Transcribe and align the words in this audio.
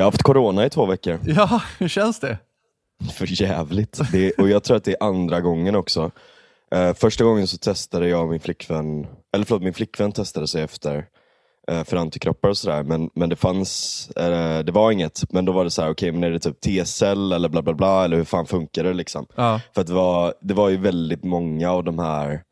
Jag 0.00 0.04
har 0.04 0.10
haft 0.10 0.22
corona 0.22 0.66
i 0.66 0.70
två 0.70 0.86
veckor. 0.86 1.20
Ja, 1.26 1.62
hur 1.78 1.88
känns 1.88 2.20
det? 2.20 2.38
För 3.12 3.42
jävligt. 3.42 4.00
Det, 4.12 4.32
och 4.32 4.48
jag 4.48 4.62
tror 4.62 4.76
att 4.76 4.84
det 4.84 4.92
är 4.92 5.06
andra 5.06 5.40
gången 5.40 5.74
också. 5.74 6.10
Uh, 6.74 6.92
första 6.94 7.24
gången 7.24 7.46
så 7.46 7.58
testade 7.58 8.08
jag 8.08 8.30
min 8.30 8.40
flickvän, 8.40 9.06
eller 9.32 9.44
förlåt 9.44 9.62
min 9.62 9.74
flickvän 9.74 10.12
testade 10.12 10.46
sig 10.46 10.62
efter 10.62 11.06
uh, 11.70 11.84
för 11.84 11.96
antikroppar 11.96 12.48
och 12.48 12.56
sådär. 12.56 12.82
Men, 12.82 13.10
men 13.14 13.28
det 13.28 13.36
fanns, 13.36 14.10
uh, 14.20 14.58
det 14.58 14.72
var 14.72 14.92
inget. 14.92 15.32
Men 15.32 15.44
då 15.44 15.52
var 15.52 15.64
det 15.64 15.70
så 15.70 15.82
här, 15.82 15.90
okej 15.90 16.10
okay, 16.10 16.20
men 16.20 16.24
är 16.28 16.30
det 16.30 16.40
typ 16.40 16.60
T-cell 16.60 17.32
eller 17.32 17.48
bla 17.48 17.62
bla 17.62 17.72
bla, 17.72 18.04
eller 18.04 18.16
hur 18.16 18.24
fan 18.24 18.46
funkar 18.46 18.84
det 18.84 18.92
liksom? 18.92 19.26
Ja. 19.34 19.60
För 19.74 19.84
det 19.84 19.92
var, 19.92 20.34
det 20.40 20.54
var 20.54 20.68
ju 20.68 20.76
väldigt 20.76 21.24
många 21.24 21.70
av 21.70 21.84
de 21.84 21.98
här, 21.98 22.42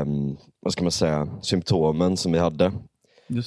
um, 0.00 0.36
vad 0.60 0.72
ska 0.72 0.82
man 0.82 0.92
säga, 0.92 1.28
symptomen 1.42 2.16
som 2.16 2.32
vi 2.32 2.38
hade. 2.38 2.72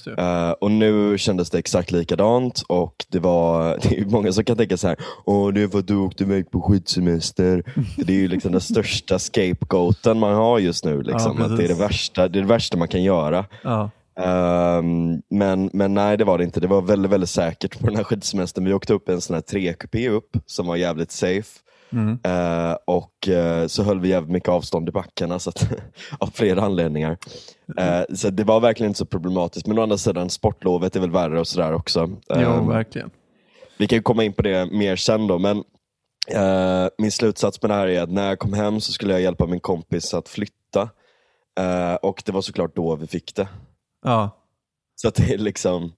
Uh, 0.08 0.52
och 0.52 0.72
nu 0.72 1.18
kändes 1.18 1.50
det 1.50 1.60
exakt 1.60 1.92
likadant 1.92 2.64
och 2.68 3.06
det 3.10 3.20
var 3.20 3.78
det 3.90 4.00
är 4.00 4.06
många 4.06 4.32
som 4.32 4.44
kan 4.44 4.58
tänka 4.58 4.78
så 4.78 4.88
här, 4.88 4.98
åh 5.26 5.54
det 5.54 5.76
att 5.76 5.88
du 5.88 5.96
åkte 5.96 6.24
iväg 6.24 6.52
på 6.52 6.62
skidsemester. 6.62 7.64
det 7.98 8.14
är 8.14 8.18
ju 8.18 8.28
liksom 8.28 8.52
den 8.52 8.62
största 8.62 9.20
scapegoaten 9.20 10.20
man 10.20 10.36
har 10.36 10.60
just 10.60 10.86
nu. 10.86 11.02
Liksom. 11.02 11.36
Ja, 11.40 11.46
att 11.46 11.58
det, 11.58 11.64
är 11.64 11.68
det, 11.68 11.74
värsta, 11.74 12.28
det 12.28 12.40
är 12.40 12.42
det 12.42 12.48
värsta 12.48 12.78
man 12.78 12.88
kan 12.88 13.04
göra. 13.04 13.46
Ja. 13.64 13.90
Um, 14.20 15.22
men, 15.30 15.70
men 15.74 15.94
nej 15.94 16.18
det 16.18 16.24
var 16.24 16.38
det 16.38 16.44
inte, 16.44 16.60
det 16.60 16.68
var 16.68 16.82
väldigt 16.82 17.12
väldigt 17.12 17.30
säkert 17.30 17.80
på 17.80 17.88
den 17.88 17.96
här 17.96 18.04
skidsemestern. 18.04 18.66
Vi 18.66 18.74
åkte 18.74 18.94
upp 18.94 19.10
en 19.10 19.22
sån 19.22 19.34
här 19.34 19.42
trekupé 19.42 20.10
upp 20.10 20.38
som 20.46 20.68
var 20.68 20.76
jävligt 20.76 21.12
safe. 21.12 21.60
Mm. 21.92 22.20
Uh, 22.28 22.78
och 22.86 23.28
uh, 23.28 23.68
så 23.68 23.84
höll 23.84 24.00
vi 24.00 24.10
jävligt 24.10 24.32
mycket 24.32 24.50
avstånd 24.50 24.90
i 24.90 24.92
backarna 24.92 25.40
så 25.40 25.50
att, 25.50 25.70
av 26.20 26.28
flera 26.34 26.62
anledningar. 26.62 27.18
Uh, 27.80 28.16
så 28.16 28.30
det 28.30 28.44
var 28.44 28.60
verkligen 28.60 28.90
inte 28.90 28.98
så 28.98 29.06
problematiskt. 29.06 29.68
Men 29.68 29.80
å 29.80 29.82
andra 29.82 29.98
sidan, 29.98 30.30
sportlovet 30.30 30.96
är 30.96 31.00
väl 31.00 31.12
värre 31.12 31.40
och 31.40 31.48
sådär 31.48 31.74
också. 31.74 32.10
Jo, 32.30 32.50
Um, 32.50 32.68
verkligen. 32.68 33.10
vi 33.78 33.88
kan 33.88 33.98
ju 33.98 34.02
komma 34.02 34.24
in 34.24 34.34
på 34.34 34.42
det 34.42 34.72
mer 34.72 34.96
sen 34.96 35.28
då, 35.28 35.40
men 35.40 35.64
min 36.98 37.12
slutsats 37.12 37.62
med 37.62 37.72
det 37.72 37.76
här 37.76 37.88
är 37.88 38.02
att 38.02 38.10
när 38.10 38.28
jag 38.28 38.40
kom 38.40 38.54
hem 38.54 38.82
så 38.82 38.92
skulle 38.92 39.14
jag 39.14 39.22
hjälpa 39.22 39.46
min 39.46 39.60
kompis 39.60 40.14
att 40.14 40.30
flytta. 40.30 40.90
Och 42.02 42.24
det 42.26 42.32
var 42.32 42.42
såklart 42.42 42.76
då 42.76 42.96
vi 42.96 43.08
fick 43.08 43.36
det. 43.36 43.48
Ja. 44.04 44.30
Så 44.96 45.08
att 45.08 45.16
det 45.16 45.34
är 45.34 45.38
liksom, 45.38 45.94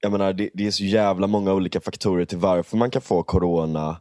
jag 0.00 0.12
menar 0.12 0.32
det, 0.32 0.50
det 0.54 0.66
är 0.66 0.70
så 0.70 0.84
jävla 0.84 1.26
många 1.26 1.52
olika 1.52 1.80
faktorer 1.80 2.24
till 2.24 2.38
varför 2.38 2.76
man 2.76 2.90
kan 2.90 3.02
få 3.02 3.22
corona. 3.22 3.96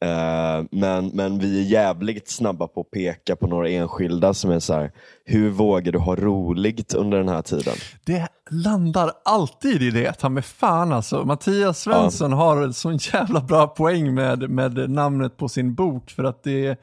Eh, 0.00 0.64
men, 0.70 1.06
men 1.06 1.38
vi 1.38 1.60
är 1.60 1.64
jävligt 1.64 2.30
snabba 2.30 2.66
på 2.66 2.80
att 2.80 2.90
peka 2.90 3.36
på 3.36 3.46
några 3.46 3.68
enskilda 3.68 4.34
som 4.34 4.50
är 4.50 4.60
så 4.60 4.74
här, 4.74 4.92
hur 5.24 5.50
vågar 5.50 5.92
du 5.92 5.98
ha 5.98 6.16
roligt 6.16 6.94
under 6.94 7.18
den 7.18 7.28
här 7.28 7.42
tiden? 7.42 7.74
Det 8.04 8.28
landar 8.50 9.12
alltid 9.24 9.82
i 9.82 9.90
det, 9.90 10.12
ta 10.12 10.28
med 10.28 10.44
fan 10.44 10.92
alltså. 10.92 11.24
Mattias 11.24 11.80
Svensson 11.80 12.32
har 12.32 12.62
en 12.62 12.74
sån 12.74 12.96
jävla 12.96 13.40
bra 13.40 13.66
poäng 13.66 14.14
med, 14.14 14.50
med 14.50 14.90
namnet 14.90 15.36
på 15.36 15.48
sin 15.48 15.74
bok 15.74 16.10
för 16.10 16.24
att 16.24 16.42
det, 16.42 16.80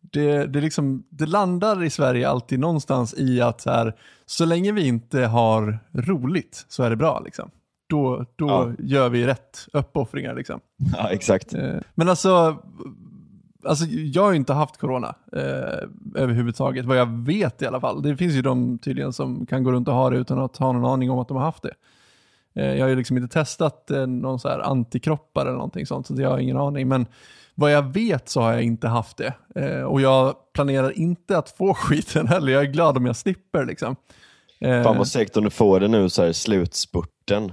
det, 0.00 0.46
det, 0.46 0.60
liksom, 0.60 1.04
det 1.10 1.26
landar 1.26 1.84
i 1.84 1.90
Sverige 1.90 2.28
alltid 2.28 2.60
någonstans 2.60 3.14
i 3.14 3.40
att 3.40 3.60
så, 3.60 3.70
här, 3.70 3.94
så 4.26 4.44
länge 4.44 4.72
vi 4.72 4.86
inte 4.86 5.20
har 5.20 5.78
roligt 5.92 6.66
så 6.68 6.82
är 6.82 6.90
det 6.90 6.96
bra. 6.96 7.20
Liksom. 7.20 7.50
Då, 7.88 8.24
då 8.36 8.46
Ja. 8.48 8.72
gör 8.78 9.08
vi 9.08 9.26
rätt 9.26 9.66
uppoffringar. 9.72 10.34
Liksom. 10.34 10.60
Ja, 10.96 11.10
exakt. 11.10 11.54
Eh, 11.54 11.74
Men 11.94 12.08
alltså, 12.08 12.56
alltså, 13.64 13.84
jag 13.86 14.22
har 14.22 14.30
ju 14.30 14.36
inte 14.36 14.52
haft 14.52 14.76
corona 14.76 15.14
eh, 15.32 15.42
överhuvudtaget, 16.14 16.84
vad 16.86 16.96
jag 16.96 17.06
vet 17.26 17.62
i 17.62 17.66
alla 17.66 17.80
fall. 17.80 18.02
Det 18.02 18.16
finns 18.16 18.34
ju 18.34 18.42
de 18.42 18.78
tydligen 18.78 19.12
som 19.12 19.46
kan 19.46 19.64
gå 19.64 19.72
runt 19.72 19.88
och 19.88 19.94
ha 19.94 20.10
det 20.10 20.16
utan 20.16 20.38
att 20.38 20.56
ha 20.56 20.72
någon 20.72 20.84
aning 20.92 21.10
om 21.10 21.18
att 21.18 21.28
de 21.28 21.36
har 21.36 21.44
haft 21.44 21.62
det. 21.62 21.74
Eh, 22.54 22.74
jag 22.74 22.84
har 22.84 22.88
ju 22.88 22.96
liksom 22.96 23.16
inte 23.16 23.32
testat 23.32 23.90
eh, 23.90 24.06
någon 24.06 24.38
så 24.40 24.48
här 24.48 24.58
antikroppar 24.58 25.42
eller 25.42 25.52
någonting 25.52 25.86
sånt, 25.86 26.06
så 26.06 26.14
jag 26.18 26.30
har 26.30 26.38
ingen 26.38 26.56
aning. 26.56 26.88
Men 26.88 27.06
vad 27.54 27.72
jag 27.72 27.92
vet 27.92 28.28
så 28.28 28.40
har 28.40 28.52
jag 28.52 28.62
inte 28.62 28.88
haft 28.88 29.16
det. 29.16 29.34
Eh, 29.54 29.82
och 29.82 30.00
jag 30.00 30.34
planerar 30.54 30.98
inte 30.98 31.38
att 31.38 31.50
få 31.50 31.74
skiten 31.76 32.26
heller. 32.28 32.52
Jag 32.52 32.62
är 32.62 32.72
glad 32.72 32.96
om 32.96 33.06
jag 33.06 33.16
slipper 33.16 33.64
liksom. 33.64 33.96
Eh, 34.60 34.82
Fan 34.82 34.98
vad 34.98 35.08
segt 35.08 35.36
om 35.36 35.44
du 35.44 35.50
får 35.50 35.80
det 35.80 35.88
nu 35.88 36.08
så 36.08 36.22
här 36.22 36.32
slutspurten. 36.32 37.52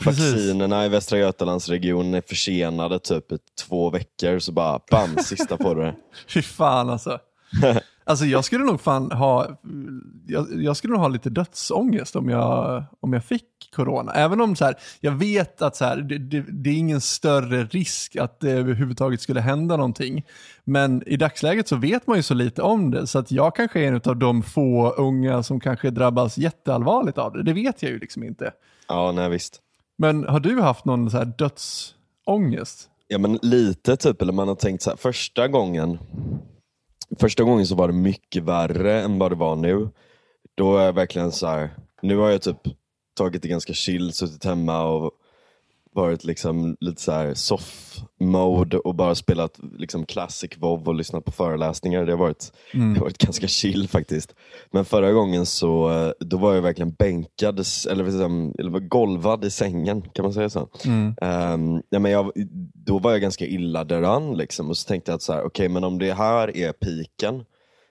Precis. 0.00 0.32
Vaccinerna 0.32 0.86
i 0.86 0.88
Västra 0.88 1.18
Götalandsregionen 1.18 2.14
är 2.14 2.20
försenade 2.20 2.98
typ 2.98 3.24
två 3.66 3.90
veckor, 3.90 4.38
så 4.38 4.52
bara 4.52 4.80
bam, 4.90 5.16
sista 5.16 5.56
du 5.56 5.74
det. 5.74 5.94
Fy 6.28 6.42
fan 6.42 6.90
alltså. 6.90 7.18
Alltså 8.08 8.24
jag 8.24 8.44
skulle 8.44 8.64
nog 8.64 8.80
fan 8.80 9.12
ha, 9.12 9.60
jag, 10.26 10.62
jag 10.62 10.76
skulle 10.76 10.92
nog 10.92 11.00
ha 11.00 11.08
lite 11.08 11.30
dödsångest 11.30 12.16
om 12.16 12.28
jag, 12.28 12.84
om 13.00 13.12
jag 13.12 13.24
fick 13.24 13.44
corona. 13.76 14.12
Även 14.12 14.40
om 14.40 14.56
så 14.56 14.64
här, 14.64 14.74
jag 15.00 15.12
vet 15.12 15.62
att 15.62 15.76
så 15.76 15.84
här, 15.84 15.96
det, 15.96 16.18
det, 16.18 16.44
det 16.48 16.70
är 16.70 16.74
ingen 16.74 17.00
större 17.00 17.64
risk 17.64 18.16
att 18.16 18.40
det 18.40 18.50
överhuvudtaget 18.50 19.20
skulle 19.20 19.40
hända 19.40 19.76
någonting. 19.76 20.24
Men 20.64 21.08
i 21.08 21.16
dagsläget 21.16 21.68
så 21.68 21.76
vet 21.76 22.06
man 22.06 22.16
ju 22.16 22.22
så 22.22 22.34
lite 22.34 22.62
om 22.62 22.90
det, 22.90 23.06
så 23.06 23.18
att 23.18 23.30
jag 23.30 23.56
kanske 23.56 23.80
är 23.80 23.88
en 23.88 24.00
av 24.04 24.16
de 24.16 24.42
få 24.42 24.90
unga 24.90 25.42
som 25.42 25.60
kanske 25.60 25.90
drabbas 25.90 26.38
jätteallvarligt 26.38 27.18
av 27.18 27.32
det. 27.32 27.42
Det 27.42 27.52
vet 27.52 27.82
jag 27.82 27.92
ju 27.92 27.98
liksom 27.98 28.22
inte. 28.22 28.52
Ja, 28.88 29.12
nej 29.12 29.30
visst. 29.30 29.62
Men 29.98 30.24
har 30.28 30.40
du 30.40 30.60
haft 30.60 30.84
någon 30.84 31.10
så 31.10 31.16
här 31.16 31.32
dödsångest? 31.38 32.90
Ja 33.06 33.18
men 33.18 33.38
lite 33.42 33.96
typ, 33.96 34.22
eller 34.22 34.32
man 34.32 34.48
har 34.48 34.54
tänkt 34.54 34.82
så 34.82 34.90
här, 34.90 34.96
första 34.96 35.48
gången 35.48 35.98
Första 37.16 37.42
gången 37.42 37.66
så 37.66 37.74
var 37.74 37.88
det 37.88 37.94
mycket 37.94 38.42
värre 38.42 39.02
än 39.02 39.18
vad 39.18 39.32
det 39.32 39.36
var 39.36 39.56
nu. 39.56 39.88
Då 40.54 40.76
är 40.76 40.84
jag 40.84 40.92
verkligen 40.92 41.32
så 41.32 41.46
här, 41.46 41.70
nu 42.02 42.16
har 42.16 42.30
jag 42.30 42.42
typ 42.42 42.60
tagit 43.16 43.42
det 43.42 43.48
ganska 43.48 43.72
chill, 43.72 44.12
suttit 44.12 44.44
hemma 44.44 44.84
och 44.84 45.12
varit 46.02 46.24
liksom 46.24 46.76
lite 46.80 47.02
så 47.02 47.12
här 47.12 47.34
soft 47.34 48.02
mode 48.20 48.78
och 48.78 48.94
bara 48.94 49.14
spelat 49.14 49.58
liksom 49.78 50.06
classic 50.06 50.50
WoW 50.58 50.88
och 50.88 50.94
lyssnat 50.94 51.24
på 51.24 51.32
föreläsningar. 51.32 52.04
Det 52.06 52.12
har 52.12 52.18
varit, 52.18 52.52
det 52.72 52.78
har 52.78 53.00
varit 53.00 53.18
ganska 53.18 53.46
chill 53.48 53.88
faktiskt. 53.88 54.34
Men 54.70 54.84
förra 54.84 55.12
gången 55.12 55.46
så 55.46 55.90
då 56.20 56.36
var 56.36 56.54
jag 56.54 56.62
verkligen 56.62 56.92
bänkad, 56.92 57.60
eller, 57.90 58.04
liksom, 58.04 58.54
eller 58.58 58.70
golvad 58.70 59.44
i 59.44 59.50
sängen, 59.50 60.02
kan 60.02 60.22
man 60.22 60.32
säga 60.32 60.50
så? 60.50 60.68
Ehm, 61.20 61.82
ja, 61.90 61.98
men 61.98 62.12
jag, 62.12 62.32
då 62.74 62.98
var 62.98 63.10
jag 63.10 63.20
ganska 63.20 63.46
illa 63.46 63.84
däran 63.84 64.36
liksom, 64.36 64.68
och 64.70 64.76
så 64.76 64.88
tänkte 64.88 65.10
jag 65.10 65.16
att 65.16 65.22
så 65.22 65.32
här, 65.32 65.42
okej 65.44 65.68
men 65.68 65.84
om 65.84 65.98
det 65.98 66.12
här 66.12 66.56
är 66.56 66.72
piken 66.72 67.44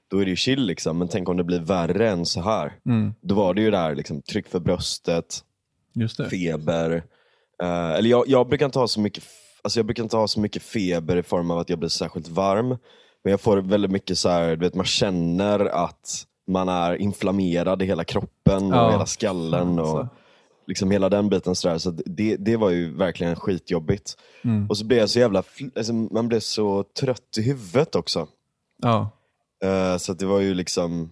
då 0.09 0.17
är 0.19 0.25
det 0.25 0.29
ju 0.29 0.35
chill 0.35 0.66
liksom, 0.66 0.97
men 0.97 1.07
tänk 1.07 1.29
om 1.29 1.38
det 1.38 1.44
blir 1.44 1.59
värre 1.59 2.09
än 2.09 2.25
så 2.25 2.41
här. 2.41 2.73
Då 3.22 3.35
var 3.35 3.53
det 3.53 3.62
ju 3.62 3.72
där, 3.72 3.96
liksom, 3.96 4.22
tryck 4.22 4.47
för 4.47 4.59
bröstet, 4.59 5.44
feber. 6.29 7.03
Eh, 7.63 7.91
eller 7.91 8.09
jag, 8.09 8.28
jag 8.28 8.47
brukar 8.47 8.66
inte 8.66 8.79
ha 8.79 8.88
så 8.88 9.00
mycket 9.00 9.23
Alltså 9.62 9.79
jag 9.79 9.85
brukar 9.85 10.03
inte 10.03 10.18
ha 10.18 10.28
så 10.28 10.40
mycket 10.40 10.63
feber 10.63 11.18
i 11.18 11.23
form 11.23 11.51
av 11.51 11.57
att 11.57 11.69
jag 11.69 11.79
blir 11.79 11.90
särskilt 11.90 12.28
varm. 12.28 12.68
Men 13.23 13.31
jag 13.31 13.41
får 13.41 13.57
väldigt 13.57 13.91
mycket 13.91 14.18
så 14.18 14.29
här, 14.29 14.50
du 14.50 14.56
vet 14.56 14.75
man 14.75 14.85
känner 14.85 15.59
att 15.59 16.25
man 16.47 16.69
är 16.69 16.96
inflammerad 16.96 17.81
i 17.81 17.85
hela 17.85 18.03
kroppen 18.03 18.73
och 18.73 18.78
Ja, 18.78 18.91
hela 18.91 19.06
skallen. 19.06 19.79
och 19.79 20.00
alltså. 20.00 20.07
liksom 20.67 20.91
hela 20.91 21.09
den 21.09 21.29
biten. 21.29 21.56
Så, 21.56 21.67
där. 21.67 21.78
så 21.78 21.91
det, 21.91 22.35
det 22.35 22.57
var 22.57 22.69
ju 22.69 22.94
verkligen 22.94 23.35
skitjobbigt. 23.35 24.17
Mm. 24.44 24.69
Och 24.69 24.78
så 24.78 24.85
blev 24.85 25.00
jag 25.00 25.09
så 25.09 25.19
jävla, 25.19 25.44
alltså, 25.75 25.94
man 25.94 26.28
blev 26.28 26.40
så 26.40 26.84
trött 26.84 27.38
i 27.38 27.41
huvudet 27.41 27.96
också. 27.96 28.28
Ja. 28.81 29.09
Eh, 29.63 29.97
så 29.97 30.13
det 30.13 30.25
var 30.25 30.40
ju 30.40 30.53
liksom, 30.53 31.12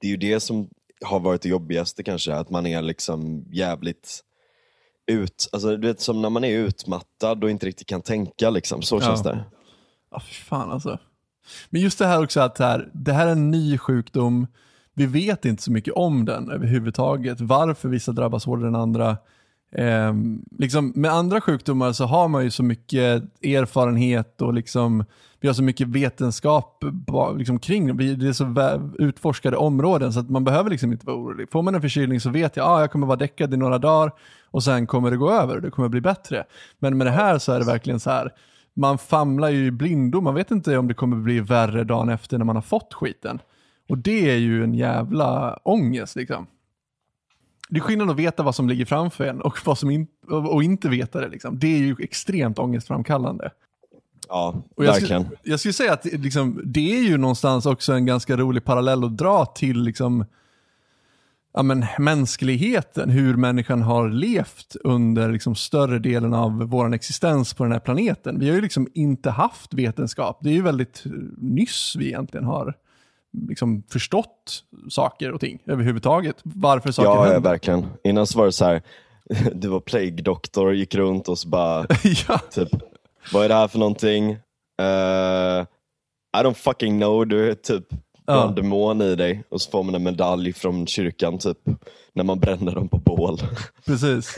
det 0.00 0.06
är 0.06 0.10
ju 0.10 0.16
det 0.16 0.40
som 0.40 0.68
har 1.04 1.20
varit 1.20 1.42
det 1.42 1.48
jobbigaste 1.48 2.02
kanske, 2.02 2.34
att 2.34 2.50
man 2.50 2.66
är 2.66 2.82
liksom 2.82 3.44
jävligt 3.50 4.20
ut, 5.06 5.48
alltså 5.52 5.76
du 5.76 5.86
vet 5.86 6.00
som 6.00 6.22
när 6.22 6.30
man 6.30 6.44
är 6.44 6.58
utmattad 6.58 7.44
och 7.44 7.50
inte 7.50 7.66
riktigt 7.66 7.86
kan 7.86 8.02
tänka 8.02 8.50
liksom, 8.50 8.82
så 8.82 9.00
känns 9.00 9.20
Ja. 9.24 9.30
det. 9.32 9.44
Ja, 10.10 10.20
fy 10.20 10.34
fan 10.34 10.70
alltså. 10.70 10.98
Men 11.70 11.80
just 11.80 11.98
det 11.98 12.06
här 12.06 12.24
också 12.24 12.40
att 12.40 12.58
här, 12.58 12.90
det 12.92 13.12
här 13.12 13.26
är 13.26 13.32
en 13.32 13.50
ny 13.50 13.78
sjukdom. 13.78 14.46
Vi 14.94 15.06
vet 15.06 15.44
inte 15.44 15.62
så 15.62 15.72
mycket 15.72 15.94
om 15.94 16.24
den 16.24 16.50
överhuvudtaget. 16.50 17.40
Varför 17.40 17.88
vissa 17.88 18.12
drabbas 18.12 18.44
hårdare 18.46 18.68
än 18.68 18.74
andra. 18.74 19.16
Ehm, 19.72 20.42
liksom, 20.58 20.92
med 20.96 21.10
andra 21.10 21.40
sjukdomar 21.40 21.92
så 21.92 22.04
har 22.04 22.28
man 22.28 22.44
ju 22.44 22.50
så 22.50 22.62
mycket 22.62 23.22
erfarenhet 23.42 24.42
och 24.42 24.54
liksom, 24.54 25.04
vi 25.40 25.48
har 25.48 25.54
så 25.54 25.62
mycket 25.62 25.88
vetenskap 25.88 26.84
liksom, 27.36 27.58
kring 27.58 27.96
det. 27.96 28.14
Det 28.14 28.28
är 28.28 28.32
så 28.32 28.90
utforskade 28.98 29.56
områden 29.56 30.12
så 30.12 30.20
att 30.20 30.30
man 30.30 30.44
behöver 30.44 30.70
liksom 30.70 30.92
inte 30.92 31.06
vara 31.06 31.16
orolig. 31.16 31.50
Får 31.50 31.62
man 31.62 31.74
en 31.74 31.80
förkylning 31.80 32.20
så 32.20 32.30
vet 32.30 32.56
jag 32.56 32.64
att 32.64 32.70
ah, 32.70 32.80
jag 32.80 32.90
kommer 32.92 33.06
vara 33.06 33.16
däckad 33.16 33.54
i 33.54 33.56
några 33.56 33.78
dagar 33.78 34.12
och 34.54 34.62
sen 34.62 34.86
kommer 34.86 35.10
det 35.10 35.16
gå 35.16 35.30
över 35.30 35.56
och 35.56 35.62
det 35.62 35.70
kommer 35.70 35.88
bli 35.88 36.00
bättre. 36.00 36.44
Men 36.78 36.98
med 36.98 37.06
det 37.06 37.10
här 37.10 37.38
så 37.38 37.52
är 37.52 37.58
det 37.58 37.64
verkligen 37.64 38.00
så 38.00 38.10
här, 38.10 38.32
man 38.74 38.98
famlar 38.98 39.48
ju 39.48 39.66
i 39.66 39.70
blindo, 39.70 40.20
man 40.20 40.34
vet 40.34 40.50
inte 40.50 40.78
om 40.78 40.88
det 40.88 40.94
kommer 40.94 41.16
bli 41.16 41.40
värre 41.40 41.84
dagen 41.84 42.08
efter 42.08 42.38
när 42.38 42.44
man 42.44 42.56
har 42.56 42.62
fått 42.62 42.94
skiten. 42.94 43.38
Och 43.88 43.98
det 43.98 44.30
är 44.30 44.36
ju 44.36 44.64
en 44.64 44.74
jävla 44.74 45.58
ångest 45.62 46.16
liksom. 46.16 46.46
Det 47.68 47.76
är 47.76 47.80
skillnad 47.80 48.10
att 48.10 48.16
veta 48.16 48.42
vad 48.42 48.54
som 48.54 48.68
ligger 48.68 48.84
framför 48.84 49.24
en 49.24 49.40
och, 49.40 49.58
vad 49.64 49.78
som 49.78 49.90
in, 49.90 50.06
och 50.30 50.62
inte 50.62 50.88
veta 50.88 51.20
det. 51.20 51.28
Liksom. 51.28 51.58
Det 51.58 51.74
är 51.74 51.78
ju 51.78 51.96
extremt 51.98 52.58
ångestframkallande. 52.58 53.50
Ja, 54.28 54.62
Och 54.76 54.84
jag, 54.84 54.92
verkligen. 54.92 55.24
skulle, 55.24 55.38
jag 55.42 55.60
skulle 55.60 55.72
säga 55.72 55.92
att 55.92 56.04
liksom, 56.04 56.60
det 56.64 56.96
är 56.98 57.02
ju 57.02 57.16
någonstans 57.16 57.66
också 57.66 57.92
en 57.92 58.06
ganska 58.06 58.36
rolig 58.36 58.64
parallell 58.64 59.04
att 59.04 59.16
dra 59.16 59.46
till 59.46 59.82
liksom, 59.82 60.24
ja, 61.54 61.62
men, 61.62 61.84
mänskligheten, 61.98 63.10
hur 63.10 63.36
människan 63.36 63.82
har 63.82 64.08
levt 64.08 64.76
under 64.84 65.32
liksom, 65.32 65.54
större 65.54 65.98
delen 65.98 66.34
av 66.34 66.52
vår 66.58 66.94
existens 66.94 67.54
på 67.54 67.62
den 67.64 67.72
här 67.72 67.80
planeten. 67.80 68.38
Vi 68.40 68.48
har 68.48 68.54
ju 68.56 68.60
liksom 68.62 68.88
inte 68.94 69.30
haft 69.30 69.74
vetenskap. 69.74 70.38
Det 70.42 70.48
är 70.50 70.54
ju 70.54 70.62
väldigt 70.62 71.02
nyss 71.38 71.96
vi 71.98 72.06
egentligen 72.06 72.46
har 72.46 72.74
liksom, 73.48 73.82
förstått 73.90 74.64
saker 74.90 75.32
och 75.32 75.40
ting 75.40 75.58
överhuvudtaget. 75.66 76.36
Varför 76.42 76.92
saker 76.92 77.08
Ja, 77.10 77.26
ja, 77.26 77.32
händer. 77.32 77.50
verkligen. 77.50 77.86
Innan 78.04 78.26
så 78.26 78.38
var 78.38 78.46
det 78.46 78.52
så 78.52 78.64
här, 78.64 78.82
du 79.54 79.68
var 79.68 79.80
plague-doktor, 79.80 80.74
gick 80.74 80.94
runt 80.94 81.28
och 81.28 81.38
så 81.38 81.48
bara, 81.48 81.86
ja, 82.28 82.38
typ, 82.38 82.68
vad 83.32 83.44
är 83.44 83.48
det 83.48 83.54
här 83.54 83.68
för 83.68 83.78
någonting? 83.78 84.30
Eh, 84.80 85.66
I 86.36 86.42
don't 86.42 86.54
fucking 86.54 86.98
know, 87.00 87.26
du 87.26 87.50
är 87.50 87.54
typ 87.54 87.84
du 88.26 88.32
har 88.32 88.38
Ja. 88.40 88.48
en 88.48 88.54
demon 88.54 89.02
i 89.02 89.16
dig 89.16 89.44
och 89.48 89.60
så 89.60 89.70
får 89.70 89.82
man 89.82 89.94
en 89.94 90.02
medalj 90.02 90.52
från 90.52 90.86
kyrkan 90.86 91.38
typ, 91.38 91.58
när 92.12 92.24
man 92.24 92.40
bränner 92.40 92.74
dem 92.74 92.88
på 92.88 92.98
bål. 92.98 93.38
precis. 93.86 94.36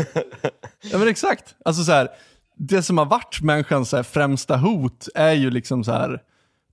ja, 0.92 0.98
men 0.98 1.08
exakt. 1.08 1.54
Alltså, 1.64 1.82
så 1.84 1.92
här, 1.92 2.08
det 2.56 2.82
som 2.82 2.98
har 2.98 3.04
varit 3.06 3.40
människans 3.42 3.88
så 3.90 3.96
här, 3.96 4.02
främsta 4.02 4.56
hot 4.56 5.08
är 5.14 5.32
ju 5.32 5.50
liksom 5.50 5.84
så 5.84 5.92
här, 5.92 6.22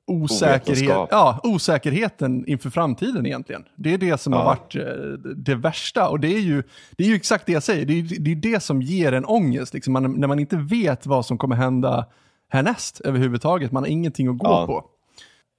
osäkerhet, 0.07 1.07
ja, 1.11 1.39
osäkerheten 1.43 2.45
inför 2.47 2.69
framtiden 2.69 3.25
egentligen. 3.25 3.63
Det 3.75 3.93
är 3.93 3.97
det 3.97 4.17
som 4.21 4.33
har 4.33 4.39
Ja. 4.39 4.45
varit 4.45 4.75
eh, 4.75 5.31
det 5.35 5.55
värsta. 5.55 6.09
Och 6.09 6.19
det 6.19 6.27
är 6.35 6.39
ju, 6.39 6.63
det 6.91 7.03
är 7.03 7.07
ju 7.07 7.15
exakt 7.15 7.45
det 7.45 7.51
jag 7.51 7.63
säger. 7.63 7.85
Det 7.85 7.93
är, 7.93 8.19
det 8.19 8.31
är 8.31 8.35
det 8.35 8.59
som 8.63 8.81
ger 8.81 9.11
en 9.11 9.25
ångest. 9.25 9.73
Liksom. 9.73 9.93
Man, 9.93 10.13
när 10.13 10.27
man 10.27 10.39
inte 10.39 10.55
vet 10.57 11.05
vad 11.05 11.25
som 11.25 11.37
kommer 11.37 11.55
hända 11.55 12.05
härnäst 12.49 13.01
överhuvudtaget. 13.01 13.71
Man 13.71 13.83
har 13.83 13.87
ingenting 13.89 14.27
att 14.27 14.37
gå 14.37 14.47
Ja. 14.47 14.65
på. 14.67 14.85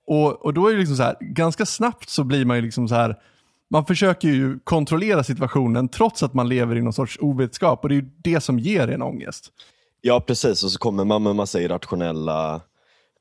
Och, 0.07 0.45
och 0.45 0.55
då 0.55 0.69
är 0.69 0.73
det 0.73 0.79
liksom 0.79 0.97
så 0.97 1.03
här, 1.03 1.17
ganska 1.21 1.67
snabbt 1.67 2.09
så 2.09 2.25
blir 2.25 2.45
man 2.45 2.57
ju 2.57 2.63
liksom 2.63 2.89
så 2.89 2.95
här, 2.95 3.17
man 3.71 3.85
försöker 3.87 4.29
ju 4.29 4.59
kontrollera 4.59 5.25
situationen 5.25 5.89
trots 5.89 6.23
att 6.23 6.35
man 6.35 6.49
lever 6.49 6.77
i 6.77 6.83
någon 6.83 6.93
sorts 6.93 7.19
ovetskap. 7.21 7.83
Och 7.83 7.89
det 7.89 7.95
är 7.95 8.01
ju 8.01 8.11
det 8.17 8.41
som 8.41 8.59
ger 8.59 8.89
en 8.89 9.03
ångest. 9.03 9.53
Ja 10.01 10.21
precis, 10.21 10.65
och 10.65 10.71
så 10.71 10.79
kommer 10.79 11.05
man 11.05 11.23
med 11.23 11.37
massa 11.37 11.61
irrationella 11.61 12.61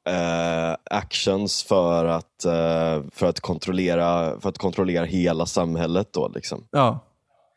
eh, 0.07 0.75
actions 0.83 1.63
för 1.63 2.05
att, 2.05 2.45
eh, 2.45 3.01
för, 3.11 3.25
att 3.25 3.39
kontrollera, 3.39 4.39
för 4.39 4.49
att 4.49 4.57
kontrollera 4.57 5.05
hela 5.05 5.45
samhället. 5.45 6.07
Då, 6.11 6.31
liksom. 6.35 6.67
Ja, 6.71 6.99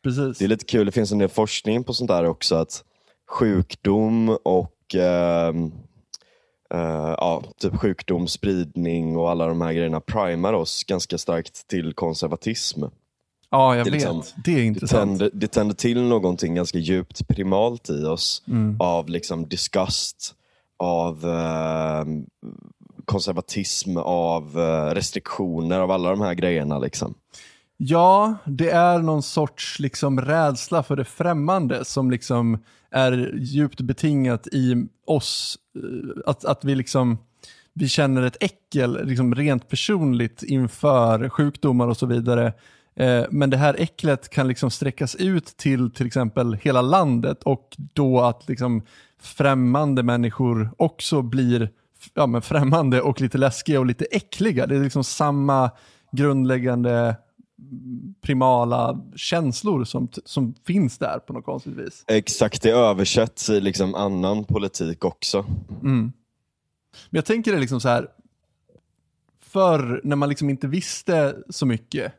precis. 0.03 0.37
Det 0.37 0.45
är 0.45 0.49
lite 0.49 0.65
kul, 0.65 0.85
det 0.85 0.91
finns 0.91 1.11
en 1.11 1.17
del 1.17 1.29
forskning 1.29 1.83
på 1.83 1.93
sånt 1.93 2.07
där 2.07 2.25
också, 2.25 2.55
att 2.55 2.83
sjukdom 3.27 4.37
och 4.43 4.95
ehm, 4.95 5.71
eh, 6.73 7.15
ja, 7.17 7.43
typ 7.59 7.75
sjukdom, 7.77 8.27
spridning 8.27 9.17
och 9.17 9.29
alla 9.31 9.47
de 9.47 9.61
här 9.61 9.73
grejerna 9.73 9.99
primar 9.99 10.53
oss 10.53 10.83
ganska 10.83 11.17
starkt 11.17 11.67
till 11.67 11.93
konservatism. 11.93 12.83
Ja, 13.49 13.75
jag 13.75 13.85
det 13.85 13.91
vet. 13.91 13.99
liksom- 14.01 14.23
det 14.45 14.51
är 14.51 14.55
Det 14.55 14.63
intressant. 14.63 15.01
tänder, 15.19 15.29
det 15.33 15.47
tänder 15.47 15.75
till 15.75 16.01
någonting 16.03 16.55
ganska 16.55 16.77
djupt 16.77 17.27
primalt 17.27 17.89
i 17.89 18.03
oss 18.05 18.43
Mm. 18.47 18.77
av 18.79 19.09
liksom 19.09 19.47
disgust, 19.47 20.33
av 20.79 21.25
eh, 21.25 22.05
konservatism, 23.05 23.97
av 23.97 24.59
eh, 24.59 24.93
restriktioner, 24.93 25.79
av 25.79 25.91
alla 25.91 26.09
de 26.09 26.21
här 26.21 26.33
grejerna. 26.33 26.79
Liksom. 26.79 27.13
Ja, 27.77 28.35
det 28.45 28.69
är 28.69 28.99
någon 28.99 29.23
sorts 29.23 29.79
liksom 29.79 30.21
rädsla 30.21 30.83
för 30.83 30.95
det 30.95 31.05
främmande 31.05 31.85
som 31.85 32.11
liksom 32.11 32.57
är 32.91 33.33
djupt 33.37 33.81
betingat 33.81 34.47
i 34.47 34.87
oss. 35.05 35.57
Eh, 35.75 36.21
att, 36.25 36.45
att 36.45 36.65
vi 36.65 36.75
liksom 36.75 37.17
vi 37.79 37.87
känner 37.87 38.21
ett 38.21 38.37
äckel 38.39 39.07
liksom 39.07 39.35
rent 39.35 39.67
personligt 39.67 40.43
inför 40.43 41.29
sjukdomar 41.29 41.87
och 41.87 41.97
så 41.97 42.05
vidare. 42.05 42.53
Eh, 42.95 43.25
men 43.29 43.49
det 43.49 43.57
här 43.57 43.75
äcklet 43.79 44.29
kan 44.29 44.47
liksom 44.47 44.71
sträckas 44.71 45.15
ut 45.15 45.45
till 45.45 45.91
till 45.91 46.07
exempel 46.07 46.53
hela 46.53 46.81
landet 46.81 47.43
och 47.43 47.75
då 47.77 48.21
att 48.21 48.49
liksom 48.49 48.81
främmande 49.21 50.03
människor 50.03 50.71
också 50.77 51.21
blir 51.21 51.69
ja, 52.13 52.27
men 52.27 52.41
främmande 52.41 53.01
och 53.01 53.21
lite 53.21 53.37
läskiga 53.37 53.79
och 53.79 53.85
lite 53.85 54.05
äckliga. 54.05 54.67
Det 54.67 54.75
är 54.75 54.83
liksom 54.83 55.03
samma 55.03 55.71
grundläggande 56.11 57.15
primala 58.21 59.01
känslor 59.15 59.83
som, 59.83 60.07
som 60.25 60.53
finns 60.65 60.97
där 60.97 61.19
på 61.19 61.33
något 61.33 61.45
konstigt 61.45 61.73
vis. 61.73 62.03
Exakt, 62.07 62.61
det 62.61 62.71
översätts 62.71 63.49
i 63.49 63.61
liksom 63.61 63.95
annan 63.95 64.43
politik 64.43 65.05
också. 65.05 65.45
Men 67.09 67.17
jag 67.17 67.25
tänker 67.25 67.53
det 67.53 67.59
liksom 67.59 67.81
så 67.81 67.89
här, 67.89 68.07
förr 69.39 70.01
när 70.03 70.15
man 70.15 70.29
liksom 70.29 70.49
inte 70.49 70.67
visste 70.67 71.35
så 71.49 71.65
mycket, 71.65 72.13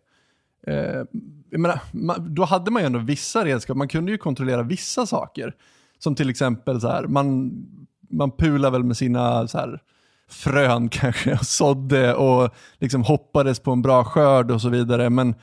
eh, 0.67 1.03
menar, 1.51 1.81
man, 1.93 2.35
då 2.35 2.45
hade 2.45 2.71
man 2.71 2.83
ju 2.83 2.87
ändå 2.87 2.99
vissa 2.99 3.45
redskap, 3.45 3.77
man 3.77 3.89
kunde 3.89 4.13
ju 4.13 4.19
kontrollera 4.19 4.63
vissa 4.63 5.07
saker. 5.07 5.55
Som 5.99 6.15
till 6.15 6.31
exempel 6.31 6.81
så 6.81 6.89
här, 6.89 7.07
man, 7.07 7.53
man 8.11 8.31
pular 8.31 8.71
väl 8.71 8.85
med 8.85 8.97
sina 8.97 9.49
så 9.49 9.59
här, 9.59 9.83
frön 10.29 10.89
kanske 10.93 11.33
och 11.33 11.47
sådde 11.47 12.15
och 12.15 12.55
liksom 12.79 13.03
hoppades 13.03 13.61
på 13.61 13.71
en 13.73 13.83
bra 13.83 14.05
skörd 14.05 14.51
och 14.51 14.61
så 14.61 14.69
vidare. 14.69 15.11
Men, 15.11 15.35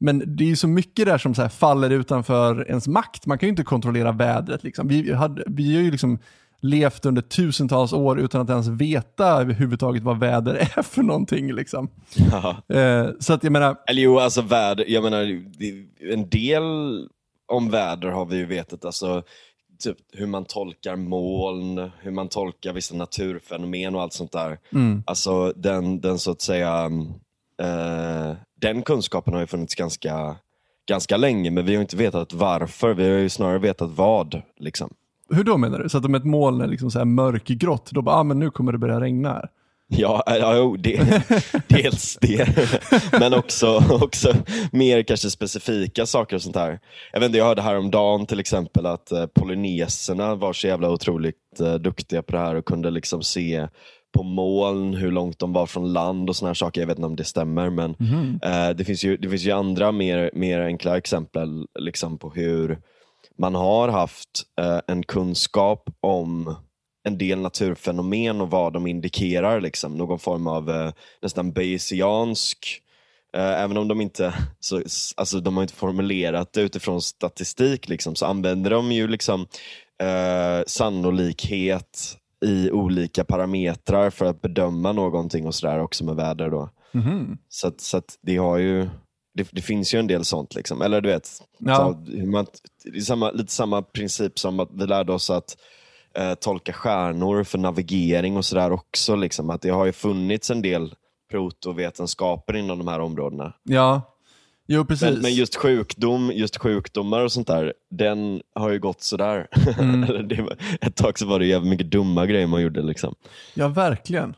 men 0.00 0.36
det 0.36 0.44
är 0.44 0.48
ju 0.48 0.56
så 0.56 0.68
mycket 0.68 1.06
där 1.06 1.18
som 1.18 1.34
så 1.34 1.42
här 1.42 1.48
faller 1.48 1.90
utanför 1.90 2.68
ens 2.68 2.88
makt. 2.88 3.26
Man 3.26 3.38
kan 3.38 3.46
ju 3.46 3.50
inte 3.50 3.64
kontrollera 3.64 4.12
vädret. 4.12 4.64
Liksom. 4.64 4.88
Vi, 4.88 5.12
hade, 5.12 5.44
vi 5.46 5.74
har 5.74 5.82
ju 5.82 5.90
liksom 5.90 6.18
levt 6.60 7.06
under 7.06 7.22
tusentals 7.22 7.92
år 7.92 8.20
utan 8.20 8.40
att 8.40 8.50
ens 8.50 8.68
veta 8.68 9.26
överhuvudtaget 9.26 10.02
vad 10.02 10.18
väder 10.18 10.54
är 10.76 10.82
för 10.82 11.02
någonting. 11.02 11.52
Liksom. 11.52 11.88
Ja. 12.30 12.76
Eh, 12.76 13.06
så 13.20 13.32
att 13.32 13.44
jag 13.44 13.52
menar, 13.52 13.76
Eller 13.86 14.02
jo, 14.02 14.18
alltså 14.18 14.42
väder, 14.42 14.84
jag 14.88 15.04
menar, 15.04 15.42
en 16.12 16.28
del 16.28 16.62
om 17.48 17.70
väder 17.70 18.08
har 18.08 18.26
vi 18.26 18.36
ju 18.36 18.46
vetat, 18.46 18.84
alltså 18.84 19.22
typ 19.78 19.96
hur 20.12 20.26
man 20.26 20.44
tolkar 20.44 20.96
moln, 20.96 21.90
hur 22.00 22.10
man 22.10 22.28
tolkar 22.28 22.72
vissa 22.72 22.94
naturfenomen 22.94 23.94
och 23.94 24.02
allt 24.02 24.12
sånt 24.12 24.32
där. 24.32 24.58
Alltså 25.06 25.52
den, 25.56 26.00
den 26.00 26.18
så 26.18 26.30
att 26.30 26.40
säga, 26.40 26.90
eh, 27.62 28.32
den 28.60 28.82
kunskapen 28.82 29.34
har 29.34 29.40
ju 29.40 29.46
funnits 29.46 29.74
ganska, 29.74 30.36
ganska 30.88 31.16
länge, 31.16 31.50
men 31.50 31.66
vi 31.66 31.74
har 31.74 31.82
inte 31.82 31.96
vetat 31.96 32.32
varför, 32.32 32.94
vi 32.94 33.10
har 33.10 33.18
ju 33.18 33.28
snarare 33.28 33.58
vetat 33.58 33.90
vad. 33.90 34.42
Liksom. 34.56 34.90
hur 35.30 35.44
då 35.44 35.56
menar 35.56 35.78
du? 35.78 35.88
Så 35.88 35.98
att 35.98 36.04
om 36.04 36.14
ett 36.14 36.24
moln 36.24 36.60
är 36.60 36.66
liksom 36.66 36.90
så 36.90 36.98
här 36.98 37.06
mörkgrått, 37.06 37.90
då 37.90 38.02
bara, 38.02 38.16
ah, 38.16 38.22
men 38.22 38.38
nu 38.38 38.50
kommer 38.50 38.72
det 38.72 38.78
börja 38.78 39.00
regna 39.00 39.28
här. 39.28 39.48
Ja, 39.90 40.22
ja 40.26 40.76
det, 40.78 41.22
dels 41.68 42.18
det. 42.20 42.48
Men 43.12 43.34
också, 43.34 43.82
också 43.90 44.32
mer 44.72 45.02
kanske 45.02 45.30
specifika 45.30 46.06
saker 46.06 46.36
och 46.36 46.42
sånt 46.42 46.56
här. 46.56 46.80
Jag, 47.12 47.20
vet 47.20 47.26
inte, 47.26 47.38
jag 47.38 47.44
hörde 47.44 47.62
häromdagen 47.62 48.26
till 48.26 48.40
exempel 48.40 48.86
att 48.86 49.12
eh, 49.12 49.26
polyneserna 49.26 50.34
var 50.34 50.52
så 50.52 50.66
jävla 50.66 50.90
otroligt 50.90 51.60
eh, 51.60 51.74
duktiga 51.74 52.22
på 52.22 52.32
det 52.32 52.38
här 52.38 52.54
och 52.54 52.64
kunde 52.64 52.90
liksom 52.90 53.22
se 53.22 53.68
på 54.16 54.22
moln 54.22 54.94
hur 54.94 55.10
långt 55.10 55.38
de 55.38 55.52
var 55.52 55.66
från 55.66 55.92
land 55.92 56.28
och 56.28 56.36
såna 56.36 56.48
här 56.48 56.54
saker. 56.54 56.80
Jag 56.80 56.88
vet 56.88 56.98
inte 56.98 57.06
om 57.06 57.16
det 57.16 57.24
stämmer 57.24 57.70
men 57.70 57.90
eh, 58.42 58.76
det, 58.76 58.84
finns 58.84 59.04
ju, 59.04 59.16
det 59.16 59.28
finns 59.28 59.42
ju 59.42 59.50
andra 59.50 59.92
mer, 59.92 60.30
mer 60.34 60.60
enkla 60.60 60.96
exempel 60.96 61.66
liksom 61.78 62.18
på 62.18 62.30
hur 62.30 62.78
man 63.38 63.54
har 63.54 63.88
haft 63.88 64.42
eh, 64.60 64.80
en 64.86 65.02
kunskap 65.02 65.90
om 66.00 66.56
en 67.08 67.18
del 67.18 67.40
naturfenomen 67.40 68.40
och 68.40 68.50
vad 68.50 68.72
de 68.72 68.86
indikerar. 68.86 69.60
Liksom. 69.60 69.94
Någon 69.94 70.18
form 70.18 70.46
av 70.46 70.70
eh, 70.70 70.92
nästan 71.22 71.52
bayesiansk, 71.52 72.82
eh, 73.36 73.62
även 73.62 73.76
om 73.76 73.88
de 73.88 74.00
inte 74.00 74.34
så, 74.60 74.82
alltså, 75.16 75.40
de 75.40 75.56
har 75.56 75.62
inte 75.62 75.74
formulerat 75.74 76.52
det 76.52 76.60
utifrån 76.60 77.02
statistik, 77.02 77.88
liksom, 77.88 78.14
så 78.14 78.26
använder 78.26 78.70
de 78.70 78.92
ju 78.92 79.08
liksom 79.08 79.46
eh, 80.02 80.64
sannolikhet 80.66 82.16
i 82.44 82.70
olika 82.70 83.24
parametrar 83.24 84.10
för 84.10 84.24
att 84.24 84.40
bedöma 84.40 84.92
någonting 84.92 85.46
och 85.46 85.54
sådär 85.54 85.78
också 85.78 86.04
med 86.04 86.16
väder. 86.16 86.50
Då. 86.50 86.70
Så, 87.48 87.68
att, 87.68 87.80
så 87.80 87.96
att 87.96 88.18
det 88.22 88.36
har 88.36 88.58
ju 88.58 88.88
det, 89.34 89.48
det 89.52 89.62
finns 89.62 89.94
ju 89.94 89.98
en 89.98 90.06
del 90.06 90.24
sånt. 90.24 90.54
Liksom. 90.54 90.82
Eller 90.82 91.00
du 91.00 91.08
vet, 91.08 91.28
Ja. 91.58 91.76
så, 91.76 92.16
man, 92.26 92.46
det 92.84 92.98
är 92.98 93.00
samma, 93.00 93.30
lite 93.30 93.52
samma 93.52 93.82
princip 93.82 94.38
som 94.38 94.60
att 94.60 94.68
vi 94.72 94.86
lärde 94.86 95.12
oss 95.12 95.30
att 95.30 95.56
eh, 96.14 96.34
tolka 96.34 96.72
stjärnor 96.72 97.44
för 97.44 97.58
navigering 97.58 98.36
och 98.36 98.44
sådär 98.44 98.72
också. 98.72 99.16
Liksom. 99.16 99.50
Att 99.50 99.62
det 99.62 99.70
har 99.70 99.86
ju 99.86 99.92
funnits 99.92 100.50
en 100.50 100.62
del 100.62 100.94
protovetenskaper 101.30 102.56
inom 102.56 102.78
de 102.78 102.88
här 102.88 103.00
områdena. 103.00 103.52
Ja, 103.62 104.02
jo 104.66 104.84
precis. 104.84 105.10
Men, 105.10 105.20
men 105.22 105.34
just 105.34 105.56
sjukdom, 105.56 106.32
just 106.34 106.56
sjukdomar 106.56 107.20
och 107.20 107.32
sånt 107.32 107.46
där, 107.46 107.72
den 107.90 108.42
har 108.54 108.70
ju 108.70 108.78
gått 108.78 109.02
sådär. 109.02 109.46
Mm. 109.78 110.04
Eller 110.08 110.22
det 110.22 110.42
var, 110.42 110.56
ett 110.80 110.96
tag 110.96 111.18
så 111.18 111.26
var 111.26 111.38
det 111.38 111.46
jävligt 111.46 111.70
mycket 111.70 111.90
dumma 111.90 112.26
grejer 112.26 112.46
man 112.46 112.62
gjorde. 112.62 112.82
Liksom. 112.82 113.14
Ja, 113.54 113.68
verkligen. 113.68 114.34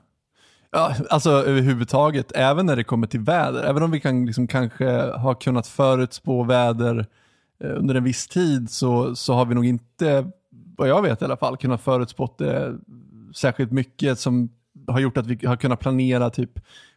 Ja, 0.73 0.95
alltså 1.11 1.31
överhuvudtaget, 1.31 2.33
även 2.35 2.67
när 2.67 2.77
det 2.77 2.85
kommer 2.85 3.07
till 3.07 3.21
väder. 3.21 3.63
Även 3.63 3.83
om 3.83 3.91
vi 3.91 4.01
kan 4.01 4.27
liksom 4.27 4.47
kanske 4.47 4.87
ha 5.03 5.35
kunnat 5.35 5.67
förutspå 5.67 6.43
väder 6.43 7.07
eh, 7.65 7.71
under 7.77 7.95
en 7.95 8.05
viss 8.05 8.29
tid 8.29 8.71
så, 8.71 9.17
så 9.17 9.35
har 9.35 9.45
vi 9.45 9.55
nog 9.55 9.67
inte, 9.67 10.31
vad 10.81 10.89
jag 10.89 11.03
vet 11.03 11.23
i 11.23 11.25
alla 11.25 11.37
fall, 11.37 11.57
kunnat 11.57 11.81
förutspått 11.81 12.39
det 12.39 12.79
särskilt 13.35 13.73
mycket 13.73 14.19
som 14.19 14.49
har 14.87 15.01
gjort 15.01 15.17
att 15.17 15.27
vi 15.27 15.47
har 15.47 15.57
kunnat 15.57 15.81
planera 15.81 16.31
typ 16.31 16.51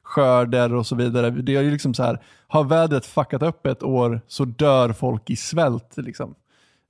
skörder 0.03 0.73
och 0.73 0.85
så 0.85 0.95
vidare. 0.95 1.29
Det 1.29 1.55
är 1.55 1.61
ju 1.61 1.71
liksom 1.71 1.93
så 1.93 2.03
här, 2.03 2.21
har 2.47 2.63
vädret 2.63 3.05
fuckat 3.05 3.41
upp 3.41 3.65
ett 3.65 3.83
år 3.83 4.21
så 4.27 4.45
dör 4.45 4.93
folk 4.93 5.29
i 5.29 5.35
svält. 5.35 5.97
Liksom. 5.97 6.35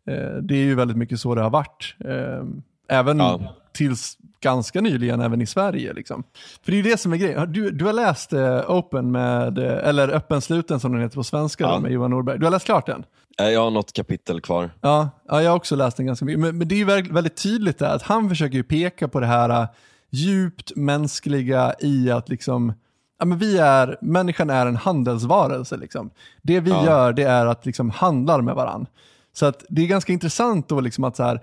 Eh, 0.08 0.36
det 0.42 0.56
är 0.56 0.64
ju 0.64 0.76
väldigt 0.76 0.98
mycket 0.98 1.20
så 1.20 1.36
det 1.36 1.42
har 1.42 1.50
varit. 1.50 1.96
Eh, 2.00 2.44
även 2.90 3.18
Ja. 3.18 3.40
tills 3.74 4.18
ganska 4.42 4.82
nyligen 4.82 5.22
även 5.22 5.42
i 5.42 5.46
Sverige. 5.46 5.94
Liksom. 5.94 6.24
För 6.64 6.72
det 6.72 6.78
är 6.80 6.84
ju 6.84 6.90
det 6.92 6.98
som 6.98 7.14
är 7.14 7.18
grejen. 7.18 7.52
Du, 7.54 7.72
du 7.72 7.86
har 7.86 7.94
läst 7.94 8.34
eh, 8.34 8.72
Open 8.72 9.12
med, 9.12 9.58
eh, 9.58 9.88
eller 9.90 10.10
Öppen 10.10 10.42
sluten 10.42 10.80
som 10.80 10.92
den 10.92 11.02
heter 11.02 11.16
på 11.16 11.24
svenska 11.24 11.64
Ja. 11.64 11.72
då, 11.74 11.80
med 11.80 11.92
Johan 11.92 12.12
Norberg. 12.12 12.40
Du 12.40 12.46
har 12.46 12.52
läst 12.52 12.66
klart 12.66 12.86
den? 12.86 13.04
Eh, 13.40 13.50
Jag 13.50 13.64
har 13.64 13.72
något 13.72 13.94
kapitel 13.94 14.42
kvar. 14.42 14.70
Ja, 14.82 15.10
ja, 15.30 15.42
jag 15.42 15.52
har 15.52 15.56
också 15.58 15.76
läst 15.76 15.98
den 15.98 16.06
ganska 16.06 16.26
mycket. 16.26 16.40
Men, 16.40 16.58
men 16.58 16.68
det 16.68 16.76
är 16.76 16.78
ju 16.78 16.86
väldigt, 17.14 17.38
tydligt 17.38 17.80
där 17.80 17.96
att 17.96 18.02
han 18.04 18.30
försöker 18.30 18.56
ju 18.56 18.64
peka 18.64 19.08
på 19.08 19.20
det 19.20 19.26
här 19.28 19.68
djupt 20.10 20.72
mänskliga 20.76 21.74
i 21.80 22.12
att 22.12 22.30
liksom, 22.30 22.74
ja 23.20 23.26
men 23.26 23.38
vi 23.38 23.58
är, 23.58 23.98
människan 24.02 24.50
är 24.50 24.66
en 24.66 24.76
handelsvarelse 24.76 25.78
liksom. 25.78 26.10
Det 26.42 26.60
vi 26.60 26.70
Ja. 26.72 26.86
gör 26.86 27.14
det 27.14 27.24
är 27.24 27.46
att 27.46 27.66
liksom 27.66 27.90
handlar 27.90 28.42
med 28.42 28.56
varandra. 28.56 28.90
Så 29.34 29.46
att 29.46 29.64
det 29.70 29.82
är 29.82 29.88
ganska 29.88 30.14
intressant 30.14 30.70
då 30.70 30.80
liksom 30.82 31.04
att 31.04 31.16
så 31.16 31.24
här, 31.24 31.42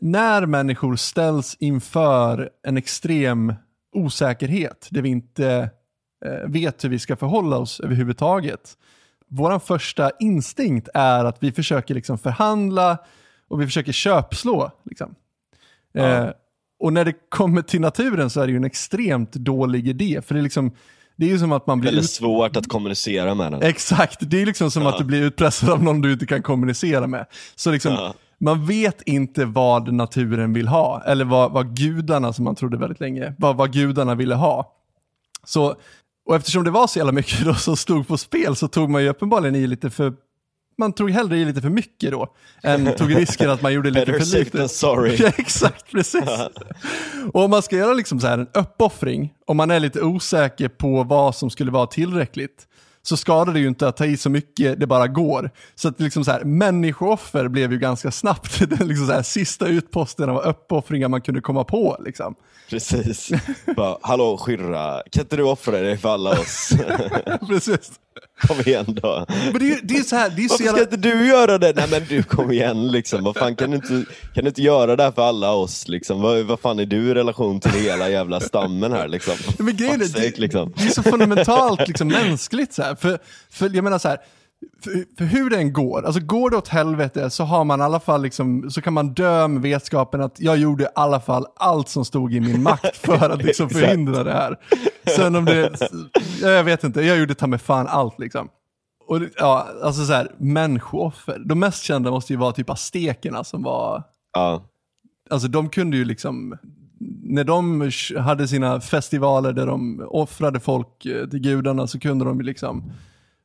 när 0.00 0.46
människor 0.46 0.96
ställs 0.96 1.56
inför 1.60 2.50
en 2.66 2.76
extrem 2.76 3.54
osäkerhet, 3.92 4.88
där 4.90 5.02
vi 5.02 5.08
inte 5.08 5.70
eh, 6.24 6.50
vet 6.50 6.84
hur 6.84 6.88
vi 6.88 6.98
ska 6.98 7.16
förhålla 7.16 7.58
oss 7.58 7.80
överhuvudtaget. 7.80 8.76
Vår 9.28 9.58
första 9.58 10.10
instinkt 10.20 10.88
är 10.94 11.24
att 11.24 11.36
vi 11.40 11.52
försöker 11.52 11.94
liksom 11.94 12.18
förhandla 12.18 12.98
och 13.48 13.60
vi 13.60 13.66
försöker 13.66 13.92
köpslå. 13.92 14.70
Liksom. 14.84 15.14
Ja. 15.92 16.02
Eh, 16.02 16.30
och 16.78 16.92
när 16.92 17.04
det 17.04 17.14
kommer 17.28 17.62
till 17.62 17.80
naturen 17.80 18.30
så 18.30 18.40
är 18.40 18.46
det 18.46 18.50
ju 18.50 18.56
en 18.56 18.64
extremt 18.64 19.32
dålig 19.32 19.88
idé. 19.88 20.20
För 20.26 20.34
det 20.34 20.40
är, 20.40 20.42
liksom, 20.42 20.72
det 21.16 21.26
är 21.26 21.30
ju 21.30 21.38
som 21.38 21.52
att 21.52 21.66
man 21.66 21.80
blir 21.80 21.90
Väldigt 21.90 22.04
ut... 22.04 22.10
svårt 22.10 22.56
att 22.56 22.68
kommunicera 22.68 23.34
med 23.34 23.52
den. 23.52 23.62
Exakt, 23.62 24.18
det 24.20 24.42
är 24.42 24.46
liksom 24.46 24.70
som 24.70 24.86
att 24.86 24.98
du 24.98 25.04
blir 25.04 25.22
utpressad 25.22 25.70
av 25.70 25.82
någon 25.82 26.00
du 26.00 26.12
inte 26.12 26.26
kan 26.26 26.42
kommunicera 26.42 27.06
med. 27.06 27.26
Så 27.54 27.70
liksom, 27.70 27.92
Ja. 27.92 28.14
Man 28.42 28.66
vet 28.66 29.02
inte 29.02 29.44
vad 29.44 29.92
naturen 29.92 30.52
vill 30.52 30.68
ha, 30.68 31.02
eller 31.06 31.24
vad, 31.24 31.52
vad 31.52 31.76
gudarna, 31.76 32.32
som 32.32 32.44
man 32.44 32.54
trodde 32.54 32.76
väldigt 32.76 33.00
länge, 33.00 33.34
vad, 33.38 33.56
vad 33.56 33.72
gudarna 33.72 34.14
ville 34.14 34.34
ha. 34.34 34.76
Så, 35.44 35.76
och 36.26 36.36
eftersom 36.36 36.64
det 36.64 36.70
var 36.70 36.86
så 36.86 36.98
jävla 36.98 37.12
mycket 37.12 37.40
då 37.44 37.54
som 37.54 37.76
stod 37.76 38.08
på 38.08 38.16
spel 38.16 38.56
så 38.56 38.68
tog 38.68 38.90
man 38.90 39.02
ju 39.02 39.08
uppenbarligen 39.08 39.54
i 39.54 39.66
lite 39.66 39.90
för, 39.90 40.12
man 40.78 40.92
tog 40.92 41.10
hellre 41.10 41.38
i 41.38 41.44
lite 41.44 41.60
för 41.60 41.68
mycket 41.68 42.10
då, 42.10 42.34
än 42.62 42.96
tog 42.96 43.16
risken 43.16 43.50
att 43.50 43.62
man 43.62 43.72
gjorde 43.72 43.90
lite 43.90 44.12
Better 44.12 44.24
för 44.24 44.38
lite. 44.38 44.58
than 44.58 44.68
sorry. 44.68 45.16
Ja, 45.20 45.30
exakt, 45.36 45.90
precis. 45.92 46.30
Och 47.32 47.44
om 47.44 47.50
man 47.50 47.62
ska 47.62 47.76
göra 47.76 47.94
liksom 47.94 48.20
så 48.20 48.26
här 48.26 48.38
en 48.38 48.48
uppoffring, 48.54 49.32
om 49.46 49.56
man 49.56 49.70
är 49.70 49.80
lite 49.80 50.00
osäker 50.02 50.68
på 50.68 51.02
vad 51.02 51.36
som 51.36 51.50
skulle 51.50 51.70
vara 51.70 51.86
tillräckligt, 51.86 52.66
så 53.02 53.16
skadar 53.16 53.52
det 53.52 53.60
ju 53.60 53.68
inte 53.68 53.88
att 53.88 53.96
ta 53.96 54.06
i 54.06 54.16
så 54.16 54.30
mycket 54.30 54.80
det 54.80 54.86
bara 54.86 55.06
går. 55.06 55.50
Så 55.74 55.88
att 55.88 56.00
liksom 56.00 56.24
så 56.24 56.30
här, 56.30 56.44
människooffer 56.44 57.48
blev 57.48 57.72
ju 57.72 57.78
ganska 57.78 58.10
snabbt 58.10 58.58
den 58.78 58.88
liksom 58.88 59.06
så 59.06 59.12
här, 59.12 59.22
sista 59.22 59.66
utposten 59.66 60.30
av 60.30 60.38
uppoffringar 60.38 61.08
man 61.08 61.20
kunde 61.20 61.40
komma 61.40 61.64
på. 61.64 61.96
Liksom. 62.04 62.34
Precis. 62.70 63.30
Bara, 63.76 63.96
Hallå 64.02 64.36
Skyrra, 64.36 65.02
kan 65.10 65.20
inte 65.22 65.36
du 65.36 65.42
offra 65.42 65.80
dig 65.80 65.98
för 65.98 66.08
alla 66.08 66.30
oss? 66.30 66.72
Precis. 67.48 67.90
Kom 68.48 68.60
igen 68.60 68.98
då. 69.02 69.26
Men 69.28 69.58
det 69.58 69.80
det 69.82 69.94
är 69.94 70.02
så 70.02 70.16
här, 70.16 70.30
det 70.30 70.44
är 70.44 70.48
Varför 70.48 70.54
ska 70.54 70.64
jävla... 70.64 70.82
inte 70.82 70.96
du 70.96 71.26
göra 71.26 71.58
det? 71.58 71.72
Nej 71.76 71.86
men 71.90 72.02
du 72.08 72.22
kom 72.22 72.52
igen 72.52 72.92
liksom. 72.92 73.24
Vad 73.24 73.36
fan 73.36 73.56
kan 73.56 73.70
du 73.70 73.76
inte, 73.76 74.12
kan 74.34 74.44
du 74.44 74.48
inte 74.48 74.62
göra 74.62 74.96
det 74.96 75.02
här 75.02 75.12
för 75.12 75.22
alla 75.22 75.52
oss 75.52 75.88
liksom? 75.88 76.20
Vad, 76.20 76.42
vad 76.44 76.60
fan 76.60 76.78
är 76.78 76.86
du 76.86 77.10
i 77.10 77.14
relation 77.14 77.60
till 77.60 77.70
hela 77.70 78.08
jävla 78.08 78.40
stammen 78.40 78.92
här 78.92 79.08
liksom? 79.08 79.34
Men 79.64 79.76
grejen 79.76 80.02
är, 80.02 80.20
det, 80.20 80.38
liksom. 80.38 80.72
det 80.76 80.84
är 80.84 80.88
så 80.88 81.02
fundamentalt 81.02 81.88
liksom, 81.88 82.08
mänskligt. 82.08 82.72
Så 82.72 82.82
här. 82.82 82.94
För, 82.94 83.18
för 83.50 83.70
jag 83.74 83.84
menar 83.84 83.98
så 83.98 84.08
här, 84.08 84.18
för, 84.84 85.04
för 85.18 85.24
hur 85.24 85.50
det 85.50 85.56
än 85.56 85.72
går, 85.72 86.06
alltså 86.06 86.20
går 86.20 86.50
det 86.50 86.56
åt 86.56 86.68
helvete 86.68 87.30
så 87.30 87.44
har 87.44 87.64
man 87.64 87.80
i 87.80 87.82
alla 87.82 88.00
fall 88.00 88.22
liksom, 88.22 88.70
så 88.70 88.80
kan 88.80 88.92
man 88.92 89.14
dö 89.14 89.48
med 89.48 89.62
vetskapen 89.62 90.20
att 90.20 90.40
jag 90.40 90.56
gjorde 90.56 90.84
i 90.84 90.88
alla 90.94 91.20
fall 91.20 91.46
allt 91.56 91.88
som 91.88 92.04
stod 92.04 92.34
i 92.34 92.40
min 92.40 92.62
makt 92.62 92.96
för 92.96 93.30
att 93.30 93.42
liksom 93.42 93.70
förhindra 93.70 94.24
det 94.24 94.32
här. 94.32 94.56
Sen 95.16 95.36
om 95.36 95.44
det, 95.44 95.70
jag 96.40 96.64
vet 96.64 96.84
inte, 96.84 97.00
jag 97.02 97.18
gjorde 97.18 97.34
ta 97.34 97.46
med 97.46 97.60
fan 97.60 97.86
allt 97.86 98.18
liksom. 98.18 98.48
Och 99.06 99.20
det- 99.20 99.30
ja, 99.36 99.68
alltså 99.82 100.04
så 100.04 100.12
här, 100.12 100.28
människooffer. 100.38 101.38
De 101.46 101.58
mest 101.60 101.82
kända 101.82 102.10
måste 102.10 102.32
ju 102.32 102.38
vara 102.38 102.52
typ 102.52 102.70
aztekerna 102.70 103.44
som 103.44 103.62
var 103.62 104.02
Ja. 104.32 104.62
alltså 105.30 105.48
de 105.48 105.68
kunde 105.68 105.96
ju 105.96 106.04
liksom, 106.04 106.56
när 107.22 107.44
de 107.44 107.90
hade 108.18 108.48
sina 108.48 108.80
festivaler 108.80 109.52
där 109.52 109.66
de 109.66 110.06
offrade 110.08 110.60
folk 110.60 111.06
eh, 111.06 111.28
till 111.28 111.40
gudarna 111.40 111.86
så 111.86 111.98
kunde 112.00 112.24
de 112.24 112.38
ju 112.40 112.44
liksom, 112.46 112.92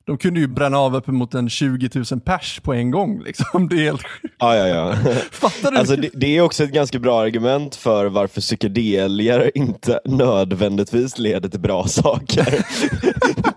de 0.08 0.18
kunde 0.18 0.40
ju 0.40 0.48
bränna 0.48 0.78
av 0.78 0.96
uppemot 0.96 1.34
en 1.34 1.50
20 1.50 1.90
000 2.12 2.22
pers 2.22 2.60
på 2.60 2.74
en 2.74 2.92
gång 2.92 3.24
liksom. 3.24 3.70
Det 3.70 3.76
är 3.76 3.84
helt 3.84 4.04
sjukt. 4.08 4.36
Ja, 4.40 4.56
ja, 4.56 4.68
ja. 4.68 4.96
Fattar 5.32 5.72
du? 5.72 5.78
Alltså, 5.78 5.96
det, 5.96 6.10
det 6.14 6.38
är 6.38 6.42
också 6.42 6.64
ett 6.64 6.72
ganska 6.72 7.00
bra 7.00 7.22
argument 7.22 7.76
för 7.76 8.06
varför 8.06 8.42
psykedelier 8.42 9.52
inte 9.58 10.00
nödvändigtvis 10.06 11.18
leder 11.18 11.50
till 11.50 11.60
bra 11.60 11.88
saker. 11.88 12.66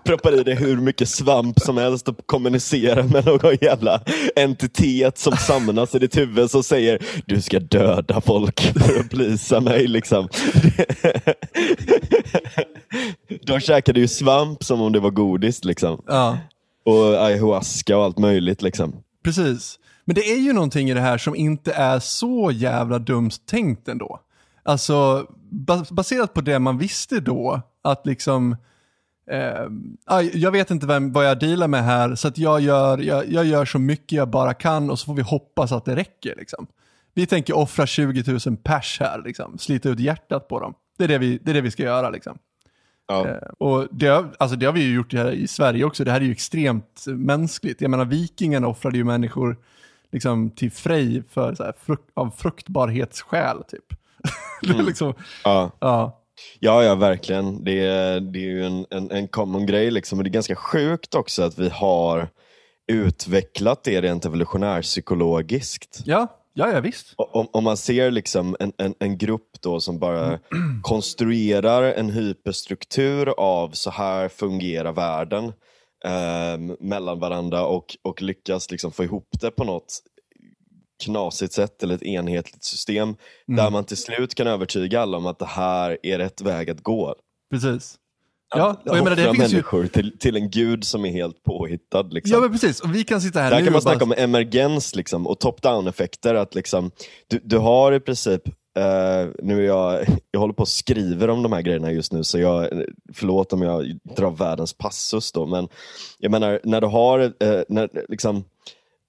Proppar 0.11 0.39
i 0.39 0.43
dig 0.43 0.55
hur 0.55 0.77
mycket 0.77 1.09
svamp 1.09 1.59
som 1.59 1.77
helst 1.77 2.07
och 2.07 2.15
kommunicerar 2.25 3.03
med 3.03 3.25
någon 3.25 3.55
jävla 3.61 4.01
entitet 4.35 5.17
som 5.17 5.37
samlas 5.37 5.95
i 5.95 5.99
ditt 5.99 6.17
huvud 6.17 6.51
som 6.51 6.63
säger 6.63 6.99
du 7.25 7.41
ska 7.41 7.59
döda 7.59 8.21
folk 8.21 8.61
för 8.61 8.99
att 8.99 9.09
plisa 9.09 9.59
mig. 9.59 9.87
Liksom. 9.87 10.27
De 13.45 13.59
käkade 13.59 13.99
ju 13.99 14.07
svamp 14.07 14.63
som 14.63 14.81
om 14.81 14.91
det 14.91 14.99
var 14.99 15.09
godis 15.09 15.63
liksom. 15.63 16.01
Ja, 16.07 16.37
och 16.85 17.25
ayahuasca 17.25 17.97
och 17.97 18.03
allt 18.03 18.17
möjligt. 18.17 18.61
Liksom. 18.61 18.95
precis. 19.23 19.79
Men 20.05 20.15
det 20.15 20.31
är 20.31 20.39
ju 20.39 20.53
någonting 20.53 20.89
i 20.89 20.93
det 20.93 21.01
här 21.01 21.17
som 21.17 21.35
inte 21.35 21.73
är 21.73 21.99
så 21.99 22.51
jävla 22.53 22.99
dumt 22.99 23.31
tänkt 23.45 23.87
ändå. 23.87 24.19
Alltså, 24.63 25.27
bas- 25.51 25.93
baserat 25.93 26.33
på 26.33 26.41
det 26.41 26.59
man 26.59 26.77
visste 26.77 27.19
då, 27.19 27.61
att 27.81 28.05
liksom, 28.05 28.55
eh, 29.31 29.67
jag 30.33 30.51
vet 30.51 30.71
inte 30.71 30.85
vem, 30.87 31.11
vad 31.11 31.25
jag 31.25 31.39
dealar 31.39 31.67
med 31.67 31.83
här, 31.83 32.15
så 32.15 32.27
att 32.27 32.37
jag 32.37 32.61
gör, 32.61 32.97
jag, 32.97 33.31
jag 33.31 33.45
gör 33.45 33.65
så 33.65 33.79
mycket 33.79 34.11
jag 34.11 34.29
bara 34.29 34.53
kan 34.53 34.89
och 34.89 34.99
så 34.99 35.05
får 35.05 35.13
vi 35.13 35.21
hoppas 35.21 35.71
att 35.71 35.85
det 35.85 35.95
räcker. 35.95 36.35
Liksom. 36.37 36.67
Vi 37.13 37.25
tänker 37.25 37.57
offra 37.57 37.85
20 37.87 38.39
000 38.45 38.57
pers 38.57 38.97
här, 38.99 39.21
liksom. 39.25 39.57
slita 39.57 39.89
ut 39.89 39.99
hjärtat 39.99 40.47
på 40.47 40.59
dem. 40.59 40.73
Det 40.97 41.03
är 41.03 41.07
det 41.07 41.17
vi, 41.17 41.39
det 41.43 41.51
är 41.51 41.53
det 41.55 41.61
vi 41.61 41.71
ska 41.71 41.83
göra. 41.83 42.09
Liksom. 42.09 42.37
Ja. 43.07 43.27
Eh, 43.27 43.35
Och 43.57 43.87
det, 43.91 44.07
har- 44.07 44.29
alltså 44.39 44.55
det 44.57 44.65
har 44.65 44.73
vi 44.73 44.81
ju 44.83 44.93
gjort 44.95 45.13
här 45.13 45.31
i 45.31 45.47
Sverige 45.47 45.83
också. 45.83 46.03
Det 46.03 46.11
här 46.11 46.21
är 46.21 46.25
ju 46.25 46.31
extremt 46.31 47.05
mänskligt. 47.07 47.81
Jag 47.81 47.91
menar 47.91 48.05
vikingarna 48.05 48.67
offrade 48.67 48.97
ju 48.97 49.03
människor 49.03 49.57
liksom, 50.11 50.49
till 50.49 50.71
Frej 50.71 51.23
för, 51.29 51.55
så 51.55 51.63
här, 51.63 51.73
fruk- 51.85 52.09
av 52.13 52.29
fruktbarhetsskäl. 52.37 53.63
Typ. 53.67 53.85
är 54.79 54.83
liksom, 54.83 55.13
Ja. 55.43 55.71
ja. 55.79 56.20
Ja, 56.59 56.83
ja 56.83 56.95
verkligen. 56.95 57.63
Det 57.63 57.79
är, 57.79 58.19
det 58.19 58.39
är 58.39 58.49
ju 58.49 58.65
en, 58.65 58.85
en, 58.89 59.11
en 59.11 59.27
common 59.27 59.65
grej. 59.65 59.91
Liksom. 59.91 60.17
Och 60.17 60.23
det 60.23 60.29
är 60.29 60.31
ganska 60.31 60.55
sjukt 60.55 61.15
också 61.15 61.43
att 61.43 61.59
vi 61.59 61.69
har 61.69 62.27
utvecklat 62.91 63.83
det 63.83 64.01
rent 64.01 64.25
evolutionärpsykologiskt. 64.25 66.01
Ja, 66.05 66.27
ja, 66.53 66.71
ja 66.71 66.79
visst. 66.79 67.13
Om, 67.15 67.47
om 67.51 67.63
man 67.63 67.77
ser 67.77 68.11
liksom 68.11 68.55
en, 68.59 68.73
en, 68.77 68.93
en 68.99 69.17
grupp 69.17 69.61
då 69.61 69.79
som 69.79 69.99
bara 69.99 70.39
konstruerar 70.81 71.83
en 71.83 72.09
hyperstruktur 72.09 73.33
av 73.37 73.69
så 73.71 73.89
här 73.89 74.29
fungerar 74.29 74.91
världen 74.91 75.45
eh, 76.05 76.75
mellan 76.79 77.19
varandra 77.19 77.65
och, 77.65 77.97
och 78.01 78.21
lyckas 78.21 78.71
liksom 78.71 78.91
få 78.91 79.03
ihop 79.03 79.29
det 79.41 79.51
på 79.51 79.63
något 79.63 79.99
knasigt 81.01 81.53
sätt 81.53 81.83
eller 81.83 81.95
ett 81.95 82.03
enhetligt 82.03 82.63
system 82.63 83.15
där 83.47 83.69
man 83.69 83.83
till 83.83 83.97
slut 83.97 84.35
kan 84.35 84.47
övertyga 84.47 85.01
alla 85.01 85.17
om 85.17 85.25
att 85.25 85.39
det 85.39 85.45
här 85.45 85.97
är 86.03 86.17
rätt 86.17 86.41
väg 86.41 86.69
att 86.69 86.81
gå. 86.81 87.15
Precis. 87.51 87.97
Ja, 88.55 88.69
och 88.85 88.97
jag 88.97 89.03
menar, 89.03 89.15
det 89.15 89.23
finns 89.23 89.37
ju... 89.37 89.55
människor 89.55 89.87
till, 89.87 90.17
till 90.19 90.35
en 90.35 90.49
gud 90.49 90.83
som 90.83 91.05
är 91.05 91.09
helt 91.09 91.43
påhittad. 91.43 92.01
Liksom. 92.01 92.33
Ja, 92.33 92.39
men 92.39 92.51
precis. 92.51 92.79
Och 92.79 92.95
vi 92.95 93.03
kan 93.03 93.21
sitta 93.21 93.39
här 93.39 93.51
Där 93.51 93.59
nu 93.59 93.63
kan 93.65 93.73
man 93.73 93.81
bara... 93.83 93.93
snacka 93.93 94.03
om 94.03 94.13
emergens 94.17 94.95
liksom, 94.95 95.27
och 95.27 95.39
top-down 95.39 95.87
effekter. 95.89 96.35
Att 96.35 96.55
liksom, 96.55 96.91
du, 97.27 97.39
du 97.43 97.57
har 97.57 97.91
i 97.91 97.99
princip, 97.99 98.47
eh, 98.77 99.27
nu 99.43 99.63
jag, 99.63 100.05
jag 100.31 100.39
håller 100.39 100.53
på 100.53 100.61
och 100.61 100.67
skriver 100.67 101.29
om 101.29 101.43
de 101.43 101.53
här 101.53 101.61
grejerna 101.61 101.91
just 101.91 102.13
nu 102.13 102.23
så 102.23 102.39
jag, 102.39 102.69
förlåt 103.13 103.53
om 103.53 103.61
jag 103.61 103.99
drar 104.17 104.31
världens 104.31 104.73
passus 104.73 105.31
då, 105.31 105.45
men 105.45 105.67
jag 106.19 106.31
menar 106.31 106.59
när 106.63 106.81
du 106.81 106.87
har, 106.87 107.19
eh, 107.19 107.61
när, 107.69 107.89
liksom, 108.09 108.43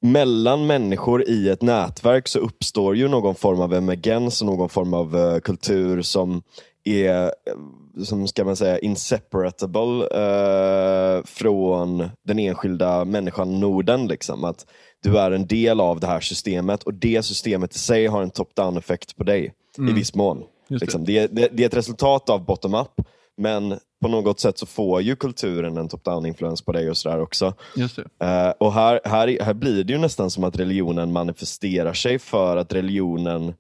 mellan 0.03 0.67
människor 0.67 1.29
i 1.29 1.49
ett 1.49 1.63
nätverk 1.63 2.29
så 2.29 2.39
uppstår 2.39 2.97
ju 2.97 3.09
någon 3.09 3.35
form 3.35 3.61
av 3.61 3.75
emergens 3.75 4.41
och 4.41 4.47
någon 4.47 4.69
form 4.69 4.95
av 4.95 5.17
eh, 5.17 5.39
kultur 5.39 6.03
som 6.03 6.43
är, 6.85 7.25
eh, 7.25 8.05
som 8.05 8.29
ska 8.29 8.45
man 8.45 8.57
säga, 8.57 8.79
inseparable 8.79 10.07
eh, 10.07 11.25
från 11.25 12.09
den 12.27 12.39
enskilda 12.39 13.05
människan 13.05 13.61
Norden. 13.61 14.09
Liksom. 14.09 14.45
Att 14.45 14.67
du 15.03 15.19
är 15.19 15.31
en 15.31 15.47
del 15.47 15.81
av 15.81 16.01
det 16.01 16.07
här 16.07 16.21
systemet 16.21 16.83
och 16.83 16.95
det 16.95 17.23
systemet 17.23 17.75
i 17.75 17.79
sig 17.79 18.07
har 18.07 18.23
en 18.23 18.31
top-down 18.31 18.79
effekt 18.79 19.17
på 19.17 19.25
dig 19.25 19.53
i 19.91 19.93
viss 19.93 20.15
mån. 20.15 20.37
Mm. 20.37 20.49
Det. 20.69 20.79
Liksom. 20.79 21.05
Det, 21.05 21.27
det, 21.27 21.49
det 21.53 21.63
är 21.63 21.67
ett 21.67 21.77
resultat 21.77 22.31
av 22.31 22.45
bottom-up 22.45 23.01
men 23.37 23.79
på 24.03 24.09
något 24.09 24.41
sätt 24.41 24.59
så 24.59 24.67
får 24.67 25.03
ju 25.03 25.17
kulturen 25.17 25.77
en 25.77 25.89
top-down 25.89 26.27
influens 26.27 26.63
på 26.63 26.73
dig 26.73 26.91
och 26.91 26.97
sådär 26.97 27.21
också. 27.21 27.55
Just. 27.77 27.99
Eh, 27.99 28.51
och 28.61 28.73
här, 28.73 29.01
här, 29.05 29.39
här 29.45 29.55
blir 29.55 29.85
det 29.85 29.93
ju 29.93 29.99
nästan 29.99 30.31
som 30.31 30.45
att 30.45 30.59
religionen 30.59 31.13
manifesterar 31.13 31.93
sig 31.93 32.19
för 32.19 32.57
att 32.57 32.73
religionen 32.73 33.55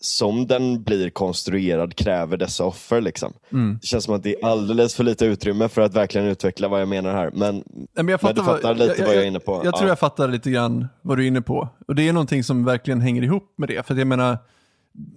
som 0.00 0.46
den 0.46 0.82
blir 0.82 1.10
konstruerad 1.10 1.94
kräver 1.96 2.36
dessa 2.36 2.64
offer. 2.64 3.00
Liksom. 3.00 3.32
Mm. 3.52 3.78
Det 3.80 3.86
känns 3.86 4.04
som 4.04 4.14
att 4.14 4.22
det 4.22 4.34
är 4.34 4.46
alldeles 4.46 4.94
för 4.94 5.04
lite 5.04 5.24
utrymme 5.26 5.68
för 5.68 5.82
att 5.82 5.94
verkligen 5.94 6.26
utveckla 6.26 6.68
vad 6.68 6.80
jag 6.80 6.88
menar 6.88 7.12
här. 7.12 7.30
Men, 7.34 7.54
Nej, 7.54 7.86
men 7.94 8.08
jag 8.08 8.20
men 8.22 8.34
du 8.34 8.42
fattar 8.42 8.74
lite 8.74 9.04
vad 9.04 9.14
jag 9.14 9.22
är 9.22 9.26
inne 9.26 9.40
på. 9.40 9.60
Jag, 9.64 9.74
tror 9.74 9.86
Ja. 9.86 9.88
jag 9.88 9.98
fattar 9.98 10.28
lite 10.28 10.50
grann 10.50 10.86
vad 11.02 11.18
du 11.18 11.24
är 11.24 11.28
inne 11.28 11.42
på. 11.42 11.68
Och 11.88 11.94
det 11.94 12.08
är 12.08 12.12
någonting 12.12 12.44
som 12.44 12.64
verkligen 12.64 13.00
hänger 13.00 13.22
ihop 13.22 13.54
med 13.56 13.68
det. 13.68 13.86
För 13.86 13.94
jag 13.94 14.06
menar, 14.06 14.38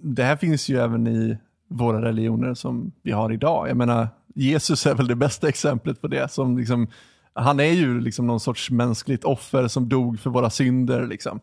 det 0.02 0.22
här 0.22 0.36
finns 0.36 0.68
ju 0.68 0.78
även 0.80 1.06
i 1.06 1.38
våra 1.70 2.02
religioner 2.04 2.54
som 2.54 2.92
vi 3.02 3.12
har 3.12 3.32
idag. 3.32 3.68
Jag 3.68 3.76
menar, 3.76 4.08
Jesus 4.38 4.86
är 4.86 4.94
väl 4.94 5.06
det 5.06 5.14
bästa 5.16 5.48
exemplet 5.48 6.00
på 6.00 6.08
det. 6.08 6.32
Som 6.32 6.58
liksom, 6.58 6.86
han 7.32 7.60
är 7.60 7.72
ju 7.72 8.00
liksom 8.00 8.26
någon 8.26 8.40
sorts 8.40 8.70
mänskligt 8.70 9.24
offer 9.24 9.68
som 9.68 9.88
dog 9.88 10.20
för 10.20 10.30
våra 10.30 10.50
synder. 10.50 11.06
Liksom. 11.06 11.40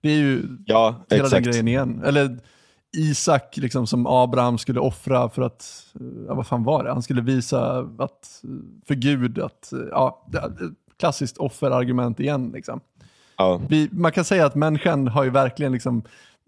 Det 0.00 0.08
är 0.08 0.16
ju 0.16 0.42
Ja, 0.66 1.04
hela 1.10 1.24
exakt. 1.24 1.44
den 1.44 1.52
grejen 1.52 1.68
igen. 1.68 2.02
Eller 2.04 2.38
Isak 2.96 3.56
liksom, 3.56 3.86
som 3.86 4.06
Abraham 4.06 4.58
skulle 4.58 4.80
offra 4.80 5.28
för 5.28 5.42
att, 5.42 5.86
ja, 6.26 6.34
vad 6.34 6.46
fan 6.46 6.64
var 6.64 6.84
det? 6.84 6.92
Han 6.92 7.02
skulle 7.02 7.22
visa 7.22 7.78
att, 7.98 8.42
för 8.86 8.94
Gud 8.94 9.38
att, 9.38 9.72
ja, 9.90 10.26
klassiskt 10.98 11.38
offerargument 11.38 12.20
igen. 12.20 12.50
Liksom. 12.54 12.80
Ja. 13.36 13.60
Vi, 13.68 13.88
man 13.92 14.12
kan 14.12 14.24
säga 14.24 14.46
att 14.46 14.54
människan 14.54 15.08
har 15.08 15.24
ju 15.24 15.30
verkligen 15.30 15.72
liksom, 15.72 16.02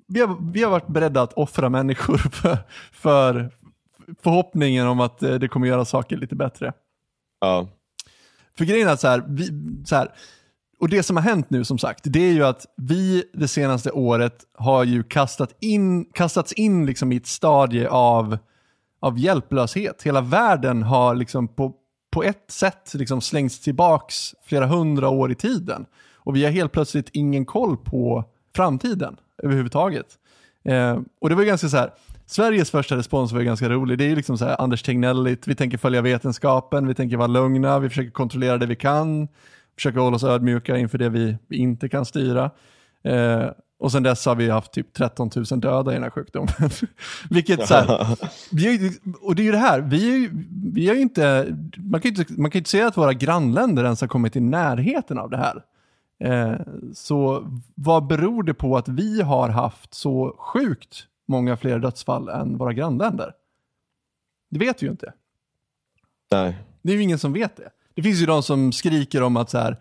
vi 0.07 0.21
har, 0.21 0.37
vi 0.53 0.63
har 0.63 0.71
varit 0.71 0.87
beredda 0.87 1.23
att 1.23 1.33
offra 1.33 1.69
människor 1.69 2.17
för, 2.33 2.59
för 2.93 3.51
förhoppningen 4.23 4.87
om 4.87 5.01
att 5.01 5.23
eh, 5.23 5.35
det 5.35 5.49
kommer 5.49 5.67
göra 5.67 5.85
saker 5.85 6.17
lite 6.17 6.37
bättre. 6.37 6.73
Ja. 7.41 7.69
För 8.59 8.65
grejen 8.65 8.89
är 8.89 8.93
att 8.93 9.01
så 9.01 9.09
här, 9.09 9.25
vi, 9.29 9.49
så 9.85 9.97
här, 9.97 10.09
och 10.81 10.89
det 10.89 11.03
som 11.03 11.17
har 11.17 11.23
hänt 11.23 11.51
nu 11.51 11.65
som 11.65 11.79
sagt, 11.79 12.01
det 12.05 12.21
är 12.21 12.33
ju 12.33 12.45
att 12.45 12.67
vi 12.77 13.25
det 13.33 13.49
senaste 13.49 13.91
året 13.91 14.45
har 14.55 14.85
ju 14.85 15.03
kastat 15.03 15.57
in, 15.61 16.05
kastats 16.05 16.53
in 16.53 16.87
liksom 16.87 17.13
i 17.13 17.17
ett 17.17 17.27
stadie 17.27 17.89
av, 17.89 18.39
av 19.01 19.19
hjälplöshet. 19.19 20.03
Hela 20.03 20.21
världen 20.21 20.83
har 20.83 21.15
liksom 21.15 21.49
på, 21.49 21.75
på 22.11 22.23
ett 22.23 22.51
sätt 22.51 22.95
liksom 22.95 23.21
slängts 23.21 23.61
tillbaks 23.61 24.35
flera 24.45 24.67
hundra 24.67 25.09
år 25.09 25.33
i 25.33 25.35
tiden. 25.35 25.87
Och 26.15 26.37
vi 26.37 26.45
har 26.45 26.51
helt 26.51 26.73
plötsligt 26.73 27.09
ingen 27.13 27.45
koll 27.45 27.77
på 27.77 28.25
framtiden 28.57 29.17
överhuvudtaget. 29.43 30.07
Eh, 30.65 30.99
och 31.21 31.29
det 31.29 31.35
var 31.35 31.43
ju 31.43 31.49
ganska 31.49 31.69
så 31.69 31.77
här, 31.77 31.91
Sveriges 32.31 32.71
första 32.71 32.97
respons 32.97 33.33
var 33.33 33.41
ganska 33.41 33.69
rolig. 33.69 33.99
Det 33.99 34.05
är 34.05 34.09
ju 34.09 34.17
liksom 34.17 34.39
så 34.39 34.45
här 34.45 34.61
Anders 34.61 34.83
Tegnelligt, 34.83 35.49
vi 35.49 35.55
tänker 35.55 35.79
följa 35.79 36.03
vetenskapen, 36.03 36.87
vi 36.87 36.95
tänker 36.95 37.17
vara 37.17 37.27
lugna, 37.27 37.79
vi 37.79 37.89
försöker 37.89 38.11
kontrollera 38.11 38.59
det 38.59 38.67
vi 38.67 38.77
kan, 38.77 39.29
försöker 39.75 40.01
hålla 40.01 40.17
oss 40.17 40.25
ödmjuka 40.25 40.77
inför 40.77 40.99
det 40.99 41.09
vi, 41.09 41.37
inte 41.51 41.89
kan 41.89 42.05
styra. 42.05 42.51
Eh, 43.05 43.47
och 43.79 43.93
sen 43.93 44.03
dess 44.03 44.27
har 44.27 44.35
vi 44.35 44.51
haft 44.51 44.73
typ 44.73 44.93
13 44.95 45.31
000 45.51 45.61
döda 45.61 45.91
i 45.91 45.95
den 45.95 46.03
här 46.03 46.11
sjukdomen. 46.11 46.49
Vilket 47.31 47.67
så 47.69 47.75
här, 47.75 48.19
vi 48.53 48.99
och 49.23 49.35
det 49.35 49.43
är 49.43 49.45
ju 49.45 49.53
det 49.53 49.59
här, 49.59 49.81
vi 49.81 50.25
är, 50.25 50.31
vi 50.73 50.91
är 50.91 50.95
inte, 50.95 51.57
man 51.77 52.01
kan 52.01 52.15
ju 52.15 52.23
inte, 52.23 52.33
man 52.33 52.51
kan 52.51 52.59
inte 52.59 52.71
säga 52.71 52.87
att 52.87 52.97
våra 52.97 53.13
grannländer 53.13 53.85
ens 53.85 54.01
har 54.01 54.09
kommit 54.09 54.37
i 54.37 54.41
närheten 54.41 55.19
av 55.19 55.31
det 55.31 55.37
här. 55.37 55.63
Eh, 56.25 56.61
så 56.95 57.47
vad 57.75 58.07
beror 58.07 58.43
det 58.43 58.55
på 58.55 58.77
att 58.77 58.89
vi 58.89 59.23
har 59.23 59.49
haft 59.49 59.95
så 59.95 60.37
sjukt 60.39 61.07
många 61.31 61.57
fler 61.57 61.79
dödsfall 61.79 62.29
än 62.29 62.59
våra 62.59 62.73
grannländer? 62.73 63.33
Det 64.51 64.59
vet 64.59 64.83
vi 64.83 64.87
ju 64.87 64.91
inte. 64.91 65.13
Nej. 66.31 66.57
Det 66.83 66.93
är 66.93 66.97
ju 66.97 67.03
ingen 67.03 67.19
som 67.19 67.33
vet 67.33 67.57
det. 67.57 67.71
Det 67.95 68.03
finns 68.03 68.23
ju 68.23 68.27
de 68.27 68.43
som 68.43 68.73
skriker 68.73 69.23
om 69.23 69.37
att 69.37 69.51
så 69.51 69.59
här, 69.59 69.77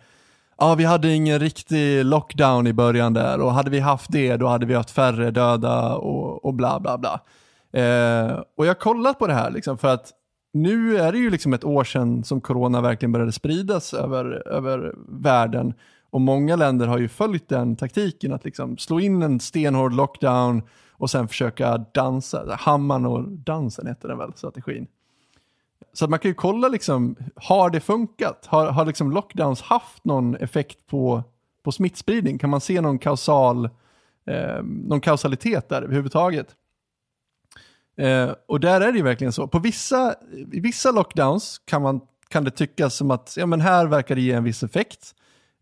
ja 0.58 0.76
vi 0.76 0.84
hade 0.84 1.14
ingen 1.14 1.40
riktig 1.40 2.06
lockdown 2.06 2.68
i 2.68 2.74
början 2.74 3.14
där 3.14 3.42
och 3.42 3.52
hade 3.52 3.70
vi 3.70 3.80
haft 3.80 4.12
det 4.12 4.38
då 4.38 4.48
hade 4.48 4.66
vi 4.66 4.74
haft 4.74 4.92
färre 4.92 5.32
döda 5.32 5.96
och, 5.96 6.46
och 6.46 6.54
bla 6.54 6.80
bla 6.80 6.98
bla. 6.98 7.20
Eh, 7.82 8.44
och 8.58 8.66
jag 8.66 8.70
har 8.70 8.80
kollat 8.80 9.20
på 9.20 9.28
det 9.28 9.34
här 9.34 9.52
liksom 9.52 9.78
för 9.78 9.88
att 9.88 10.12
nu 10.54 10.98
är 10.98 11.12
det 11.12 11.18
ju 11.18 11.30
liksom 11.30 11.54
ett 11.54 11.64
år 11.64 11.84
sedan 11.84 12.24
som 12.24 12.42
corona 12.42 12.82
verkligen 12.82 13.12
började 13.12 13.32
spridas 13.32 13.94
över, 13.94 14.48
över 14.48 14.94
världen 15.08 15.74
och 16.10 16.22
många 16.22 16.56
länder 16.56 16.88
har 16.88 16.98
ju 16.98 17.08
följt 17.08 17.50
den 17.50 17.76
taktiken 17.76 18.34
att 18.34 18.46
liksom 18.46 18.78
slå 18.78 19.00
in 19.00 19.22
en 19.22 19.40
stenhård 19.40 19.94
lockdown 19.94 20.62
och 21.00 21.10
sen 21.10 21.28
försöka 21.28 21.78
dansa, 21.78 22.56
Hammaren 22.60 23.06
och 23.06 23.30
dansen 23.30 23.88
heter 23.88 24.08
den 24.08 24.18
väl, 24.18 24.34
strategin. 24.36 24.88
Så 25.94 26.06
att 26.06 26.10
man 26.10 26.20
kan 26.20 26.32
ju 26.32 26.36
kolla, 26.36 26.68
liksom, 26.68 27.16
har 27.36 27.70
det 27.70 27.80
funkat? 27.80 28.46
Har, 28.46 28.66
har 28.66 28.86
liksom 28.86 29.12
lockdowns 29.12 29.62
haft 29.62 30.06
någon 30.06 30.36
effekt 30.36 30.88
på, 30.88 31.24
på 31.64 31.72
smittspridning? 31.72 32.38
Kan 32.38 32.50
man 32.50 32.62
se 32.62 32.82
någon, 32.82 33.00
kausal, 33.00 33.66
eh, 34.26 34.64
någon 34.64 35.02
kausalitet 35.02 35.70
där 35.70 35.82
överhuvudtaget? 35.82 36.56
Eh, 37.98 38.32
och 38.48 38.60
där 38.60 38.82
är 38.82 38.92
det 38.92 38.98
ju 38.98 39.04
verkligen 39.04 39.34
så. 39.34 39.48
På 39.48 39.60
vissa, 39.60 40.16
I 40.52 40.60
vissa 40.60 40.92
lockdowns 40.92 41.62
kan, 41.66 41.82
man, 41.82 42.02
kan 42.28 42.44
det 42.44 42.52
tyckas 42.52 42.96
som 42.96 43.12
att 43.12 43.34
ja, 43.38 43.46
men 43.46 43.62
här 43.62 43.86
verkar 43.86 44.16
det 44.16 44.22
ge 44.22 44.32
en 44.32 44.44
viss 44.44 44.64
effekt. 44.64 45.16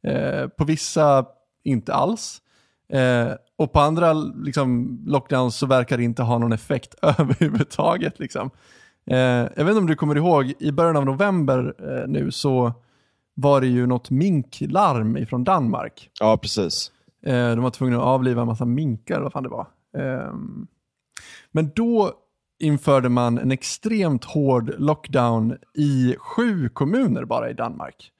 Eh, 0.04 0.48
på 0.48 0.64
vissa 0.64 1.26
inte 1.64 1.94
alls. 1.94 2.42
Eh, 2.90 3.32
och 3.58 3.74
på 3.74 3.80
andra 3.80 4.14
liksom, 4.14 5.00
lockdowns 5.06 5.56
så 5.56 5.66
verkar 5.66 5.98
det 5.98 6.04
inte 6.04 6.24
ha 6.24 6.38
någon 6.38 6.52
effekt 6.52 6.96
överhuvudtaget. 7.02 8.20
Liksom. 8.20 8.50
Eh, 9.06 9.18
jag 9.18 9.56
vet 9.56 9.68
inte 9.68 9.78
om 9.78 9.88
du 9.88 9.96
kommer 9.96 10.16
ihåg, 10.16 10.54
i 10.60 10.72
början 10.72 10.98
av 10.98 11.06
november 11.06 11.74
eh, 11.80 12.08
nu 12.08 12.32
så 12.32 12.74
var 13.34 13.62
det 13.62 13.68
ju 13.68 13.86
något 13.86 14.10
minklarm 14.10 15.18
ifrån 15.18 15.44
Danmark. 15.44 16.10
Ja, 16.20 16.38
precis. 16.38 16.92
Eh, 17.26 17.50
de 17.50 17.62
var 17.62 17.70
tvungna 17.70 17.98
att 17.98 18.04
avliva 18.04 18.42
en 18.42 18.48
massa 18.48 18.66
minkar, 18.66 19.22
vad 19.22 19.32
fan 19.32 19.44
det 19.44 19.50
var. 19.50 19.68
Ehm, 19.98 20.68
men 21.52 21.72
då 21.76 22.12
införde 22.60 23.10
man 23.10 23.38
en 23.38 23.52
extremt 23.52 24.26
hård 24.26 24.74
lockdown 24.78 25.58
i 25.74 26.16
sju 26.20 26.70
kommuner 26.70 27.26
bara 27.26 27.50
i 27.50 27.54
Danmark. 27.54 28.12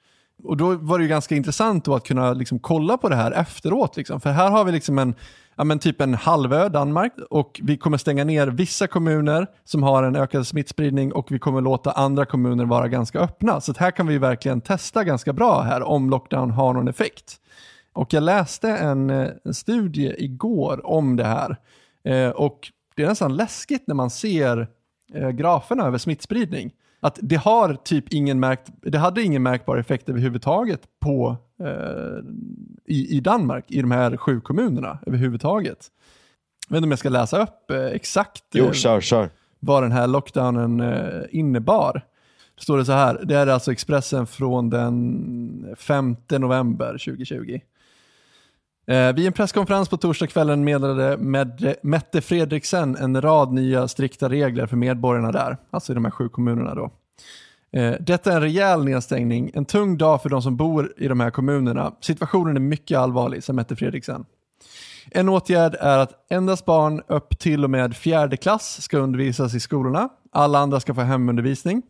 Och 0.42 0.56
då 0.56 0.74
var 0.74 0.98
det 0.98 1.02
ju 1.02 1.08
ganska 1.08 1.36
intressant 1.36 1.84
då 1.84 1.94
att 1.94 2.04
kunna 2.04 2.32
liksom 2.32 2.58
kolla 2.58 2.96
på 2.96 3.08
det 3.08 3.16
här 3.16 3.32
efteråt. 3.32 3.96
Liksom. 3.96 4.20
För 4.20 4.30
här 4.30 4.50
har 4.50 4.64
vi 4.64 4.72
liksom 4.72 4.98
en, 4.98 5.14
ja 5.56 5.64
men 5.64 5.78
typ 5.78 6.00
en 6.00 6.14
halvö, 6.14 6.68
Danmark, 6.68 7.12
och 7.30 7.60
vi 7.62 7.76
kommer 7.76 7.98
stänga 7.98 8.24
ner 8.24 8.46
vissa 8.46 8.86
kommuner 8.86 9.46
som 9.64 9.82
har 9.82 10.02
en 10.02 10.16
ökad 10.16 10.46
smittspridning 10.46 11.12
och 11.12 11.32
vi 11.32 11.38
kommer 11.38 11.60
låta 11.60 11.92
andra 11.92 12.26
kommuner 12.26 12.64
vara 12.64 12.88
ganska 12.88 13.18
öppna. 13.18 13.60
Så 13.60 13.74
här 13.78 13.90
kan 13.90 14.06
vi 14.06 14.18
verkligen 14.18 14.60
testa 14.60 15.04
ganska 15.04 15.32
bra 15.32 15.62
här 15.62 15.82
om 15.82 16.10
lockdown 16.10 16.50
har 16.50 16.72
någon 16.72 16.88
effekt. 16.88 17.40
Och 17.92 18.12
jag 18.12 18.22
läste 18.22 18.68
en, 18.70 19.10
en 19.10 19.54
studie 19.54 20.14
igår 20.18 20.86
om 20.86 21.16
det 21.16 21.24
här. 21.24 21.56
Eh, 22.04 22.30
och 22.30 22.72
det 22.96 23.02
är 23.02 23.06
nästan 23.06 23.36
läskigt 23.36 23.86
när 23.86 23.94
man 23.94 24.10
ser 24.10 24.68
eh, 25.14 25.30
graferna 25.30 25.86
över 25.86 25.98
smittspridning. 25.98 26.72
Att 27.00 27.18
det 27.22 27.36
har 27.36 27.74
typ 27.74 28.12
ingen 28.12 28.40
märkt, 28.40 28.68
det 28.82 28.98
hade 28.98 29.22
ingen 29.22 29.42
märkbar 29.42 29.76
effekt 29.76 30.08
överhuvudtaget 30.08 30.80
på, 31.00 31.36
eh, 31.60 32.24
i, 32.84 33.16
i 33.16 33.20
Danmark, 33.20 33.64
i 33.68 33.80
de 33.80 33.90
här 33.90 34.16
sju 34.16 34.40
kommunerna 34.40 34.98
överhuvudtaget. 35.06 35.86
Jag 36.68 36.74
vet 36.74 36.78
inte 36.78 36.86
om 36.86 36.90
jag 36.90 36.98
ska 36.98 37.08
läsa 37.08 37.42
upp 37.42 37.70
eh, 37.70 37.86
exakt 37.86 38.44
Jo, 38.52 38.64
eh, 38.64 38.72
kör, 38.72 39.00
kör. 39.00 39.30
vad 39.60 39.82
den 39.82 39.92
här 39.92 40.06
lockdownen 40.06 40.80
eh, 40.80 41.22
innebar. 41.30 42.04
Det 42.56 42.62
står 42.62 42.78
det 42.78 42.84
så 42.84 42.92
här, 42.92 43.20
det 43.24 43.34
är 43.34 43.46
alltså 43.46 43.72
Expressen 43.72 44.26
från 44.26 44.70
den 44.70 45.74
5 45.78 46.16
november 46.30 46.92
2020. 46.92 47.60
Eh, 48.88 49.12
vid 49.14 49.26
en 49.26 49.32
presskonferens 49.32 49.88
på 49.88 49.96
torsdagskvällen 49.96 50.64
meddelade 50.64 51.16
Med- 51.16 51.74
Mette 51.82 52.20
Fredriksen 52.20 52.96
en 52.96 53.20
rad 53.22 53.52
nya 53.52 53.88
strikta 53.88 54.28
regler 54.28 54.66
för 54.66 54.76
medborgarna 54.76 55.32
där, 55.32 55.56
alltså 55.70 55.92
i 55.92 55.94
de 55.94 56.04
här 56.04 56.12
sju 56.12 56.28
kommunerna 56.28 56.74
då. 56.74 56.90
Eh, 57.72 57.94
detta 58.00 58.30
är 58.32 58.36
en 58.36 58.42
rejäl 58.42 58.84
nedstängning, 58.84 59.50
en 59.54 59.64
tung 59.64 59.98
dag 59.98 60.22
för 60.22 60.28
de 60.28 60.42
som 60.42 60.56
bor 60.56 60.92
i 60.96 61.08
de 61.08 61.20
här 61.20 61.30
kommunerna. 61.30 61.92
Situationen 62.00 62.56
är 62.56 62.60
mycket 62.60 62.98
allvarlig, 62.98 63.44
sa 63.44 63.52
Mette 63.52 63.76
Fredriksen. 63.76 64.24
En 65.10 65.28
åtgärd 65.28 65.74
är 65.80 65.98
att 65.98 66.12
endast 66.30 66.64
barn 66.64 67.02
upp 67.06 67.38
till 67.38 67.64
och 67.64 67.70
med 67.70 67.96
fjärde 67.96 68.36
klass 68.36 68.82
ska 68.82 68.98
undervisas 68.98 69.54
i 69.54 69.60
skolorna. 69.60 70.08
Alla 70.32 70.58
andra 70.58 70.80
ska 70.80 70.94
få 70.94 71.00
hemundervisning. 71.00 71.82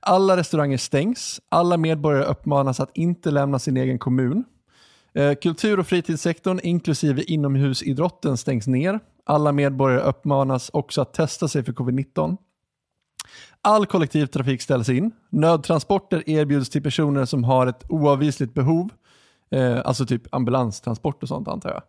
Alla 0.00 0.36
restauranger 0.36 0.78
stängs. 0.78 1.40
Alla 1.48 1.76
medborgare 1.76 2.24
uppmanas 2.24 2.80
att 2.80 2.90
inte 2.94 3.30
lämna 3.30 3.58
sin 3.58 3.76
egen 3.76 3.98
kommun. 3.98 4.44
Eh, 5.14 5.34
kultur 5.34 5.80
och 5.80 5.86
fritidssektorn 5.86 6.60
inklusive 6.62 7.22
inomhusidrotten 7.22 8.36
stängs 8.36 8.66
ner. 8.66 9.00
Alla 9.26 9.52
medborgare 9.52 10.00
uppmanas 10.00 10.70
också 10.72 11.02
att 11.02 11.14
testa 11.14 11.48
sig 11.48 11.64
för 11.64 11.72
covid-19. 11.72 12.36
All 13.62 13.86
kollektivtrafik 13.86 14.62
ställs 14.62 14.88
in. 14.88 15.10
Nödtransporter 15.30 16.30
erbjuds 16.30 16.70
till 16.70 16.82
personer 16.82 17.24
som 17.24 17.44
har 17.44 17.66
ett 17.66 17.84
oavvisligt 17.88 18.54
behov. 18.54 18.90
Eh, 19.50 19.78
alltså 19.84 20.06
typ 20.06 20.34
ambulanstransport 20.34 21.22
och 21.22 21.28
sånt 21.28 21.48
antar 21.48 21.70
jag. 21.70 21.82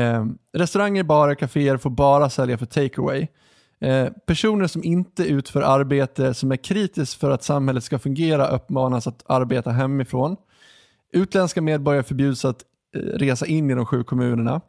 Eh, 0.00 0.26
restauranger, 0.52 1.02
barer, 1.02 1.34
kaféer 1.34 1.76
får 1.76 1.90
bara 1.90 2.30
sälja 2.30 2.58
för 2.58 2.66
takeaway. 2.66 3.28
Eh, 3.80 4.08
personer 4.26 4.66
som 4.66 4.84
inte 4.84 5.24
utför 5.24 5.62
arbete 5.62 6.34
som 6.34 6.52
är 6.52 6.56
kritiskt 6.56 7.20
för 7.20 7.30
att 7.30 7.42
samhället 7.42 7.84
ska 7.84 7.98
fungera 7.98 8.48
uppmanas 8.48 9.06
att 9.06 9.22
arbeta 9.26 9.70
hemifrån. 9.70 10.36
Utländska 11.14 11.62
medborgare 11.62 12.02
förbjuds 12.02 12.44
att 12.44 12.64
eh, 12.96 13.00
resa 13.00 13.46
in 13.46 13.70
i 13.70 13.74
de 13.74 13.86
sju 13.86 14.04
kommunerna. 14.04 14.60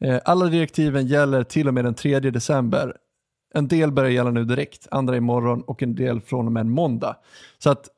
Eh, 0.00 0.18
alla 0.24 0.46
direktiven 0.46 1.06
gäller 1.06 1.42
till 1.42 1.68
och 1.68 1.74
med 1.74 1.84
den 1.84 1.94
3 1.94 2.20
december. 2.20 2.96
En 3.54 3.68
del 3.68 3.92
börjar 3.92 4.10
gälla 4.10 4.30
nu 4.30 4.44
direkt, 4.44 4.88
andra 4.90 5.16
imorgon 5.16 5.62
och 5.62 5.82
en 5.82 5.94
del 5.94 6.20
från 6.20 6.46
och 6.46 6.52
med 6.52 6.66
måndag. 6.66 7.16
Så 7.58 7.70
att 7.70 7.88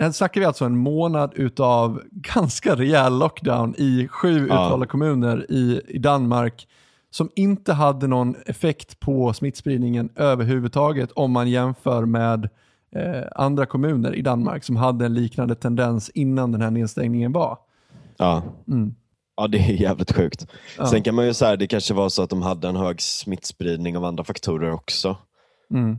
här 0.00 0.12
snackar 0.12 0.40
vi 0.40 0.44
alltså 0.46 0.64
en 0.64 0.76
månad 0.76 1.32
utav 1.34 2.02
ganska 2.10 2.74
rejäl 2.76 3.18
lockdown 3.18 3.74
i 3.78 4.08
sju 4.08 4.38
Ja. 4.38 4.44
utvalda 4.44 4.86
kommuner 4.86 5.46
i, 5.48 5.80
i 5.88 5.98
Danmark 5.98 6.68
som 7.10 7.30
inte 7.36 7.72
hade 7.72 8.06
någon 8.06 8.34
effekt 8.46 9.00
på 9.00 9.32
smittspridningen 9.32 10.08
överhuvudtaget 10.16 11.12
om 11.12 11.32
man 11.32 11.50
jämför 11.50 12.04
med 12.04 12.48
eh, 12.96 13.22
andra 13.34 13.66
kommuner 13.66 14.14
i 14.14 14.22
Danmark 14.22 14.64
som 14.64 14.76
hade 14.76 15.06
en 15.06 15.14
liknande 15.14 15.54
tendens 15.54 16.10
innan 16.10 16.52
den 16.52 16.62
här 16.62 16.70
nedstängningen 16.70 17.32
var. 17.32 17.58
Ja. 18.16 18.42
Mm. 18.68 18.94
ja, 19.36 19.48
det 19.48 19.58
är 19.58 19.72
jävligt 19.72 20.12
sjukt. 20.12 20.46
Ja. 20.78 20.86
Sen 20.86 21.02
kan 21.02 21.14
man 21.14 21.26
ju 21.26 21.34
säga 21.34 21.56
det 21.56 21.66
kanske 21.66 21.94
var 21.94 22.08
så 22.08 22.22
att 22.22 22.30
de 22.30 22.42
hade 22.42 22.68
en 22.68 22.76
hög 22.76 23.02
smittspridning 23.02 23.96
av 23.96 24.04
andra 24.04 24.24
faktorer 24.24 24.72
också. 24.72 25.16
Mm. 25.74 25.98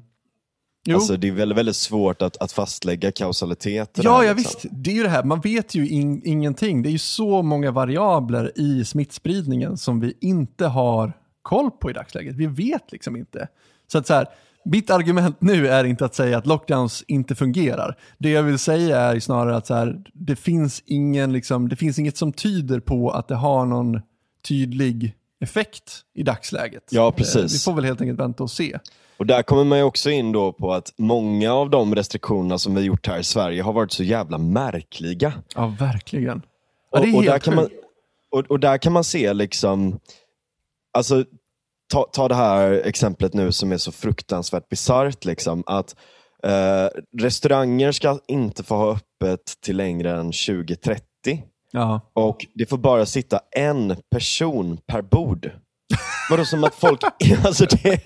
Jo. 0.86 0.96
Alltså, 0.96 1.18
det 1.18 1.28
är 1.28 1.32
väldigt, 1.32 1.58
väldigt 1.58 1.76
svårt 1.76 2.22
att, 2.22 2.38
att 2.38 2.52
fastlägga 2.52 3.12
kausalitet. 3.12 4.00
Ja, 4.04 4.18
här, 4.18 4.24
ja 4.24 4.34
liksom. 4.34 4.60
visst. 4.62 4.66
Det 4.72 4.92
är 4.92 4.96
ju 4.96 5.04
det 5.04 5.10
här, 5.10 5.24
man 5.24 5.40
vet 5.40 5.76
ju 5.76 5.90
in, 5.90 6.22
ingenting. 6.26 6.82
Det 6.82 6.90
är 6.90 6.92
ju 6.92 6.98
så 6.98 7.42
många 7.42 7.72
variabler 7.72 8.52
i 8.56 8.86
smittspridningen 8.86 9.78
som 9.78 10.00
vi 10.00 10.14
inte 10.22 10.66
har 10.66 11.14
koll 11.42 11.72
på 11.72 11.90
i 11.90 11.94
dagsläget. 11.94 12.36
Vi 12.36 12.46
vet 12.46 12.92
liksom 12.92 13.16
inte. 13.16 13.48
Så 13.92 13.98
att 13.98 14.08
så 14.08 14.14
här, 14.14 14.28
mitt 14.66 14.90
argument 14.90 15.36
nu 15.40 15.68
är 15.68 15.84
inte 15.84 16.06
att 16.06 16.16
säga 16.16 16.38
att 16.38 16.46
lockdowns 16.46 17.04
inte 17.08 17.36
fungerar. 17.36 17.98
Det 18.18 18.30
jag 18.30 18.44
vill 18.44 18.60
säga 18.60 19.00
är 19.00 19.20
snarare 19.20 19.56
att 19.56 19.68
så 19.68 19.74
här, 19.74 20.02
det, 20.14 20.36
finns 20.36 20.84
ingen, 20.86 21.34
liksom, 21.34 21.70
det 21.70 21.76
finns 21.76 22.00
inget 22.00 22.18
som 22.18 22.34
tyder 22.34 22.80
på 22.80 23.12
att 23.12 23.28
det 23.28 23.36
har 23.36 23.66
någon 23.66 24.02
tydlig 24.48 25.16
effekt 25.42 26.02
i 26.16 26.24
dagsläget. 26.24 26.84
Ja, 26.92 27.12
precis. 27.12 27.36
Eh, 27.36 27.42
Vi 27.44 27.60
får 27.60 27.74
väl 27.74 27.86
helt 27.86 28.02
enkelt 28.02 28.20
vänta 28.20 28.44
och 28.44 28.52
se. 28.52 28.80
Och 29.18 29.26
där 29.26 29.44
kommer 29.44 29.64
man 29.64 29.78
ju 29.78 29.84
också 29.84 30.10
in 30.10 30.32
då 30.32 30.52
på 30.54 30.74
att 30.74 30.94
många 30.98 31.54
av 31.54 31.70
de 31.70 31.96
restriktionerna 31.96 32.58
som 32.58 32.76
vi 32.76 32.82
gjort 32.82 33.08
här 33.08 33.20
i 33.20 33.24
Sverige 33.24 33.62
har 33.62 33.74
varit 33.74 33.92
så 33.92 34.04
jävla 34.04 34.38
märkliga. 34.38 35.34
Ja, 35.56 35.76
verkligen. 35.80 36.42
Ja, 36.92 37.00
Och, 37.00 37.16
och, 37.18 37.24
där 37.24 37.56
man, 37.56 37.70
och, 38.32 38.40
och 38.52 38.60
där 38.60 38.78
kan 38.78 38.94
man 38.94 39.04
se 39.04 39.34
liksom, 39.34 40.00
alltså 40.94 41.26
ta, 41.92 42.08
ta 42.14 42.28
det 42.28 42.36
här 42.36 42.72
exemplet 42.86 43.34
nu 43.34 43.52
som 43.52 43.72
är 43.72 43.78
så 43.78 43.92
fruktansvärt 43.92 44.70
bisarrt, 44.70 45.26
liksom, 45.26 45.64
att 45.66 45.96
eh, 46.44 46.88
restauranger 47.20 47.92
ska 47.92 48.20
inte 48.28 48.64
få 48.64 48.76
ha 48.76 48.92
öppet 48.92 49.54
till 49.62 49.78
längre 49.78 50.12
än 50.12 50.26
2030 50.32 51.02
Ja. 51.74 52.02
och 52.14 52.46
det 52.54 52.66
får 52.66 52.78
bara 52.78 53.06
sitta 53.06 53.40
en 53.56 53.96
person 54.12 54.78
per 54.88 55.02
bord. 55.02 55.52
Vadå 56.30 56.46
som 56.46 56.64
att 56.64 56.76
folk, 56.76 57.00
alltså 57.46 57.66
det, 57.66 58.02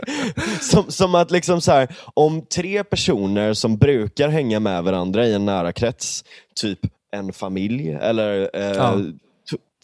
som, 0.61 0.91
som 0.91 1.15
att 1.15 1.31
liksom 1.31 1.61
så 1.61 1.71
här, 1.71 1.95
om 2.13 2.41
tre 2.41 2.83
personer 2.83 3.53
som 3.53 3.77
brukar 3.77 4.29
hänga 4.29 4.59
med 4.59 4.83
varandra 4.83 5.25
i 5.27 5.33
en 5.33 5.45
nära 5.45 5.71
krets, 5.71 6.23
typ 6.55 6.79
en 7.11 7.33
familj 7.33 7.91
eller 7.91 8.49
eh, 8.53 8.71
Ja. 8.71 8.97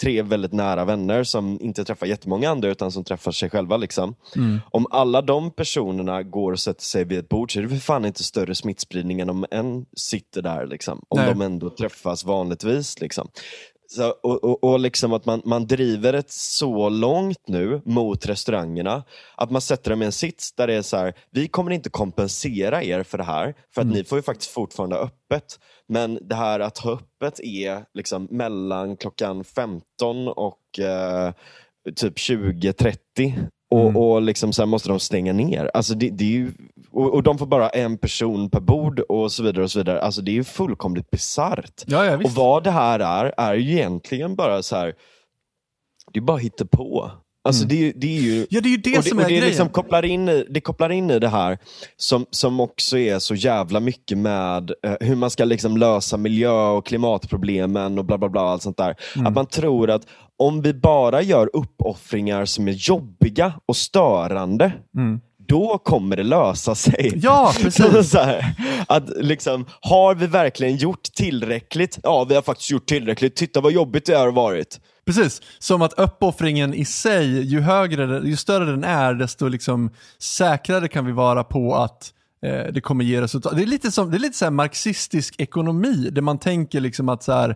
Tre 0.01 0.21
väldigt 0.21 0.53
nära 0.53 0.85
vänner 0.85 1.23
som 1.23 1.57
inte 1.61 1.85
träffar 1.85 2.07
jättemånga 2.07 2.49
andra 2.49 2.69
utan 2.69 2.91
som 2.91 3.03
träffar 3.03 3.31
sig 3.31 3.49
själva. 3.49 3.77
Liksom. 3.77 4.15
Mm. 4.35 4.59
Om 4.71 4.87
alla 4.89 5.21
de 5.21 5.51
personerna 5.51 6.23
går 6.23 6.51
och 6.51 6.59
sätter 6.59 6.83
sig 6.83 7.03
vid 7.05 7.19
ett 7.19 7.29
bord 7.29 7.53
så 7.53 7.59
är 7.59 7.63
det 7.63 7.69
för 7.69 7.75
fan 7.77 8.05
inte 8.05 8.23
större 8.23 8.55
smittspridning 8.55 9.19
än 9.19 9.29
om 9.29 9.45
en 9.51 9.85
sitter 9.97 10.41
där. 10.41 10.67
Liksom, 10.67 11.01
om 11.09 11.19
Nej. 11.19 11.29
de 11.29 11.41
ändå 11.41 11.69
träffas 11.69 12.25
vanligtvis. 12.25 13.01
Liksom. 13.01 13.27
Så, 13.87 14.09
och 14.23 14.43
och, 14.43 14.63
och 14.63 14.79
liksom 14.79 15.13
att 15.13 15.25
man, 15.25 15.41
man 15.45 15.67
driver 15.67 16.13
det 16.13 16.31
så 16.31 16.89
långt 16.89 17.47
nu 17.47 17.81
mot 17.85 18.25
restaurangerna 18.25 19.03
att 19.35 19.51
man 19.51 19.61
sätter 19.61 19.89
dem 19.91 20.01
i 20.01 20.05
en 20.05 20.11
sits 20.11 20.53
där 20.53 20.67
det 20.67 20.73
är 20.73 20.81
så 20.81 20.97
här, 20.97 21.13
vi 21.31 21.47
kommer 21.47 21.71
inte 21.71 21.89
kompensera 21.89 22.83
er 22.83 23.03
för 23.03 23.17
det 23.17 23.23
här, 23.23 23.53
för 23.73 23.81
att 23.81 23.85
Mm. 23.85 23.97
ni 23.97 24.03
får 24.03 24.17
ju 24.17 24.21
faktiskt 24.21 24.51
fortfarande 24.51 24.95
öppet. 24.95 25.59
Men 25.91 26.19
det 26.21 26.35
här 26.35 26.59
att 26.59 26.77
ha 26.77 26.91
öppet 26.91 27.39
är 27.39 27.85
liksom 27.93 28.27
mellan 28.31 28.97
klockan 28.97 29.43
15 29.43 30.27
och 30.27 30.79
eh, 30.79 31.31
typ 31.95 32.17
20.30 32.17 33.33
och, 33.71 33.79
Mm. 33.81 33.97
och 33.97 34.21
liksom 34.21 34.53
sen 34.53 34.69
måste 34.69 34.89
de 34.89 34.99
stänga 34.99 35.33
ner. 35.33 35.71
Alltså 35.73 35.93
det, 35.93 36.09
det 36.09 36.23
är 36.23 36.29
ju, 36.29 36.51
och, 36.91 37.13
och 37.13 37.23
de 37.23 37.37
får 37.37 37.45
bara 37.45 37.69
en 37.69 37.97
person 37.97 38.49
per 38.49 38.59
bord 38.59 38.99
och 38.99 39.31
så 39.31 39.43
vidare. 39.43 39.63
och 39.63 39.71
så 39.71 39.79
vidare. 39.79 40.01
Alltså 40.01 40.21
Det 40.21 40.31
är 40.31 40.33
ju 40.33 40.43
fullkomligt 40.43 41.11
bisarrt. 41.11 41.83
Ja, 41.87 42.05
ja, 42.05 42.15
Och 42.17 42.31
vad 42.31 42.63
det 42.63 42.71
här 42.71 42.99
är, 42.99 43.33
är 43.37 43.53
ju 43.55 43.71
egentligen 43.71 44.35
bara 44.35 44.63
så 44.63 44.75
här. 44.75 44.93
det 46.13 46.19
är 46.19 46.23
bara 46.23 46.39
på. 46.71 47.11
Alltså 47.43 47.65
det, 47.65 47.75
är 47.75 47.79
ju- 47.79 47.93
det 47.95 48.17
är 48.17 48.21
ju 48.21 48.47
Ja, 48.49 48.61
det 48.61 48.67
är 48.69 48.71
ju 48.71 48.77
det 48.77 48.97
och 48.97 49.03
som 49.05 49.19
är 49.19 49.23
det 49.23 49.29
grejen. 49.29 49.45
Liksom 49.45 49.69
kopplar 49.69 50.05
in 50.05 50.29
i, 50.29 50.45
det 50.49 50.61
kopplar 50.61 50.89
in 50.89 51.11
i 51.11 51.19
det 51.19 51.27
här 51.29 51.57
som, 51.97 52.25
som 52.31 52.59
också 52.59 52.97
är 52.97 53.19
så 53.19 53.35
jävla 53.35 53.79
mycket 53.79 54.17
med 54.17 54.71
eh, 54.85 54.93
hur 54.99 55.15
man 55.15 55.29
ska 55.29 55.45
liksom 55.45 55.77
lösa 55.77 56.17
miljö 56.17 56.51
och 56.69 56.85
klimatproblemen 56.85 57.97
och 57.99 58.05
bla 58.05 58.17
bla 58.17 58.29
bla. 58.29 58.41
Allt 58.41 58.61
sånt 58.61 58.77
där. 58.77 58.95
Mm. 59.15 59.27
Att 59.27 59.33
man 59.33 59.45
tror 59.45 59.89
att 59.89 60.01
om 60.37 60.61
vi 60.61 60.73
bara 60.73 61.21
gör 61.21 61.49
uppoffringar 61.53 62.45
som 62.45 62.67
är 62.67 62.71
jobbiga 62.71 63.53
och 63.65 63.75
störande, 63.75 64.71
Mm. 64.95 65.19
då 65.47 65.77
kommer 65.77 66.15
det 66.17 66.23
lösa 66.23 66.75
sig. 66.75 67.11
Ja, 67.15 67.53
precis. 67.61 68.13
här, 68.15 68.45
att 68.87 69.09
liksom, 69.17 69.65
har 69.81 70.15
vi 70.15 70.27
verkligen 70.27 70.77
gjort 70.77 71.03
tillräckligt? 71.03 71.99
Ja, 72.03 72.23
vi 72.29 72.35
har 72.35 72.41
faktiskt 72.41 72.71
gjort 72.71 72.85
tillräckligt. 72.85 73.35
Titta 73.35 73.61
vad 73.61 73.71
jobbigt 73.71 74.05
det 74.05 74.13
har 74.15 74.31
varit. 74.31 74.79
Precis, 75.05 75.41
som 75.59 75.81
att 75.81 75.93
uppoffringen 75.93 76.73
i 76.73 76.85
sig, 76.85 77.41
ju 77.41 77.61
högre, 77.61 78.27
ju 78.27 78.35
större 78.35 78.65
den 78.65 78.83
är, 78.83 79.13
desto 79.13 79.47
liksom 79.47 79.89
säkrare 80.19 80.87
kan 80.87 81.05
vi 81.05 81.11
vara 81.11 81.43
på 81.43 81.75
att 81.75 82.13
eh, 82.45 82.73
det 82.73 82.81
kommer 82.81 83.03
ge 83.03 83.21
resultat. 83.21 83.55
Det 83.55 83.63
är 83.63 83.67
lite 83.67 83.91
som 83.91 84.11
det 84.11 84.17
är 84.17 84.19
lite 84.19 84.37
så 84.37 84.51
marxistisk 84.51 85.35
ekonomi, 85.37 86.09
där 86.11 86.21
man 86.21 86.37
tänker 86.37 86.79
liksom 86.79 87.09
att 87.09 87.23
så 87.23 87.31
här, 87.31 87.55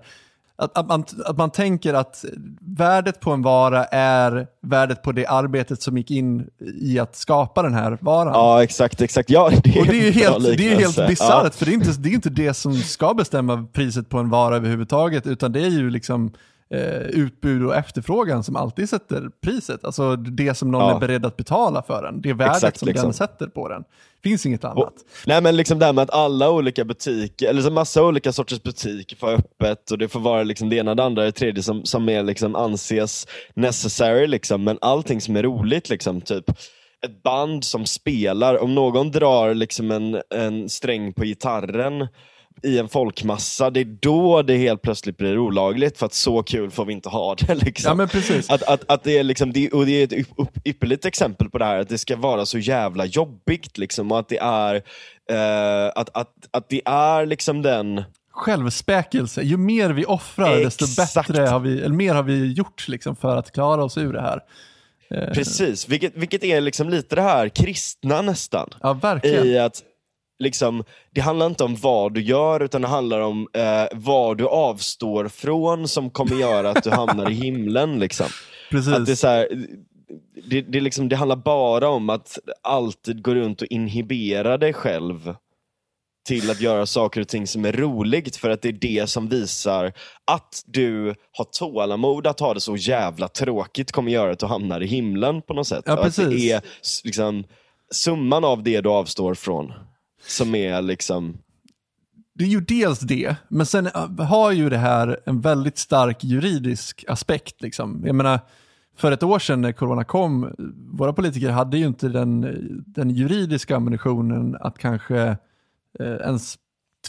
att, 0.57 0.77
att, 0.77 0.87
man, 0.87 1.05
att 1.25 1.37
man 1.37 1.49
tänker 1.49 1.93
att 1.93 2.25
värdet 2.59 3.19
på 3.19 3.31
en 3.31 3.41
vara 3.41 3.85
är 3.85 4.47
värdet 4.61 5.03
på 5.03 5.11
det 5.11 5.27
arbetet 5.27 5.81
som 5.81 5.97
gick 5.97 6.11
in 6.11 6.47
i 6.81 6.99
att 6.99 7.15
skapa 7.15 7.61
den 7.61 7.73
här 7.73 7.97
varan. 8.01 8.33
Ja, 8.33 8.63
exakt, 8.63 9.01
exakt. 9.01 9.29
Ja, 9.29 9.51
det 9.63 9.69
är, 9.69 9.79
Och 9.79 9.87
det 9.87 9.99
är 9.99 10.05
ju 10.05 10.11
helt, 10.11 10.43
det 10.43 10.73
är 10.73 10.79
helt 10.79 11.07
bisarrt, 11.07 11.55
för 11.55 11.65
det 11.65 11.71
är, 11.71 11.73
inte, 11.73 11.91
det 11.91 12.09
är 12.09 12.13
inte 12.13 12.29
det 12.29 12.53
som 12.53 12.73
ska 12.73 13.13
bestämma 13.13 13.67
priset 13.73 14.09
på 14.09 14.17
en 14.17 14.29
vara 14.29 14.55
överhuvudtaget, 14.55 15.27
utan 15.27 15.51
det 15.51 15.59
är 15.59 15.69
ju 15.69 15.89
liksom 15.89 16.31
eh, 16.75 17.01
utbud 17.01 17.65
och 17.65 17.75
efterfrågan 17.75 18.43
som 18.43 18.55
alltid 18.55 18.89
sätter 18.89 19.29
priset. 19.43 19.85
Alltså 19.85 20.15
det 20.15 20.53
som 20.55 20.71
någon 20.71 20.81
Ja. 20.89 20.95
är 20.95 20.99
beredd 20.99 21.25
att 21.25 21.37
betala 21.37 21.83
för 21.83 22.03
den. 22.03 22.21
Det 22.21 22.33
värdet 22.33 22.55
Exakt, 22.55 22.79
som 22.79 22.87
liksom. 22.87 23.03
den 23.05 23.13
sätter 23.13 23.47
på 23.47 23.69
den. 23.69 23.83
finns 24.23 24.45
inget 24.45 24.63
annat. 24.63 24.77
Och, 24.77 24.93
nej 25.25 25.41
men 25.41 25.55
liksom 25.57 25.79
det 25.79 25.85
här 25.85 25.93
med 25.93 26.01
att 26.01 26.09
alla 26.13 26.49
olika 26.51 26.85
butiker, 26.85 27.49
eller 27.49 27.61
så 27.61 27.71
massa 27.71 28.03
olika 28.03 28.31
sorters 28.31 28.63
butiker 28.63 29.15
får 29.17 29.27
öppet 29.33 29.91
och 29.91 29.97
det 29.97 30.07
får 30.07 30.19
vara 30.19 30.43
liksom 30.43 30.69
det 30.69 30.75
ena, 30.75 30.95
det 30.95 31.03
andra, 31.03 31.23
det 31.23 31.31
tredje 31.31 31.63
som, 31.63 31.85
som 31.85 32.09
är 32.09 32.23
liksom 32.23 32.55
anses 32.55 33.27
necessary. 33.53 34.27
Liksom. 34.27 34.63
Men 34.63 34.77
allting 34.81 35.21
som 35.21 35.35
är 35.35 35.43
roligt, 35.43 35.89
liksom, 35.89 36.21
typ 36.21 36.49
ett 37.05 37.23
band 37.23 37.63
som 37.63 37.85
spelar, 37.85 38.63
om 38.63 38.75
någon 38.75 39.11
drar 39.11 39.53
liksom 39.53 39.91
en, 39.91 40.21
en 40.35 40.69
sträng 40.69 41.13
på 41.13 41.23
gitarren 41.23 42.07
i 42.63 42.79
en 42.79 42.89
folkmassa, 42.89 43.69
det 43.69 43.79
är 43.79 43.97
då 43.99 44.41
det 44.41 44.57
helt 44.57 44.81
plötsligt 44.81 45.17
blir 45.17 45.37
olagligt 45.37 45.97
för 45.97 46.05
att 46.05 46.13
så 46.13 46.43
kul 46.43 46.71
får 46.71 46.85
vi 46.85 46.93
inte 46.93 47.09
ha 47.09 47.35
det. 47.35 47.55
Liksom. 47.65 47.89
Ja 47.89 47.95
men 47.95 48.07
precis. 48.07 48.49
Att, 48.49 48.63
att, 48.63 48.91
att 48.91 49.03
det 49.03 49.17
är 49.17 49.23
liksom, 49.23 49.53
det, 49.53 49.71
och 49.71 49.85
det 49.85 49.91
är 49.91 50.03
ett 50.03 50.27
ypperligt 50.65 51.05
exempel 51.05 51.49
på 51.49 51.57
det 51.57 51.65
här, 51.65 51.79
att 51.79 51.89
det 51.89 51.97
ska 51.97 52.15
vara 52.15 52.45
så 52.45 52.57
jävla 52.57 53.05
jobbigt 53.05 53.77
liksom, 53.77 54.11
och 54.11 54.19
att 54.19 54.29
det 54.29 54.37
är, 54.37 54.75
eh, 55.29 55.91
att, 55.95 56.17
att, 56.17 56.31
att 56.51 56.69
det 56.69 56.81
är 56.85 57.25
liksom 57.25 57.61
den, 57.61 58.03
Självspäkelse. 58.35 59.41
Ju 59.41 59.57
mer 59.57 59.89
vi 59.89 60.05
offrar, 60.05 60.57
desto 60.57 60.85
Exakt. 60.85 61.27
bättre 61.27 61.41
har 61.41 61.59
vi, 61.59 61.81
eller 61.81 61.95
mer 61.95 62.13
har 62.15 62.23
vi 62.23 62.53
gjort 62.53 62.87
liksom, 62.87 63.15
för 63.15 63.37
att 63.37 63.51
klara 63.51 63.83
oss 63.83 63.97
ur 63.97 64.13
det 64.13 64.21
här. 64.21 64.39
Eh, 65.09 65.33
precis, 65.33 65.89
vilket, 65.89 66.15
vilket 66.15 66.43
är 66.43 66.61
liksom 66.61 66.89
lite 66.89 67.15
det 67.15 67.21
här 67.21 67.49
kristna 67.49 68.21
nästan. 68.21 68.69
Ja, 68.81 68.93
verkligen. 68.93 69.45
I 69.45 69.57
att 69.57 69.83
liksom, 70.39 70.83
det 71.11 71.21
handlar 71.21 71.45
inte 71.45 71.63
om 71.63 71.75
vad 71.75 72.13
du 72.13 72.21
gör, 72.21 72.59
utan 72.59 72.81
det 72.81 72.87
handlar 72.87 73.19
om 73.19 73.47
eh, 73.53 73.87
vad 73.93 74.37
du 74.37 74.47
avstår 74.47 75.27
från 75.27 75.87
som 75.87 76.09
kommer 76.09 76.35
göra 76.35 76.69
att 76.69 76.83
du 76.83 76.89
hamnar 76.91 77.31
i 77.31 77.33
himlen. 77.33 77.99
Liksom. 77.99 78.27
Precis. 78.71 78.93
Att 78.93 79.05
det, 79.05 79.11
är 79.11 79.15
så 79.15 79.27
här, 79.27 79.47
det, 80.49 80.61
det, 80.61 80.79
liksom, 80.79 81.09
det 81.09 81.15
handlar 81.15 81.35
bara 81.35 81.89
om 81.89 82.09
att 82.09 82.39
alltid 82.61 83.21
gå 83.21 83.35
runt 83.35 83.61
och 83.61 83.67
inhibera 83.67 84.57
dig 84.57 84.73
själv 84.73 85.35
till 86.27 86.51
att 86.51 86.61
göra 86.61 86.85
saker 86.85 87.21
och 87.21 87.27
ting 87.27 87.47
som 87.47 87.65
är 87.65 87.71
roligt 87.71 88.35
för 88.35 88.49
att 88.49 88.61
det 88.61 88.69
är 88.69 88.73
det 88.73 89.09
som 89.09 89.27
visar 89.27 89.93
att 90.25 90.63
du 90.65 91.15
har 91.31 91.45
tålamod 91.45 92.27
att 92.27 92.39
ha 92.39 92.53
det 92.53 92.59
så 92.59 92.75
jävla 92.75 93.27
tråkigt 93.27 93.91
kommer 93.91 94.11
göra 94.11 94.31
att 94.31 94.39
du 94.39 94.45
hamnar 94.45 94.81
i 94.81 94.87
himlen 94.87 95.41
på 95.41 95.53
något 95.53 95.67
sätt. 95.67 95.83
Ja, 95.85 95.93
Och 95.93 96.05
att 96.05 96.15
det 96.15 96.25
precis. 96.25 96.51
är 96.51 96.61
liksom, 97.03 97.43
summan 97.91 98.43
av 98.43 98.63
det 98.63 98.81
du 98.81 98.89
avstår 98.89 99.33
från 99.33 99.73
som 100.27 100.55
är 100.55 100.81
liksom... 100.81 101.37
Det 102.33 102.43
är 102.43 102.47
ju 102.47 102.61
dels 102.61 102.99
det, 102.99 103.35
men 103.47 103.65
sen 103.65 103.87
äh, 103.87 104.19
har 104.19 104.51
ju 104.51 104.69
det 104.69 104.77
här 104.77 105.19
en 105.25 105.41
väldigt 105.41 105.77
stark 105.77 106.23
juridisk 106.23 107.05
aspekt. 107.07 107.61
Liksom. 107.61 108.03
Jag 108.05 108.15
menar, 108.15 108.39
för 108.97 109.11
ett 109.11 109.23
år 109.23 109.39
sedan 109.39 109.61
när 109.61 109.71
corona 109.71 110.03
kom, 110.03 110.55
våra 110.91 111.13
politiker 111.13 111.49
hade 111.49 111.77
ju 111.77 111.85
inte 111.85 112.09
den, 112.09 112.41
den 112.85 113.09
juridiska 113.09 113.75
ammunitionen 113.75 114.57
att 114.59 114.77
kanske 114.77 115.37
eh, 115.99 116.15
ens 116.15 116.57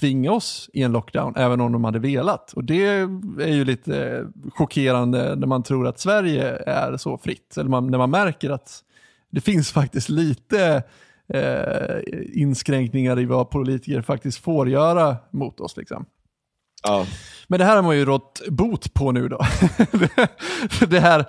tvinga 0.00 0.32
oss 0.32 0.70
i 0.72 0.82
en 0.82 0.92
lockdown, 0.92 1.36
även 1.36 1.60
om 1.60 1.72
de 1.72 1.84
hade 1.84 1.98
velat. 1.98 2.52
Och 2.52 2.64
det 2.64 2.86
är 3.40 3.52
ju 3.54 3.64
lite 3.64 4.26
chockerande 4.50 5.36
när 5.36 5.46
man 5.46 5.62
tror 5.62 5.86
att 5.86 5.98
Sverige 5.98 6.56
är 6.66 6.96
så 6.96 7.18
fritt, 7.18 7.56
eller 7.56 7.70
man, 7.70 7.86
när 7.86 7.98
man 7.98 8.10
märker 8.10 8.50
att 8.50 8.82
det 9.30 9.40
finns 9.40 9.72
faktiskt 9.72 10.08
lite 10.08 10.82
eh, 11.28 12.00
inskränkningar 12.32 13.20
i 13.20 13.24
vad 13.24 13.50
politiker 13.50 14.02
faktiskt 14.02 14.38
får 14.38 14.68
göra 14.68 15.16
mot 15.30 15.60
oss. 15.60 15.76
Liksom. 15.76 16.06
Ja. 16.82 17.06
Men 17.48 17.58
det 17.58 17.64
här 17.64 17.76
har 17.76 17.82
man 17.82 17.96
ju 17.96 18.04
rått 18.04 18.42
bot 18.48 18.94
på 18.94 19.12
nu 19.12 19.28
då. 19.28 19.40
det 20.88 21.00
här 21.00 21.26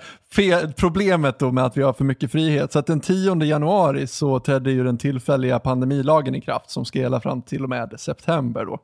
problemet 0.73 1.39
då 1.39 1.51
med 1.51 1.65
att 1.65 1.77
vi 1.77 1.81
har 1.81 1.93
för 1.93 2.03
mycket 2.03 2.31
frihet. 2.31 2.71
Så 2.71 2.79
att 2.79 2.85
den 2.85 2.99
10 2.99 3.43
januari 3.43 4.07
så 4.07 4.39
trädde 4.39 4.71
ju 4.71 4.83
den 4.83 4.97
tillfälliga 4.97 5.59
pandemilagen 5.59 6.35
i 6.35 6.41
kraft 6.41 6.69
som 6.69 6.85
ska 6.85 6.99
gälla 6.99 7.19
fram 7.19 7.41
till 7.41 7.63
och 7.63 7.69
med 7.69 7.93
september 7.97 8.65
då. 8.65 8.79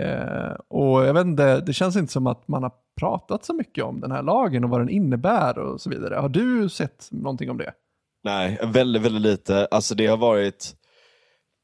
Eh, 0.00 0.54
och 0.68 1.06
jag 1.06 1.14
vet 1.14 1.26
inte, 1.26 1.60
det 1.60 1.72
känns 1.72 1.96
inte 1.96 2.12
som 2.12 2.26
att 2.26 2.48
man 2.48 2.62
har 2.62 2.72
pratat 2.96 3.44
så 3.44 3.54
mycket 3.54 3.84
om 3.84 4.00
den 4.00 4.12
här 4.12 4.22
lagen 4.22 4.64
och 4.64 4.70
vad 4.70 4.80
den 4.80 4.88
innebär 4.88 5.58
och 5.58 5.80
så 5.80 5.90
vidare. 5.90 6.14
Har 6.14 6.28
du 6.28 6.68
sett 6.68 7.08
någonting 7.10 7.50
om 7.50 7.58
det? 7.58 7.72
Nej, 8.24 8.58
väldigt, 8.62 9.02
väldigt 9.02 9.22
lite. 9.22 9.68
Alltså 9.70 9.94
det 9.94 10.06
har 10.06 10.16
varit 10.16 10.74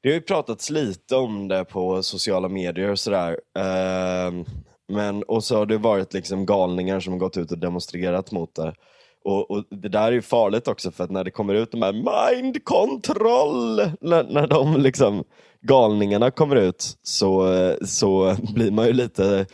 det 0.02 0.08
har 0.08 0.14
ju 0.14 0.20
pratats 0.20 0.70
lite 0.70 1.16
om 1.16 1.48
det 1.48 1.64
på 1.64 2.02
sociala 2.02 2.48
medier 2.48 2.90
och 2.90 2.98
sådär. 2.98 3.30
Uh, 3.58 4.44
men, 4.92 5.22
och 5.22 5.44
så 5.44 5.56
har 5.56 5.66
det 5.66 5.78
varit 5.78 6.14
liksom 6.14 6.46
galningar 6.46 7.00
som 7.00 7.12
har 7.12 7.20
gått 7.20 7.36
ut 7.36 7.52
och 7.52 7.58
demonstrerat 7.58 8.32
mot 8.32 8.54
det. 8.54 8.74
Och, 9.24 9.50
och, 9.50 9.64
Det 9.70 9.88
där 9.88 10.08
är 10.08 10.12
ju 10.12 10.22
farligt 10.22 10.68
också 10.68 10.90
för 10.90 11.04
att 11.04 11.10
när 11.10 11.24
det 11.24 11.30
kommer 11.30 11.54
ut 11.54 11.72
de 11.72 11.82
här 11.82 11.92
mind 11.92 12.64
control, 12.64 13.76
när, 14.00 14.24
när 14.24 14.46
de 14.46 14.76
liksom 14.76 15.24
galningarna 15.60 16.30
kommer 16.30 16.56
ut 16.56 16.98
så, 17.02 17.46
så 17.84 18.36
blir 18.54 18.70
man 18.70 18.86
ju 18.86 18.92
lite 18.92 19.46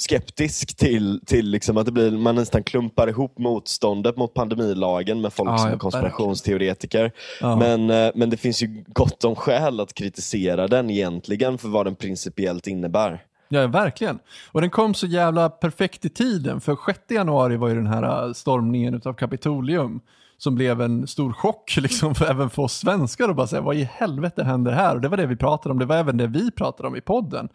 skeptisk 0.00 0.76
till, 0.76 1.20
till 1.26 1.50
liksom 1.50 1.76
att 1.76 1.86
det 1.86 1.92
blir, 1.92 2.10
man 2.10 2.34
nästan 2.34 2.62
klumpar 2.62 3.08
ihop 3.08 3.38
motståndet 3.38 4.16
mot 4.16 4.34
pandemilagen 4.34 5.20
med 5.20 5.32
folk 5.32 5.50
Ja, 5.50 5.58
som 5.58 5.72
är 5.72 5.76
konspirationsteoretiker. 5.76 7.12
Ja. 7.40 7.56
Men, 7.56 7.90
eh, 7.90 8.10
men 8.14 8.30
det 8.30 8.36
finns 8.36 8.62
ju 8.62 8.84
gott 8.86 9.24
om 9.24 9.36
skäl 9.36 9.80
att 9.80 9.94
kritisera 9.94 10.68
den 10.68 10.90
egentligen 10.90 11.58
för 11.58 11.68
vad 11.68 11.86
den 11.86 11.94
principiellt 11.94 12.66
innebär. 12.66 13.24
Ja, 13.48 13.66
verkligen. 13.66 14.18
Och 14.52 14.60
den 14.60 14.70
kom 14.70 14.94
så 14.94 15.06
jävla 15.06 15.48
perfekt 15.48 16.04
i 16.04 16.08
tiden, 16.08 16.60
för 16.60 16.76
6 16.86 16.98
januari 17.08 17.56
var 17.56 17.68
ju 17.68 17.74
den 17.74 17.86
här 17.86 18.26
äh, 18.26 18.32
stormningen 18.32 19.02
av 19.04 19.12
Kapitolium 19.12 20.00
som 20.38 20.54
blev 20.54 20.80
en 20.80 21.06
stor 21.06 21.32
chock 21.32 21.76
liksom, 21.80 22.14
för, 22.14 22.24
även 22.30 22.50
för 22.50 22.62
oss 22.62 22.78
svenskar 22.78 23.28
och 23.28 23.34
bara 23.34 23.46
säga 23.46 23.62
vad 23.62 23.76
i 23.76 23.88
helvete 23.92 24.44
händer 24.44 24.72
här? 24.72 24.94
Och 24.94 25.00
det 25.00 25.08
var 25.08 25.16
det 25.16 25.26
vi 25.26 25.36
pratade 25.36 25.72
om, 25.72 25.78
det 25.78 25.86
var 25.86 25.96
även 25.96 26.16
det 26.16 26.26
vi 26.26 26.50
pratade 26.50 26.88
om 26.88 26.96
i 26.96 27.00
podden 27.00 27.48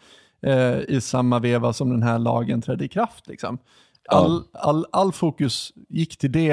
eh, 0.43 0.79
i 0.87 1.01
samma 1.01 1.39
veva 1.39 1.73
som 1.73 1.89
den 1.89 2.03
här 2.03 2.19
lagen 2.19 2.61
trädde 2.61 2.85
i 2.85 2.87
kraft. 2.87 3.27
Liksom. 3.27 3.57
All, 4.09 4.43
all, 4.53 4.85
all 4.91 5.11
fokus 5.11 5.73
gick 5.89 6.17
till 6.17 6.31
det. 6.31 6.51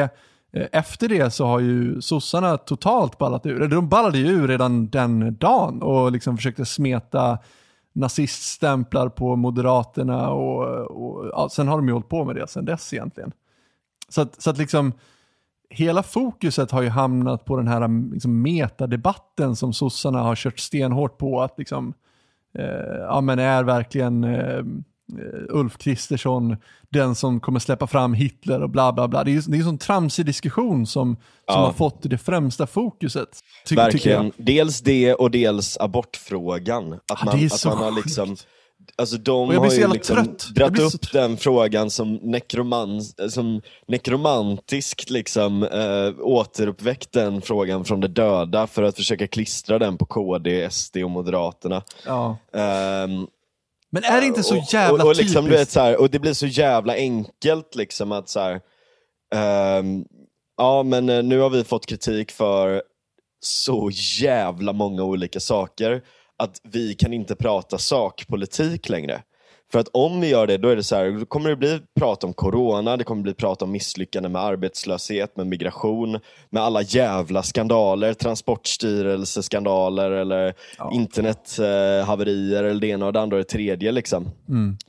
Eh, 0.52 0.66
Efter 0.72 1.08
det 1.08 1.30
så 1.30 1.46
har 1.46 1.60
ju 1.60 2.00
sossarna 2.00 2.56
totalt 2.56 3.18
ballat 3.18 3.46
ur. 3.46 3.68
De 3.68 3.88
ballade 3.88 4.18
ju 4.18 4.26
ur 4.26 4.48
redan 4.48 4.88
den 4.88 5.36
dagen 5.36 5.82
och 5.82 6.12
liksom 6.12 6.36
försökte 6.36 6.64
smeta 6.64 7.38
naziststämplar 7.92 9.08
på 9.08 9.36
Moderaterna 9.36 10.30
och, 10.30 10.64
och 10.90 11.26
ja, 11.32 11.48
sen 11.52 11.68
har 11.68 11.76
de 11.76 11.86
ju 11.86 11.92
hållit 11.92 12.08
på 12.08 12.24
med 12.24 12.36
det 12.36 12.48
sen 12.48 12.64
dess 12.64 12.92
egentligen. 12.92 13.32
Så 14.08 14.20
att, 14.20 14.42
så 14.42 14.50
att 14.50 14.58
liksom 14.58 14.92
hela 15.70 16.02
fokuset 16.02 16.70
har 16.70 16.82
ju 16.82 16.88
hamnat 16.88 17.44
på 17.44 17.56
den 17.56 17.68
här 17.68 18.12
liksom, 18.12 18.42
metadebatten 18.42 19.56
som 19.56 19.72
sossarna 19.72 20.22
har 20.22 20.36
kört 20.36 20.58
stenhårt 20.58 21.18
på. 21.18 21.42
att 21.42 21.58
liksom, 21.58 21.94
ja, 23.08 23.20
men 23.20 23.38
är 23.38 23.64
verkligen 23.64 24.24
eh, 24.24 24.64
Ulf 25.48 25.78
Kristersson 25.78 26.56
den 26.88 27.14
som 27.14 27.40
kommer 27.40 27.60
släppa 27.60 27.86
fram 27.86 28.14
Hitler 28.14 28.62
och 28.62 28.70
bla 28.70 28.92
bla 28.92 29.08
bla. 29.08 29.24
Det 29.24 29.30
är, 29.30 29.50
det 29.50 29.56
är 29.56 29.58
en 29.58 29.64
sån 29.64 29.78
tramsig 29.78 30.26
diskussion 30.26 30.86
som, 30.86 31.14
som 31.14 31.22
Ja. 31.46 31.54
har 31.66 31.72
fått 31.72 31.98
det 32.02 32.18
främsta 32.18 32.66
fokuset. 32.66 33.28
ty- 33.68 33.74
Verkligen. 33.76 34.32
Dels 34.36 34.80
det 34.80 35.14
och 35.14 35.30
dels 35.30 35.78
abortfrågan. 35.80 36.92
Att 36.92 37.00
Ja, 37.08 37.16
man, 37.24 37.38
är 37.38 37.44
att 37.46 37.64
man 37.64 37.78
har 37.78 37.92
sjukt. 38.28 38.46
Alltså 38.96 39.16
de 39.16 39.56
har 39.56 39.72
ju 39.72 39.88
liksom 39.88 40.36
dratt 40.54 40.78
upp 40.78 40.90
så 40.90 40.98
den 41.12 41.36
frågan 41.36 41.90
som, 41.90 42.14
nekroman, 42.14 43.02
som 43.28 43.62
nekromantiskt 43.88 45.10
liksom, 45.10 45.62
eh, 45.62 46.20
återuppväckt 46.20 47.12
den 47.12 47.42
frågan 47.42 47.84
från 47.84 48.00
de 48.00 48.08
döda 48.08 48.66
för 48.66 48.82
att 48.82 48.96
försöka 48.96 49.26
klistra 49.26 49.78
den 49.78 49.98
på 49.98 50.06
KD, 50.06 50.70
SD 50.70 50.96
och 50.96 51.10
Moderaterna. 51.10 51.82
Ja. 52.06 52.36
Ehm, 52.52 53.26
Men 53.90 54.04
är 54.04 54.20
det 54.20 54.26
inte 54.26 54.42
så 54.42 54.64
jävla 54.72 54.94
och, 54.94 55.00
och, 55.00 55.06
och 55.06 55.16
liksom, 55.16 55.44
typiskt? 55.44 55.60
vet, 55.60 55.70
så 55.70 55.80
här, 55.80 56.00
och 56.00 56.10
det 56.10 56.18
blir 56.18 56.32
så 56.32 56.46
jävla 56.46 56.94
enkelt 56.94 57.74
liksom 57.74 58.12
att 58.12 58.28
så 58.28 58.40
här, 58.40 58.60
ehm, 59.34 60.04
ja 60.56 60.82
men 60.82 61.08
eh, 61.08 61.22
nu 61.22 61.38
har 61.38 61.50
vi 61.50 61.64
fått 61.64 61.86
kritik 61.86 62.30
för 62.30 62.82
så 63.40 63.90
jävla 64.20 64.72
många 64.72 65.02
olika 65.04 65.40
saker 65.40 66.02
att 66.40 66.60
vi 66.62 66.94
kan 66.94 67.12
inte 67.12 67.36
prata 67.36 67.78
sakpolitik 67.78 68.88
längre. 68.88 69.22
För 69.72 69.78
att 69.78 69.88
om 69.88 70.20
vi 70.20 70.28
gör 70.28 70.46
det, 70.46 70.58
då 70.58 70.68
är 70.68 70.76
det 70.76 70.82
så 70.82 70.96
här, 70.96 71.10
då 71.10 71.26
kommer 71.26 71.50
det 71.50 71.56
bli 71.56 71.80
prat 71.98 72.24
om 72.24 72.32
corona, 72.32 72.96
det 72.96 73.04
kommer 73.04 73.22
bli 73.22 73.34
prat 73.34 73.62
om 73.62 73.72
misslyckande 73.72 74.28
med 74.28 74.42
arbetslöshet, 74.42 75.36
med 75.36 75.46
migration, 75.46 76.18
med 76.50 76.62
alla 76.62 76.82
jävla 76.82 77.42
skandaler, 77.42 78.14
transportstyrelseskandaler 78.14 80.10
eller 80.10 80.54
internethaverier 80.92 82.64
eller 82.64 82.80
det 82.80 82.86
ena 82.86 83.06
och 83.06 83.12
det 83.12 83.20
andra 83.20 83.36
och 83.36 83.42
det 83.42 83.48
tredje. 83.48 83.92
Liksom. 83.92 84.30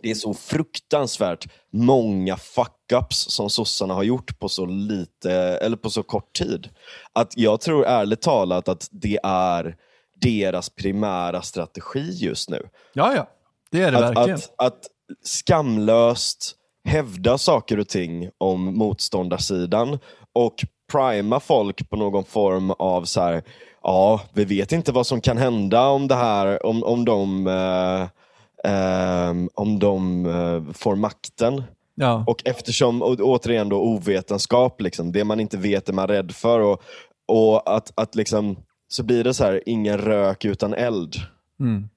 Det 0.02 0.12
är 0.12 0.16
så 0.16 0.34
fruktansvärt 0.34 1.48
många 1.74 2.36
fuck-ups 2.36 3.30
som 3.30 3.50
sossarna 3.50 3.94
har 3.94 4.04
gjort 4.04 4.40
på 4.40 4.50
så 4.50 4.66
lite, 4.66 5.32
eller 5.34 5.78
på 5.78 5.90
så 5.90 6.04
kort 6.04 6.34
tid. 6.34 6.70
Att 7.14 7.38
jag 7.38 7.62
tror 7.62 7.86
ärligt 7.86 8.22
talat 8.22 8.70
att 8.70 8.88
det 8.92 9.20
är 9.24 9.76
deras 10.22 10.70
primära 10.70 11.42
strategi 11.42 12.12
just 12.12 12.50
nu. 12.50 12.68
Ja, 12.94 13.16
ja. 13.16 13.28
Det 13.72 13.82
är 13.82 13.92
det 13.92 13.98
Att, 13.98 14.16
verkligen. 14.16 14.38
att, 14.38 14.54
att 14.58 14.88
skamlöst 15.24 16.56
hävda 16.86 17.38
saker 17.38 17.80
och 17.80 17.88
ting 17.88 18.30
om 18.38 18.78
motståndarsidan 18.78 20.00
och 20.34 20.56
prima 20.92 21.40
folk 21.40 21.90
på 21.90 21.96
någon 21.96 22.24
form 22.24 22.72
av 22.72 23.06
så 23.06 23.22
här, 23.22 23.44
ja, 23.84 24.22
vi 24.34 24.46
vet 24.46 24.72
inte 24.72 24.92
vad 24.92 25.08
som 25.08 25.22
kan 25.22 25.38
hända 25.38 25.88
om 25.88 26.08
det 26.08 26.16
här, 26.16 26.66
om, 26.66 26.84
om 26.84 27.06
de, 27.06 27.48
eh, 27.48 28.02
eh, 28.74 29.34
om 29.54 29.80
de 29.80 30.26
eh, 30.26 30.74
får 30.74 30.96
makten. 30.96 31.64
ja. 31.96 32.24
Och 32.28 32.42
eftersom, 32.46 33.02
och 33.02 33.20
återigen 33.20 33.70
då 33.70 33.82
ovetenskap, 33.82 34.82
liksom, 34.82 35.12
det 35.12 35.24
man 35.24 35.40
inte 35.40 35.58
vet 35.58 35.90
är 35.90 35.94
man 35.94 36.08
rädd 36.08 36.32
för. 36.32 36.60
Och, 36.60 36.82
och 37.28 37.76
att, 37.76 37.92
att 37.96 38.16
liksom, 38.16 38.58
så 38.92 39.04
blir 39.04 39.24
det 39.24 39.34
så 39.34 39.44
här, 39.44 39.62
ingen 39.66 39.98
rök 39.98 40.46
utan 40.46 40.74
eld. 40.74 41.16
Mm. 41.60 41.90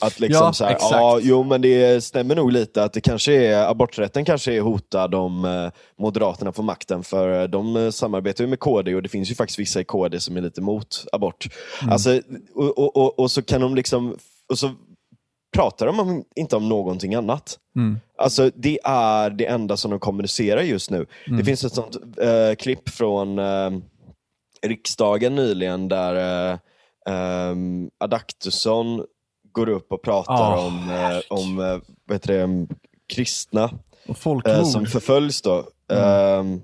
Att 0.00 0.20
liksom 0.20 0.46
Ja, 0.46 0.52
så 0.52 0.64
här, 0.64 0.72
exakt. 0.72 0.92
ja, 0.92 1.18
jo 1.22 1.42
men 1.42 1.62
det 1.62 2.04
stämmer 2.04 2.34
nog 2.34 2.52
lite 2.52 2.84
att 2.84 2.92
det 2.92 3.00
kanske 3.00 3.32
är, 3.32 3.70
aborträtten 3.70 4.24
kanske 4.24 4.54
är 4.54 4.60
hotad 4.60 5.14
om 5.14 5.44
eh, 5.44 5.70
Moderaterna 5.98 6.52
får 6.52 6.62
makten 6.62 7.02
för 7.02 7.42
eh, 7.42 7.48
de 7.48 7.76
eh, 7.76 7.90
samarbetar 7.90 8.44
ju 8.44 8.50
med 8.50 8.60
KD 8.60 8.94
och 8.94 9.02
det 9.02 9.08
finns 9.08 9.30
ju 9.30 9.34
faktiskt 9.34 9.58
vissa 9.58 9.80
i 9.80 9.84
KD 9.84 10.20
som 10.20 10.36
är 10.36 10.40
lite 10.40 10.60
emot 10.60 11.04
abort. 11.12 11.48
Mm. 11.80 11.92
Alltså, 11.92 12.20
och, 12.54 12.78
och, 12.78 12.96
och, 12.96 13.18
och 13.18 13.30
så 13.30 13.42
kan 13.42 13.60
de 13.60 13.74
liksom, 13.74 14.16
och 14.48 14.58
så 14.58 14.70
pratar 15.52 15.86
de 15.86 16.00
om, 16.00 16.24
inte 16.36 16.56
om 16.56 16.68
någonting 16.68 17.14
annat. 17.14 17.58
Mm. 17.76 18.00
Alltså 18.18 18.50
det 18.54 18.78
är 18.84 19.30
det 19.30 19.46
enda 19.46 19.76
som 19.76 19.90
de 19.90 20.00
kommunicerar 20.00 20.62
just 20.62 20.90
nu. 20.90 21.06
Mm. 21.26 21.38
Det 21.38 21.44
finns 21.44 21.64
ett 21.64 21.74
sånt 21.74 21.96
eh, 22.20 22.54
klipp 22.54 22.88
från 22.88 23.38
eh, 23.38 23.70
riksdagen 24.62 25.34
nyligen 25.34 25.88
där 25.88 26.50
eh, 26.52 26.58
ehm, 27.14 27.90
Adaktusson 27.98 29.04
går 29.52 29.68
upp 29.68 29.92
och 29.92 30.02
pratar 30.02 30.34
Ah, 30.34 30.66
om, 30.66 30.90
eh, 30.90 31.20
om 31.28 31.58
eh, 31.60 31.78
vad 32.04 32.14
heter 32.14 32.32
det, 32.46 32.66
kristna 33.08 33.70
eh, 34.46 34.64
som 34.64 34.86
förföljs. 34.86 35.42
Då. 35.42 35.68
Ehm, 35.92 36.62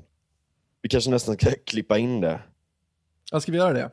vi 0.83 0.89
kanske 0.89 1.11
nästan 1.11 1.35
ska 1.35 1.51
klippa 1.67 1.99
in 1.99 2.21
det. 2.21 2.41
Ja, 3.33 3.41
ska 3.41 3.53
vi 3.53 3.59
göra 3.59 3.73
det? 3.73 3.91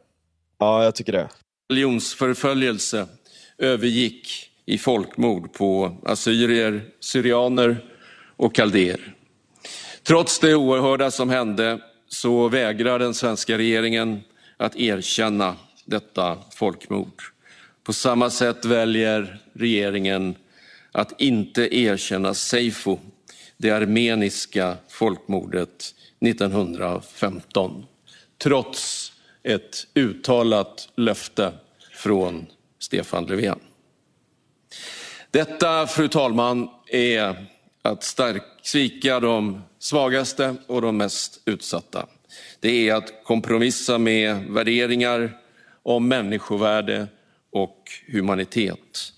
Ja, 0.60 0.84
jag 0.84 0.96
tycker 0.96 1.12
det. 1.12 1.30
religionsförföljelse 1.70 3.08
övergick 3.58 4.28
i 4.66 4.78
folkmord 4.78 5.54
på 5.54 5.98
assyrier, 6.06 6.86
syrianer 7.00 7.86
och 8.38 8.56
kaldéer. 8.56 9.16
Trots 10.08 10.40
det 10.40 10.56
oerhörda 10.56 11.12
som 11.12 11.30
hände 11.30 11.80
så 12.08 12.50
vägrar 12.50 13.00
den 13.00 13.14
svenska 13.14 13.58
regeringen 13.58 14.24
att 14.58 14.76
erkänna 14.76 15.56
detta 15.86 16.38
folkmord. 16.56 17.24
På 17.84 17.94
samma 17.94 18.30
sätt 18.30 18.66
väljer 18.66 19.40
regeringen 19.54 20.36
att 20.92 21.22
inte 21.22 21.76
erkänna 21.76 22.34
seyfo, 22.34 23.00
det 23.58 23.72
armeniska 23.72 24.78
folkmordet 24.88 25.96
1915, 26.20 27.86
trots 28.38 29.12
ett 29.44 29.88
uttalat 29.94 30.90
löfte 30.96 31.54
från 31.92 32.46
Stefan 32.80 33.26
Löfven. 33.26 33.60
Detta, 35.32 35.88
fru 35.88 36.08
talman, 36.08 36.70
är 36.88 37.46
att 37.82 38.04
stark, 38.04 38.44
svika 38.62 39.20
de 39.20 39.62
svagaste 39.86 40.56
och 40.68 40.82
de 40.82 40.98
mest 40.98 41.42
utsatta. 41.46 42.06
Det 42.60 42.90
är 42.90 42.96
att 42.96 43.24
kompromissa 43.24 43.98
med 43.98 44.46
värderingar 44.50 45.38
om 45.84 46.08
människovärde 46.08 47.08
och 47.52 47.78
humanitet. 48.08 49.14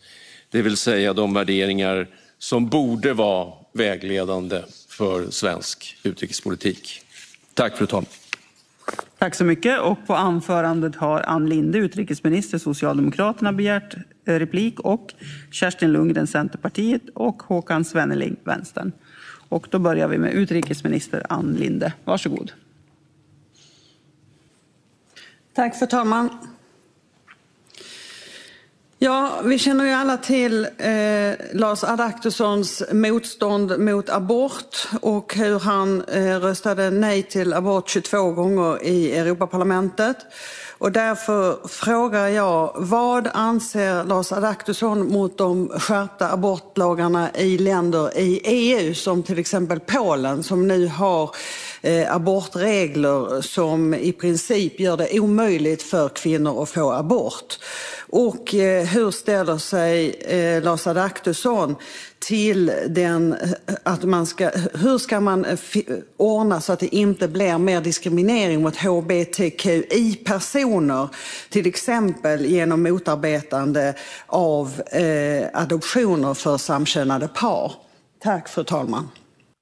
Det 0.51 0.61
vill 0.61 0.77
säga 0.77 1.13
de 1.13 1.33
värderingar 1.33 2.07
som 2.37 2.69
borde 2.69 3.13
vara 3.13 3.53
vägledande 3.73 4.61
för 4.89 5.29
svensk 5.29 5.97
utrikespolitik. 6.03 7.01
Tack 7.53 7.77
fru 7.77 7.85
talman. 7.85 8.05
Tack 9.17 9.35
så 9.35 9.43
mycket. 9.43 9.79
Och 9.79 10.07
på 10.07 10.15
anförandet 10.15 10.95
har 10.95 11.21
Ann 11.21 11.49
Linde, 11.49 11.77
utrikesminister, 11.77 12.57
Socialdemokraterna, 12.57 13.53
begärt 13.53 13.95
eh, 14.27 14.33
replik 14.33 14.79
och 14.79 15.13
Kerstin 15.51 15.91
Lundgren, 15.91 16.27
Centerpartiet 16.27 17.01
och 17.13 17.43
Håkan 17.43 17.85
Svenneling, 17.85 18.35
Vänstern. 18.43 18.91
Och 19.49 19.67
då 19.69 19.79
börjar 19.79 20.07
vi 20.07 20.17
med 20.17 20.33
utrikesminister 20.33 21.25
Ann 21.29 21.53
Linde. 21.53 21.93
Varsågod. 22.03 22.51
Tack, 25.53 25.79
fru 25.79 25.87
talman. 25.87 26.29
Ja, 28.99 29.41
vi 29.43 29.59
känner 29.59 29.85
ju 29.85 29.91
alla 29.91 30.17
till 30.17 30.67
eh, 30.77 31.33
Lars 31.53 31.83
Adaktussons 31.83 32.83
motstånd 32.91 33.79
mot 33.79 34.09
abort 34.09 34.87
och 35.01 35.35
hur 35.35 35.59
han 35.59 36.01
eh, 36.01 36.39
röstade 36.39 36.89
nej 36.89 37.23
till 37.23 37.53
abort 37.53 37.89
22 37.89 38.31
gånger 38.31 38.83
i 38.83 39.17
Europaparlamentet. 39.17 40.17
Och 40.79 40.91
därför 40.91 41.67
frågar 41.67 42.27
jag, 42.27 42.71
vad 42.75 43.29
anser 43.33 44.03
Lars 44.03 44.31
Adaktusson 44.31 45.11
mot 45.11 45.37
de 45.37 45.69
skärpta 45.69 46.31
abortlagarna 46.31 47.31
i 47.35 47.57
länder 47.57 48.17
i 48.17 48.41
EU 48.43 48.93
som 48.93 49.23
till 49.23 49.39
exempel 49.39 49.79
Polen 49.79 50.43
som 50.43 50.67
nu 50.67 50.87
har 50.87 51.35
eh, 51.81 52.15
abortregler 52.15 53.41
som 53.41 53.93
i 53.93 54.11
princip 54.11 54.79
gör 54.79 54.97
det 54.97 55.19
omöjligt 55.19 55.83
för 55.83 56.09
kvinnor 56.09 56.63
att 56.63 56.69
få 56.69 56.91
abort? 56.91 57.59
Och 58.09 58.55
eh, 58.55 58.85
hur 58.85 59.11
ställer 59.11 59.57
sig 59.57 60.09
eh, 60.09 60.63
Lars 60.63 60.87
Adaktusson 60.87 61.75
till 62.27 62.71
den, 62.87 63.35
att 63.83 64.03
man 64.03 64.25
ska, 64.25 64.49
hur 64.73 64.97
ska 64.97 65.19
man 65.19 65.45
eh, 65.45 65.59
ordna 66.17 66.61
så 66.61 66.73
att 66.73 66.79
det 66.79 66.95
inte 66.95 67.27
blir 67.27 67.57
mer 67.57 67.81
diskriminering 67.81 68.61
mot 68.61 68.75
hbtqi-personer, 68.75 71.09
till 71.49 71.67
exempel 71.67 72.45
genom 72.45 72.83
motarbetande 72.83 73.93
av 74.27 74.81
eh, 74.91 75.47
adoptioner 75.53 76.33
för 76.33 76.57
samkönade 76.57 77.27
par? 77.27 77.73
Tack 78.19 78.49
fru 78.49 78.63
talman. 78.63 79.09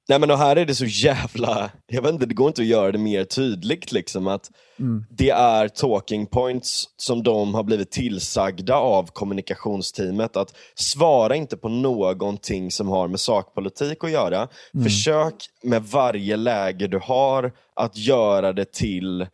Nej 0.08 0.18
men 0.20 0.30
och 0.30 0.38
här 0.38 0.56
är 0.56 0.66
det 0.66 0.74
så 0.74 0.84
jävla, 0.84 1.70
jag 1.86 2.02
vet 2.02 2.12
inte, 2.12 2.26
det 2.26 2.34
går 2.34 2.48
inte 2.48 2.62
att 2.62 2.68
göra 2.68 2.92
det 2.92 2.98
mer 2.98 3.24
tydligt 3.24 3.92
liksom 3.92 4.26
att 4.26 4.50
mm. 4.78 5.04
det 5.10 5.30
är 5.30 5.68
talking 5.68 6.26
points 6.26 6.88
som 6.96 7.22
de 7.22 7.54
har 7.54 7.62
blivit 7.62 7.90
tillsagda 7.90 8.76
av 8.76 9.10
kommunikationsteamet 9.12 10.36
att 10.36 10.54
svara 10.74 11.36
inte 11.36 11.56
på 11.56 11.68
någonting 11.68 12.70
som 12.70 12.88
har 12.88 13.08
med 13.08 13.20
sakpolitik 13.20 14.04
att 14.04 14.10
göra. 14.10 14.48
Mm. 14.74 14.84
Försök 14.84 15.34
med 15.62 15.82
varje 15.82 16.36
läge 16.36 16.86
du 16.86 16.98
har 16.98 17.52
att 17.74 17.96
göra 17.96 18.52
det 18.52 18.72
till 18.72 19.20
eh, 19.20 19.26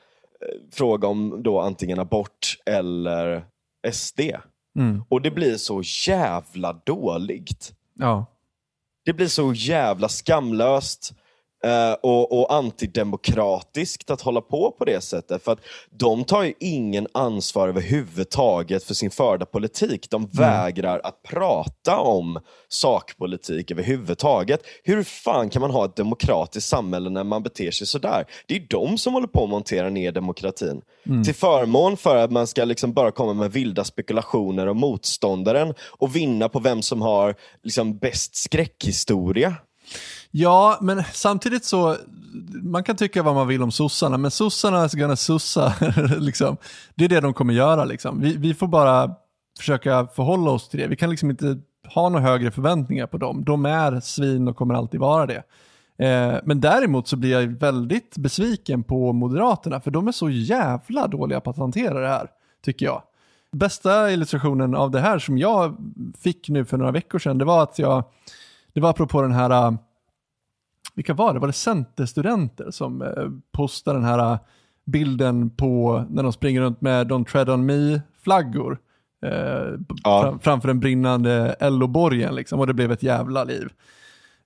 fråga 0.73 1.09
om 1.09 1.43
då 1.43 1.61
antingen 1.61 1.99
abort 1.99 2.57
eller 2.67 3.45
SD. 3.93 4.21
Mm. 4.79 5.05
Och 5.09 5.23
det 5.23 5.31
blir 5.31 5.57
så 5.57 5.83
jävla 6.07 6.73
dåligt. 6.73 7.73
Ja. 7.99 8.27
Det 9.05 9.13
blir 9.13 9.29
så 9.29 9.53
jävla 9.53 10.09
skamlöst 10.09 11.13
uh, 11.67 11.93
och, 12.03 12.41
och, 12.41 12.55
antidemokratiskt 12.55 14.11
att 14.11 14.21
hålla 14.21 14.41
på 14.41 14.71
på 14.79 14.85
det 14.85 15.01
sättet. 15.01 15.45
För 15.45 15.53
att 15.53 15.61
de 15.91 16.25
tar 16.25 16.43
ju 16.43 16.55
ingen 16.61 17.07
ansvar 17.13 17.69
överhuvudtaget 17.69 18.85
för 18.85 18.95
sin 18.95 19.11
förda 19.11 19.47
politik. 19.47 20.11
De 20.11 20.23
mm. 20.23 20.31
vägrar 20.33 21.01
att 21.05 21.23
prata 21.23 21.99
om 21.99 22.41
sakpolitik 22.69 23.71
överhuvudtaget. 23.71 24.63
Hur 24.85 25.03
fan 25.03 25.51
kan 25.51 25.63
man 25.63 25.71
ha 25.71 25.85
ett 25.85 25.97
demokratiskt 25.97 26.69
samhälle 26.69 27.11
när 27.11 27.25
man 27.25 27.43
beter 27.43 27.71
sig 27.71 27.87
sådär? 27.87 28.25
Det 28.47 28.57
är 28.57 28.67
de 28.71 28.99
som 28.99 29.15
håller 29.15 29.27
på 29.27 29.45
att 29.45 29.51
montera 29.51 29.91
ner 29.91 30.13
demokratin. 30.13 30.83
Mm. 31.07 31.25
Till 31.25 31.35
förmån 31.35 31.97
för 31.97 32.17
att 32.17 32.31
man 32.31 32.47
ska 32.47 32.65
liksom 32.65 32.93
bara 32.93 33.11
komma 33.11 33.35
med 33.35 33.53
vilda 33.53 33.85
spekulationer 33.85 34.67
om 34.67 34.77
motståndaren 34.77 35.75
och 35.81 36.17
vinna 36.17 36.49
på 36.49 36.59
vem 36.59 36.83
som 36.83 37.03
har 37.03 37.35
liksom 37.63 37.99
bäst 37.99 38.37
skräckhistoria. 38.37 39.55
Ja, 40.31 40.79
men 40.81 41.05
samtidigt 41.13 41.65
så, 41.65 41.97
man 42.63 42.85
kan 42.85 42.97
tycka 42.97 43.23
vad 43.23 43.35
man 43.35 43.49
vill 43.49 43.63
om 43.63 43.73
sossarna, 43.73 44.19
men 44.19 44.31
sossarna 44.31 44.79
är 44.79 44.99
gonna 44.99 45.17
sossa. 45.17 45.75
liksom. 46.19 46.57
Det 46.95 47.05
är 47.05 47.09
det 47.09 47.21
de 47.21 47.35
kommer 47.35 47.55
göra. 47.55 47.85
Liksom. 47.85 48.21
Vi, 48.21 48.37
vi 48.37 48.55
får 48.55 48.67
bara 48.67 49.15
försöka 49.59 50.07
förhålla 50.07 50.51
oss 50.51 50.69
till 50.69 50.81
det. 50.81 50.87
Vi 50.87 50.97
kan 50.97 51.11
liksom 51.11 51.31
inte 51.31 51.59
ha 51.95 52.09
några 52.09 52.25
högre 52.25 52.51
förväntningar 52.51 53.07
på 53.07 53.19
dem. 53.19 53.45
De 53.45 53.67
är 53.67 54.01
svin 54.01 54.49
och 54.49 54.57
kommer 54.57 54.75
alltid 54.75 55.01
vara 55.01 55.27
det. 55.27 55.43
Eh, 55.99 56.41
men 56.45 56.61
däremot 56.61 57.09
så 57.09 57.17
blir 57.17 57.31
jag 57.31 57.47
väldigt 57.47 58.17
besviken 58.17 58.83
på 58.83 59.13
Moderaterna, 59.13 59.81
för 59.81 59.91
de 59.91 60.09
är 60.09 60.13
så 60.13 60.31
jävla 60.31 61.07
dåliga 61.07 61.41
på 61.41 61.51
att 61.51 61.57
hantera 61.57 62.01
det 62.01 62.09
här, 62.09 62.29
tycker 62.65 62.87
jag. 62.87 63.03
Bästa 63.53 64.13
illustrationen 64.13 64.75
av 64.75 64.91
det 64.91 65.01
här 65.01 65.19
som 65.19 65.39
jag 65.39 65.77
fick 66.19 66.49
nu 66.49 66.65
för 66.65 66.77
några 66.77 66.93
veckor 66.93 67.19
sedan, 67.19 67.39
det 67.39 67.45
var 67.45 67.63
att 67.63 67.79
jag, 67.79 68.05
det 68.73 68.81
var 68.81 68.91
apropå 68.91 69.23
den 69.23 69.33
här 69.33 69.77
vilka 70.95 71.15
var 71.15 71.35
det? 71.35 71.41
Var 71.41 71.47
det 71.47 71.53
Centerstudenter 71.53 72.71
som 72.71 73.03
eh, 73.03 73.29
postade 73.53 73.99
den 73.99 74.05
här 74.05 74.33
eh, 74.33 74.39
bilden 74.85 75.51
på 75.51 76.05
när 76.11 76.23
de 76.23 76.33
springer 76.33 76.61
runt 76.61 76.81
med 76.81 77.11
Don't 77.11 77.25
Tread 77.25 77.51
On 77.51 77.67
Me-flaggor 77.67 78.79
eh, 79.23 79.79
ja. 80.05 80.23
fram, 80.23 80.41
framför 80.41 80.69
den 80.69 80.81
brinnande 80.81 81.57
LO-borgen 81.61 82.35
liksom, 82.35 82.61
och 82.61 82.67
det 82.67 82.75
blev 82.75 82.93
ett 82.93 83.03
jävla 83.03 83.45
liv. 83.45 83.69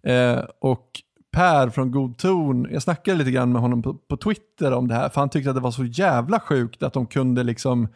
Eh, 0.03 0.39
och 0.59 1.03
Per 1.31 1.71
från 1.71 1.91
God 1.91 2.19
Ton, 2.19 2.69
jag 2.73 2.83
snackade 2.83 3.19
lite 3.19 3.31
grann 3.31 3.53
med 3.53 3.63
honom 3.63 3.83
på, 3.83 3.95
på, 3.95 4.17
Twitter 4.17 4.73
om 4.73 4.89
det 4.89 4.95
här, 4.95 5.09
för 5.09 5.21
han 5.21 5.31
tyckte 5.31 5.51
att 5.51 5.57
det 5.57 5.63
var 5.63 5.71
så 5.71 5.85
jävla 5.85 6.41
sjukt 6.41 6.83
att 6.83 6.93
de 6.93 7.07
kunde 7.07 7.43
liksom 7.43 7.89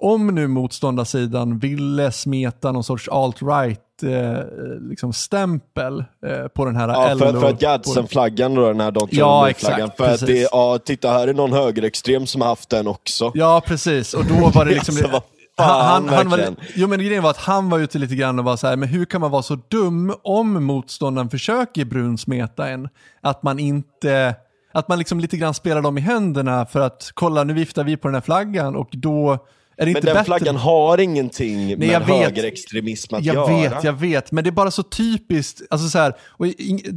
om 0.00 0.26
nu 0.26 0.46
motståndarsidan 0.46 1.58
ville 1.58 2.12
smeta 2.12 2.72
någon 2.72 2.84
sorts 2.84 3.08
alt-right 3.08 3.80
eh, 4.02 4.38
liksom 4.80 5.12
stämpel 5.12 6.04
eh, 6.26 6.48
på 6.48 6.64
den 6.64 6.76
här 6.76 6.88
ja, 6.88 7.16
för, 7.18 7.40
för 7.40 7.48
att 7.48 7.60
Gadsden-flaggan 7.60 8.54
då, 8.54 8.66
den 8.66 8.80
här 8.80 8.90
Don't 8.90 9.08
ja, 9.10 9.50
flaggan 9.56 9.90
För 9.96 10.04
precis. 10.04 10.22
att 10.22 10.28
det, 10.28 10.48
ja, 10.52 10.78
titta 10.84 11.10
här 11.10 11.28
är 11.28 11.34
någon 11.34 11.52
högerextrem 11.52 12.26
som 12.26 12.40
har 12.40 12.48
haft 12.48 12.70
den 12.70 12.86
också. 12.86 13.32
Ja, 13.34 13.62
precis. 13.66 14.14
Och 14.14 14.24
då 14.24 14.48
var 14.48 14.64
det 14.64 14.70
liksom... 14.70 14.94
alltså, 15.04 15.22
han, 15.56 16.08
han, 16.08 16.16
han 16.16 16.28
var, 16.28 16.54
jo 16.74 16.88
men 16.88 16.98
grejen 16.98 17.22
var 17.22 17.30
att 17.30 17.36
han 17.36 17.70
var 17.70 17.78
ute 17.78 17.98
lite 17.98 18.14
grann 18.14 18.38
och 18.38 18.44
var 18.44 18.56
så 18.56 18.66
här, 18.66 18.76
men 18.76 18.88
hur 18.88 19.04
kan 19.04 19.20
man 19.20 19.30
vara 19.30 19.42
så 19.42 19.58
dum 19.68 20.14
om 20.22 20.64
motståndaren 20.64 21.28
försöker 21.28 21.84
brunsmeta 21.84 22.68
en? 22.68 22.88
Att 23.20 23.42
man 23.42 23.58
inte, 23.58 24.34
att 24.72 24.88
man 24.88 24.98
liksom 24.98 25.20
lite 25.20 25.36
grann 25.36 25.54
spelar 25.54 25.82
dem 25.82 25.98
i 25.98 26.00
händerna 26.00 26.66
för 26.66 26.80
att 26.80 27.10
kolla 27.14 27.44
nu 27.44 27.52
viftar 27.52 27.84
vi 27.84 27.96
på 27.96 28.08
den 28.08 28.14
här 28.14 28.22
flaggan 28.22 28.76
och 28.76 28.88
då 28.92 29.38
är 29.80 29.86
det 29.86 29.92
men 29.92 30.02
den 30.02 30.14
bättre? 30.14 30.24
flaggan 30.24 30.56
har 30.56 31.00
ingenting 31.00 31.66
Nej, 31.66 31.76
med 31.76 32.02
högerextremism 32.02 33.14
att 33.14 33.24
jag 33.24 33.34
göra. 33.34 33.62
Jag 33.62 33.70
vet, 33.70 33.84
jag 33.84 33.92
vet. 33.92 34.32
Men 34.32 34.44
det 34.44 34.50
är 34.50 34.52
bara 34.52 34.70
så 34.70 34.82
typiskt. 34.82 35.62
Alltså 35.70 35.88
så 35.88 35.98
här, 35.98 36.14
och 36.22 36.46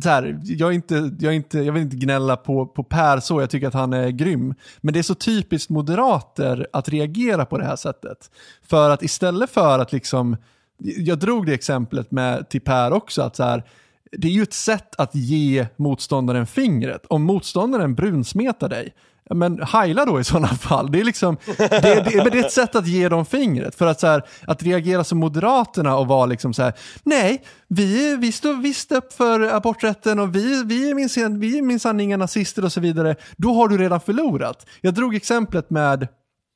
så 0.03 0.09
här, 0.09 0.39
jag, 0.43 0.69
är 0.69 0.73
inte, 0.73 1.11
jag, 1.19 1.33
är 1.33 1.35
inte, 1.35 1.59
jag 1.59 1.73
vill 1.73 1.83
inte 1.83 1.95
gnälla 1.95 2.37
på, 2.37 2.65
på 2.65 2.83
Per 2.83 3.19
så, 3.19 3.41
jag 3.41 3.49
tycker 3.49 3.67
att 3.67 3.73
han 3.73 3.93
är 3.93 4.09
grym. 4.09 4.53
Men 4.81 4.93
det 4.93 4.99
är 4.99 5.03
så 5.03 5.15
typiskt 5.15 5.69
moderater 5.69 6.67
att 6.73 6.89
reagera 6.89 7.45
på 7.45 7.57
det 7.57 7.65
här 7.65 7.75
sättet. 7.75 8.31
För 8.67 8.89
att 8.89 9.03
istället 9.03 9.49
för 9.49 9.79
att 9.79 9.91
liksom, 9.91 10.37
jag 10.77 11.19
drog 11.19 11.45
det 11.45 11.53
exemplet 11.53 12.11
med 12.11 12.49
till 12.49 12.61
Per 12.61 12.93
också, 12.93 13.21
att 13.21 13.35
så 13.35 13.43
här, 13.43 13.63
det 14.11 14.27
är 14.27 14.31
ju 14.31 14.43
ett 14.43 14.53
sätt 14.53 14.95
att 14.97 15.15
ge 15.15 15.67
motståndaren 15.75 16.47
fingret. 16.47 17.05
Om 17.05 17.23
motståndaren 17.23 17.95
brunsmetar 17.95 18.69
dig, 18.69 18.93
men 19.29 19.63
heila 19.63 20.05
då 20.05 20.19
i 20.19 20.23
sådana 20.23 20.47
fall. 20.61 20.91
Det 20.91 20.99
är, 20.99 21.03
liksom, 21.03 21.37
det, 21.57 21.69
det, 21.81 22.15
men 22.15 22.31
det 22.31 22.39
är 22.39 22.45
ett 22.45 22.51
sätt 22.51 22.75
att 22.75 22.87
ge 22.87 23.09
dem 23.09 23.25
fingret. 23.25 23.75
För 23.75 23.87
att, 23.87 23.99
så 23.99 24.07
här, 24.07 24.23
att 24.47 24.63
reagera 24.63 25.03
som 25.03 25.17
Moderaterna 25.17 25.97
och 25.97 26.07
vara 26.07 26.25
liksom 26.25 26.53
så 26.53 26.63
här, 26.63 26.73
nej, 27.03 27.43
vi, 27.67 28.15
vi 28.15 28.31
står 28.31 28.53
visst 28.53 28.91
upp 28.91 29.13
för 29.13 29.39
aborträtten 29.39 30.19
och 30.19 30.35
vi, 30.35 30.63
vi 30.63 30.89
är 30.89 30.95
minsann 30.95 31.39
minsann 31.67 31.99
inga 31.99 32.17
nazister 32.17 32.65
och 32.65 32.71
så 32.71 32.79
vidare. 32.79 33.15
Då 33.37 33.53
har 33.53 33.67
du 33.67 33.77
redan 33.77 33.99
förlorat. 33.99 34.65
Jag 34.81 34.93
drog 34.93 35.15
exemplet 35.15 35.69
med 35.69 36.07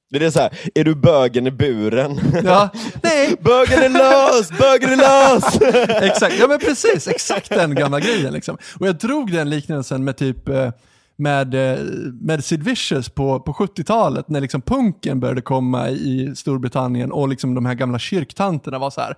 Det 0.09 0.25
är 0.25 0.29
så 0.29 0.39
här, 0.39 0.59
är 0.75 0.83
du 0.83 0.95
bögen 0.95 1.47
i 1.47 1.51
buren? 1.51 2.19
Ja, 2.43 2.69
nej, 3.03 3.35
bögen 3.41 3.83
är 3.83 3.89
lös, 3.89 4.49
bögen 4.49 4.89
är 4.89 4.97
lös! 4.97 5.61
exakt, 6.03 6.39
ja 6.39 6.47
men 6.47 6.59
precis, 6.59 7.07
exakt 7.07 7.49
den 7.49 7.75
gamla 7.75 7.99
grejen 7.99 8.33
liksom. 8.33 8.57
Och 8.79 8.87
jag 8.87 8.95
drog 8.95 9.31
den 9.31 9.49
liknelsen 9.49 10.03
med 10.03 10.17
typ 10.17 10.49
eh, 10.49 10.71
med, 11.19 11.53
eh, 11.53 11.85
med 12.21 12.43
Sid 12.43 12.63
Vicious 12.63 13.09
på, 13.09 13.39
på 13.39 13.53
70-talet 13.53 14.29
när 14.29 14.41
liksom 14.41 14.61
punken 14.61 15.19
började 15.19 15.41
komma 15.41 15.89
i 15.89 16.35
Storbritannien 16.35 17.11
och 17.11 17.29
liksom 17.29 17.55
de 17.55 17.65
här 17.65 17.73
gamla 17.73 17.99
kyrktanterna 17.99 18.79
var 18.79 18.89
så 18.89 19.01
här. 19.01 19.15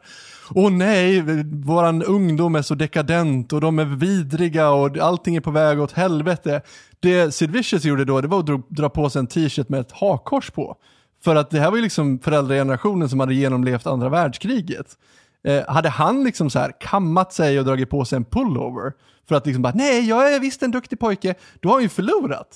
Åh 0.56 0.72
nej, 0.72 1.24
våran 1.44 2.04
ungdom 2.04 2.56
är 2.56 2.62
så 2.62 2.76
dekadent 2.76 3.54
och 3.54 3.62
de 3.62 3.80
är 3.80 3.86
vidriga 3.86 4.70
och 4.70 4.98
allting 4.98 5.36
är 5.36 5.42
på 5.42 5.52
väg 5.52 5.82
åt 5.82 5.92
helvete. 5.92 6.62
Det 7.00 7.34
Sid 7.34 7.52
Vicious 7.52 7.86
gjorde 7.86 8.06
då, 8.06 8.22
det 8.22 8.28
var 8.28 8.40
att 8.40 8.46
dra, 8.46 8.62
dra 8.70 8.90
på 8.90 9.10
sig 9.10 9.20
en 9.20 9.28
t-shirt 9.28 9.70
med 9.70 9.80
ett 9.80 9.92
hakkors 9.92 10.52
på. 10.52 10.76
För 11.24 11.36
att 11.36 11.50
det 11.50 11.60
här 11.60 11.70
var 11.70 11.78
ju 11.78 11.84
liksom 11.84 12.20
föräldragenerationen 12.20 13.10
som 13.10 13.20
hade 13.20 13.34
genomlevt 13.34 13.88
andra 13.88 14.10
världskriget. 14.10 14.98
Eh, 15.44 15.68
hade 15.68 15.90
han 15.90 16.24
liksom 16.24 16.50
så 16.50 16.60
här 16.60 16.72
kammat 16.80 17.34
sig 17.34 17.60
och 17.60 17.66
dragit 17.66 17.90
på 17.90 18.06
sig 18.06 18.16
en 18.16 18.26
pullover 18.26 18.94
för 19.28 19.36
att 19.36 19.46
liksom 19.46 19.62
bara, 19.62 19.74
nej 19.76 20.10
jag 20.10 20.34
är 20.34 20.40
visst 20.40 20.64
en 20.64 20.72
duktig 20.72 21.00
pojke, 21.00 21.36
då 21.60 21.70
har 21.70 21.74
han 21.74 21.84
ju 21.84 21.90
förlorat. 21.90 22.48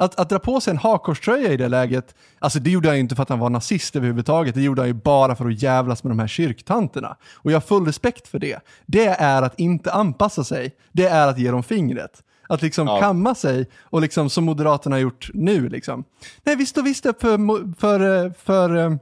Att, 0.00 0.20
att 0.20 0.28
dra 0.28 0.38
på 0.38 0.60
sig 0.60 0.70
en 0.70 0.76
hakkorströja 0.76 1.52
i 1.52 1.56
det 1.56 1.68
läget, 1.68 2.14
alltså 2.38 2.58
det 2.58 2.70
gjorde 2.70 2.88
han 2.88 2.96
ju 2.96 3.00
inte 3.00 3.16
för 3.16 3.22
att 3.22 3.28
han 3.28 3.38
var 3.38 3.50
nazist 3.50 3.96
överhuvudtaget, 3.96 4.54
det 4.54 4.62
gjorde 4.62 4.80
han 4.82 4.88
ju 4.88 4.94
bara 4.94 5.36
för 5.36 5.46
att 5.48 5.62
jävlas 5.62 6.04
med 6.04 6.10
de 6.10 6.18
här 6.18 6.26
kyrktanterna. 6.26 7.16
Och 7.34 7.50
jag 7.52 7.56
har 7.56 7.60
full 7.60 7.86
respekt 7.86 8.28
för 8.28 8.38
det. 8.38 8.58
Det 8.86 9.06
är 9.06 9.42
att 9.42 9.60
inte 9.60 9.92
anpassa 9.92 10.44
sig, 10.44 10.72
det 10.92 11.06
är 11.06 11.28
att 11.28 11.38
ge 11.38 11.50
dem 11.50 11.62
fingret. 11.62 12.22
Att 12.48 12.62
liksom 12.62 12.86
Ja. 12.86 13.00
kamma 13.00 13.34
sig 13.34 13.66
och 13.82 14.00
liksom 14.00 14.30
som 14.30 14.44
Moderaterna 14.44 14.96
har 14.96 15.00
gjort 15.00 15.30
nu 15.34 15.68
liksom. 15.68 16.04
Nej, 16.44 16.56
vi 16.56 16.66
står 16.66 16.82
visst 16.82 17.06
upp 17.06 17.20
för, 17.20 17.74
för, 17.80 18.24
eh, 18.24 18.32
för 18.32 18.76
eh, 18.76 18.96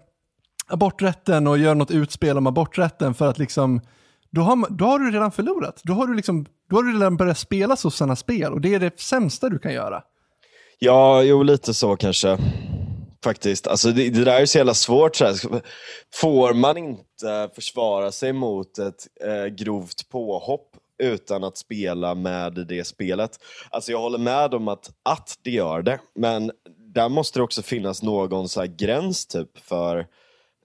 aborträtten 0.69 1.47
och 1.47 1.59
gör 1.59 1.75
något 1.75 1.91
utspel 1.91 2.39
om 2.39 2.47
aborträtten 2.47 3.15
för 3.15 3.29
att 3.29 3.39
liksom, 3.39 3.81
då 4.31 4.41
har, 4.41 4.71
då 4.71 4.85
har 4.85 4.99
du 4.99 5.11
redan 5.11 5.33
förlorat. 5.33 5.81
Då 5.85 5.93
har 5.93 6.07
du, 6.07 6.15
liksom, 6.15 6.47
då 6.71 6.77
har 6.77 6.83
du 6.83 6.93
redan 6.93 7.17
börjat 7.17 7.39
spela 7.39 7.77
sossarnas 7.77 8.21
spel 8.21 8.53
och 8.53 8.61
det 8.61 8.75
är 8.75 8.81
det 8.81 9.01
sämsta 9.01 9.49
du 9.49 9.59
kan 9.59 9.73
göra. 9.73 10.03
Ja, 10.79 11.23
jo 11.23 11.43
lite 11.43 11.75
så 11.75 11.97
kanske. 11.97 12.39
Faktiskt. 13.25 13.67
Alltså 13.67 13.91
det, 13.91 14.11
det 14.11 14.25
där 14.25 14.41
är 14.41 14.47
så 14.47 14.59
jävla 14.59 14.75
svårt. 14.75 15.17
Så 15.17 15.25
här. 15.25 15.37
Får 16.15 16.55
man 16.55 16.77
inte 16.77 17.51
försvara 17.55 18.13
sig 18.13 18.33
mot 18.33 18.79
ett 18.79 19.07
eh, 19.25 19.47
grovt 19.47 20.09
påhopp 20.09 20.71
utan 21.03 21.45
att 21.45 21.57
spela 21.57 22.15
med 22.15 22.53
det 22.53 22.87
spelet? 22.87 23.31
Alltså 23.71 23.93
jag 23.93 23.99
håller 23.99 24.19
med 24.19 24.55
om 24.55 24.69
att, 24.69 24.91
att 25.03 25.39
det 25.43 25.51
gör 25.51 25.83
det, 25.83 25.99
men 26.15 26.53
där 26.95 27.09
måste 27.09 27.39
det 27.39 27.43
också 27.43 27.63
finnas 27.63 28.03
någon 28.03 28.49
så 28.49 28.61
här 28.61 28.67
gräns 28.67 29.27
typ 29.27 29.59
för 29.59 30.07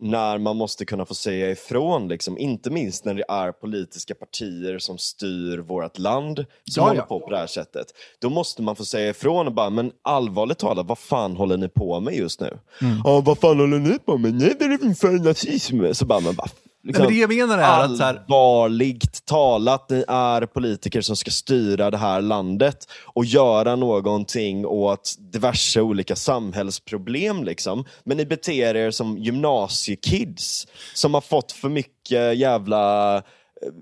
när 0.02 0.38
man 0.38 0.58
måste 0.58 0.86
kunna 0.86 1.06
få 1.06 1.14
säga 1.14 1.52
ifrån, 1.52 2.08
liksom. 2.08 2.38
inte 2.38 2.70
minst 2.70 3.06
när 3.06 3.14
det 3.14 3.24
är 3.28 3.52
politiska 3.52 4.16
partier 4.16 4.80
som 4.80 4.98
styr 4.98 5.58
vårt 5.58 6.00
land 6.00 6.38
som 6.38 6.46
Ja, 6.76 6.88
håller 6.88 7.02
på 7.02 7.20
på 7.20 7.30
det 7.30 7.38
här 7.38 7.48
sättet. 7.48 7.88
Då 8.20 8.30
måste 8.30 8.62
man 8.62 8.76
få 8.76 8.86
säga 8.86 9.10
ifrån 9.10 9.48
och 9.48 9.54
bara, 9.54 9.70
men 9.70 9.92
allvarligt 10.02 10.58
talat, 10.58 10.88
vad 10.88 11.00
fan 11.00 11.36
håller 11.36 11.58
ni 11.58 11.70
på 11.70 12.00
med 12.00 12.14
just 12.14 12.40
nu? 12.40 12.60
Mm. 12.82 13.02
Ja, 13.04 13.22
vad 13.22 13.38
fan 13.38 13.60
håller 13.60 13.80
ni 13.80 14.00
på 14.00 14.18
med? 14.18 14.34
Nej, 14.34 14.56
det 14.60 14.66
är 14.66 14.94
för 14.94 15.12
nazism. 15.12 15.94
Så 15.94 16.06
bara, 16.06 16.20
men 16.20 16.36
bara, 16.36 16.50
liksom, 16.84 17.06
men 17.06 17.14
det 17.14 17.20
jag 17.20 17.30
menar 17.36 17.58
är 17.58 17.84
att 17.84 17.98
så 17.98 18.04
här- 18.04 18.24
allvarligt 18.28 19.26
talat, 19.26 19.90
ni 19.90 20.04
är 20.08 20.46
politiker 20.46 21.02
som 21.02 21.16
ska 21.16 21.32
styra 21.32 21.92
det 21.92 21.98
här 21.98 22.22
landet 22.22 22.88
och 23.14 23.26
göra 23.26 23.76
någonting 23.76 24.66
åt 24.66 25.14
diverse 25.20 25.82
olika 25.82 26.16
samhällsproblem. 26.16 27.44
Liksom. 27.44 27.86
Men 28.04 28.18
ni 28.18 28.26
beter 28.26 28.76
er 28.76 28.92
som 28.92 29.18
gymnasiekids 29.18 30.68
som 30.94 31.14
har 31.14 31.22
fått 31.22 31.52
för 31.52 31.70
mycket 31.70 32.38
jävla 32.38 33.16
eh, 33.18 33.22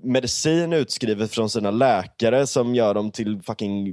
medicin 0.02 0.72
utskrivet 0.72 1.30
från 1.30 1.50
sina 1.50 1.70
läkare 1.70 2.46
som 2.46 2.74
gör 2.74 2.94
dem 2.94 3.10
till 3.10 3.40
fucking 3.46 3.92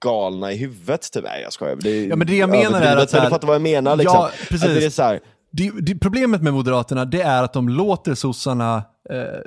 galna 0.00 0.52
i 0.52 0.56
huvudet. 0.56 1.12
Typ. 1.12 1.24
Nej 1.24 1.42
jag 1.42 1.52
skojar. 1.52 1.76
Det 1.80 1.90
är 1.90 2.06
Ja, 2.08 2.16
men 2.16 2.26
det 2.26 2.36
jag 2.36 2.50
menar 2.50 2.80
är 2.82 2.96
att 2.96 3.10
så 3.10 3.16
här- 3.16 3.24
du 3.24 3.30
fattar 3.30 3.46
vad 3.46 3.54
jag 3.54 3.62
menar. 3.62 3.96
Liksom. 3.96 4.16
Ja, 4.16 4.30
precis. 4.48 4.68
Att 4.68 4.74
det 4.74 4.84
är 4.84 4.90
så 4.90 5.02
här, 5.02 5.20
det, 5.50 5.70
det, 5.80 5.94
problemet 5.94 6.42
med 6.42 6.52
Moderaterna 6.52 7.04
det 7.04 7.22
är 7.22 7.42
att 7.42 7.52
de 7.52 7.68
låter 7.68 8.14
sossarna 8.14 8.76
eh, 9.10 9.40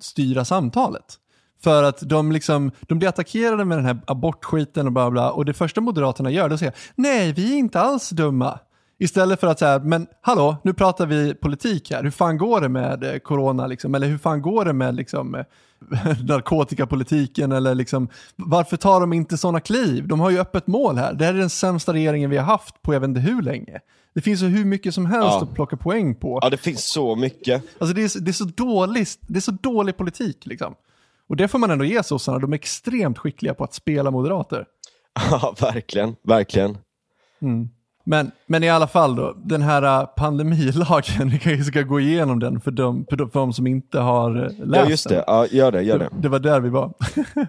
styra 0.00 0.44
samtalet. 0.44 1.16
För 1.62 1.82
att 1.82 2.00
de, 2.00 2.32
liksom, 2.32 2.70
de 2.80 2.98
blir 2.98 3.08
attackerade 3.08 3.64
med 3.64 3.78
den 3.78 3.84
här 3.84 4.00
abortskiten 4.06 4.86
och 4.86 4.92
bla 4.92 5.10
bla 5.10 5.30
och 5.30 5.44
det 5.44 5.54
första 5.54 5.80
Moderaterna 5.80 6.30
gör 6.30 6.48
det 6.48 6.52
är 6.52 6.54
att 6.54 6.60
säga 6.60 6.72
nej 6.94 7.32
vi 7.32 7.52
är 7.54 7.58
inte 7.58 7.80
alls 7.80 8.10
dumma. 8.10 8.58
Istället 9.02 9.40
för 9.40 9.46
att 9.46 9.58
säga, 9.58 9.78
men 9.78 10.06
hallå, 10.20 10.56
nu 10.64 10.74
pratar 10.74 11.06
vi 11.06 11.34
politik 11.34 11.90
här. 11.90 12.02
Hur 12.02 12.10
fan 12.10 12.38
går 12.38 12.60
det 12.60 12.68
med 12.68 13.04
eh, 13.04 13.18
corona? 13.18 13.66
Liksom? 13.66 13.94
Eller 13.94 14.06
hur 14.06 14.18
fan 14.18 14.42
går 14.42 14.64
det 14.64 14.72
med 14.72 14.94
liksom, 14.94 15.34
eh, 15.34 15.44
narkotikapolitiken? 16.24 17.52
Eller 17.52 17.74
liksom, 17.74 18.08
varför 18.36 18.76
tar 18.76 19.00
de 19.00 19.12
inte 19.12 19.38
sådana 19.38 19.60
kliv? 19.60 20.08
De 20.08 20.20
har 20.20 20.30
ju 20.30 20.38
öppet 20.38 20.66
mål 20.66 20.96
här. 20.96 21.14
Det 21.14 21.24
här 21.24 21.34
är 21.34 21.38
den 21.38 21.50
sämsta 21.50 21.92
regeringen 21.92 22.30
vi 22.30 22.36
har 22.36 22.44
haft 22.44 22.82
på 22.82 22.94
jag 22.94 23.00
vet 23.00 23.08
inte 23.08 23.20
hur 23.20 23.42
länge. 23.42 23.80
Det 24.14 24.20
finns 24.20 24.42
ju 24.42 24.46
hur 24.46 24.64
mycket 24.64 24.94
som 24.94 25.06
helst 25.06 25.28
Ja. 25.30 25.42
att 25.42 25.54
plocka 25.54 25.76
poäng 25.76 26.14
på. 26.14 26.38
ja, 26.42 26.50
det 26.50 26.56
finns 26.56 26.92
så 26.92 27.16
mycket. 27.16 27.62
Alltså 27.78 27.94
det, 27.94 28.02
är, 28.02 28.08
så- 28.08 28.18
det, 28.18 28.30
är 28.30 28.32
så 28.32 28.44
dåligt, 28.44 29.18
det 29.20 29.38
är 29.38 29.40
så 29.40 29.50
dålig 29.50 29.96
politik 29.96 30.46
liksom. 30.46 30.74
Och 31.28 31.36
det 31.36 31.48
får 31.48 31.58
man 31.58 31.70
ändå 31.70 31.84
ge 31.84 32.02
sossarna. 32.02 32.38
De 32.38 32.52
är 32.52 32.56
extremt 32.56 33.18
skickliga 33.18 33.54
på 33.54 33.64
att 33.64 33.74
spela 33.74 34.10
moderater. 34.10 34.64
Ja, 35.30 35.54
verkligen. 35.60 36.16
Verkligen. 36.22 36.78
Men, 38.04 38.30
men 38.46 38.64
i 38.64 38.68
alla 38.70 38.86
fall 38.86 39.16
då, 39.16 39.34
den 39.44 39.62
här 39.62 40.00
äh, 40.00 40.06
pandemilagen, 40.06 41.28
vi 41.30 41.38
kanske 41.38 41.64
ska 41.64 41.82
gå 41.82 42.00
igenom 42.00 42.38
den 42.38 42.60
för 42.60 42.70
de, 42.70 43.06
för 43.10 43.16
de, 43.16 43.30
för 43.30 43.38
de 43.40 43.52
som 43.52 43.66
inte 43.66 44.00
har 44.00 44.36
äh, 44.36 44.66
läst 44.66 44.84
Ja, 44.84 44.90
just 44.90 45.08
den. 45.08 45.18
det. 45.18 45.24
Ja, 45.26 45.46
gör 45.46 45.72
det, 45.72 45.82
gör 45.82 45.98
det. 45.98 46.08
Det 46.20 46.28
var 46.28 46.38
där 46.38 46.60
vi 46.60 46.68
var. 46.68 46.92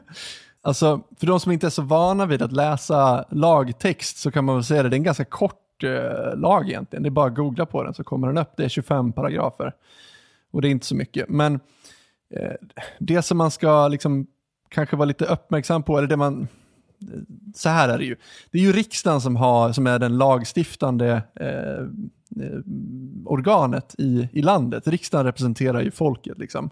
alltså, 0.64 1.02
för 1.20 1.28
de 1.28 1.40
som 1.40 1.52
inte 1.52 1.66
är 1.68 1.70
så 1.70 1.82
vana 1.82 2.26
vid 2.26 2.42
att 2.42 2.52
läsa 2.52 3.26
lagtext 3.32 4.18
så 4.18 4.32
kan 4.32 4.46
man 4.46 4.56
väl 4.56 4.64
säga 4.64 4.84
det, 4.84 4.90
det 4.90 4.96
är 4.96 4.98
en 4.98 5.04
ganska 5.04 5.26
kort 5.26 5.58
Eh, 5.84 6.38
lag 6.38 6.70
egentligen. 6.70 7.04
Det 7.04 7.10
är 7.10 7.12
bara 7.12 7.28
att 7.28 7.36
googla 7.36 7.66
på 7.66 7.84
den 7.84 7.94
så 7.94 8.04
kommer 8.04 8.28
den 8.28 8.38
upp. 8.38 8.52
Det 8.58 8.66
är 8.66 8.70
25 8.70 9.14
paragrafer. 9.14 9.74
Och 10.52 10.62
det 10.62 10.68
är 10.68 10.70
inte 10.70 10.86
så 10.86 10.96
mycket. 10.96 11.30
Men 11.30 11.60
eh, 12.36 12.54
det 13.00 13.22
som 13.22 13.38
man 13.38 13.52
ska 13.52 13.88
liksom 13.88 14.28
kanske 14.70 14.96
vara 14.96 15.06
lite 15.06 15.26
uppmärksam 15.26 15.84
på, 15.84 15.98
eller 15.98 16.08
det 16.08 16.18
man 16.18 16.48
så 17.56 17.70
här 17.70 17.90
är 17.90 17.98
det 17.98 18.06
ju. 18.06 18.16
Det 18.52 18.58
är 18.58 18.62
ju 18.62 18.72
riksdagen 18.72 19.22
som, 19.22 19.36
har, 19.36 19.72
som 19.72 19.88
är 19.88 20.00
den 20.00 20.18
lagstiftande 20.18 21.24
eh, 21.36 21.82
eh 22.44 22.60
organet 23.26 23.96
i, 23.98 24.30
i 24.32 24.42
landet. 24.42 24.88
Riksdagen 24.88 25.26
representerar 25.26 25.82
ju 25.82 25.92
folket. 25.92 26.38
Liksom. 26.38 26.70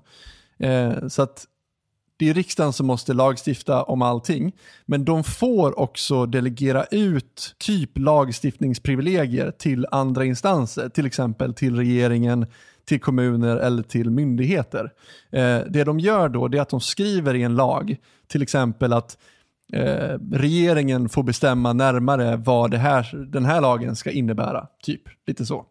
Eh, 0.57 1.07
så 1.07 1.22
att 1.22 1.45
det 2.20 2.30
är 2.30 2.34
riksdagen 2.34 2.74
som 2.74 2.88
måste 2.88 3.13
lagstifta 3.13 3.84
om 3.84 4.01
allting. 4.01 4.55
Men 4.86 5.05
de 5.05 5.24
får 5.24 5.80
också 5.80 6.26
delegera 6.26 6.86
ut 6.91 7.55
typ 7.57 7.97
lagstiftningsprivilegier 7.97 9.51
till 9.51 9.88
andra 9.91 10.26
instanser. 10.26 10.89
Till 10.89 11.05
exempel 11.05 11.53
till 11.53 11.76
regeringen, 11.76 12.45
till 12.86 12.99
kommuner 12.99 13.57
eller 13.57 13.84
till 13.84 14.09
myndigheter. 14.09 14.91
Eh, 15.32 15.59
det 15.70 15.84
de 15.84 15.99
gör 15.99 16.30
då 16.30 16.47
det 16.47 16.57
är 16.57 16.61
att 16.61 16.70
de 16.70 16.82
skriver 16.82 17.34
i 17.34 17.43
en 17.43 17.55
lag, 17.55 17.95
till 18.28 18.41
exempel 18.41 18.93
att 18.93 19.17
eh, 19.74 20.17
regeringen 20.32 21.09
får 21.09 21.24
bestämma 21.24 21.74
närmare 21.74 22.36
vad 22.36 22.72
det 22.72 22.78
här, 22.78 23.26
den 23.28 23.45
här 23.45 23.61
lagen 23.61 23.95
ska 23.95 24.11
innebära. 24.11 24.67
Typ, 24.84 25.01
lite 25.28 25.45
så. 25.45 25.65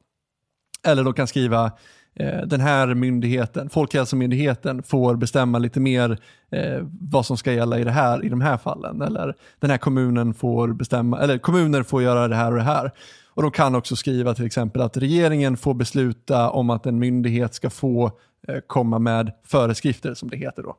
Eller 0.86 1.05
de 1.05 1.12
kan 1.12 1.26
skriva 1.26 1.72
Eh, 2.19 2.43
den 2.47 2.61
här 2.61 2.95
myndigheten, 2.95 3.71
Folkhälsomyndigheten 3.71 4.83
får 4.83 5.16
bestämma 5.16 5.59
lite 5.59 5.81
mer 5.81 6.19
eh, 6.51 6.87
vad 7.01 7.27
som 7.27 7.37
ska 7.37 7.53
gälla 7.53 7.79
i, 7.79 7.85
det 7.85 7.91
här, 7.91 8.25
i 8.25 8.29
de 8.29 8.41
här 8.41 8.57
fallen. 8.57 9.03
Eller 9.03 9.35
den 9.61 9.71
här 9.71 9.79
kommunen 9.79 10.35
får 10.35 10.69
bestämma, 10.69 11.21
eller 11.21 11.39
kommuner 11.39 11.83
får 11.83 12.03
göra 12.03 12.29
det 12.29 12.37
här 12.37 12.51
och 12.51 12.59
det 12.59 12.64
här. 12.64 12.93
Och 13.29 13.43
de 13.43 13.51
kan 13.51 13.75
också 13.75 13.97
skriva 13.97 14.35
till 14.35 14.47
exempel 14.47 14.83
att 14.83 14.97
regeringen 14.97 15.57
får 15.57 15.75
besluta 15.75 16.51
om 16.51 16.71
att 16.71 16.87
en 16.87 16.99
myndighet 16.99 17.55
ska 17.55 17.71
få 17.71 18.07
eh, 18.49 18.59
komma 18.66 18.99
med 18.99 19.33
föreskrifter 19.45 20.14
som 20.14 20.31
det 20.31 20.37
heter 20.37 20.62
då. 20.62 20.77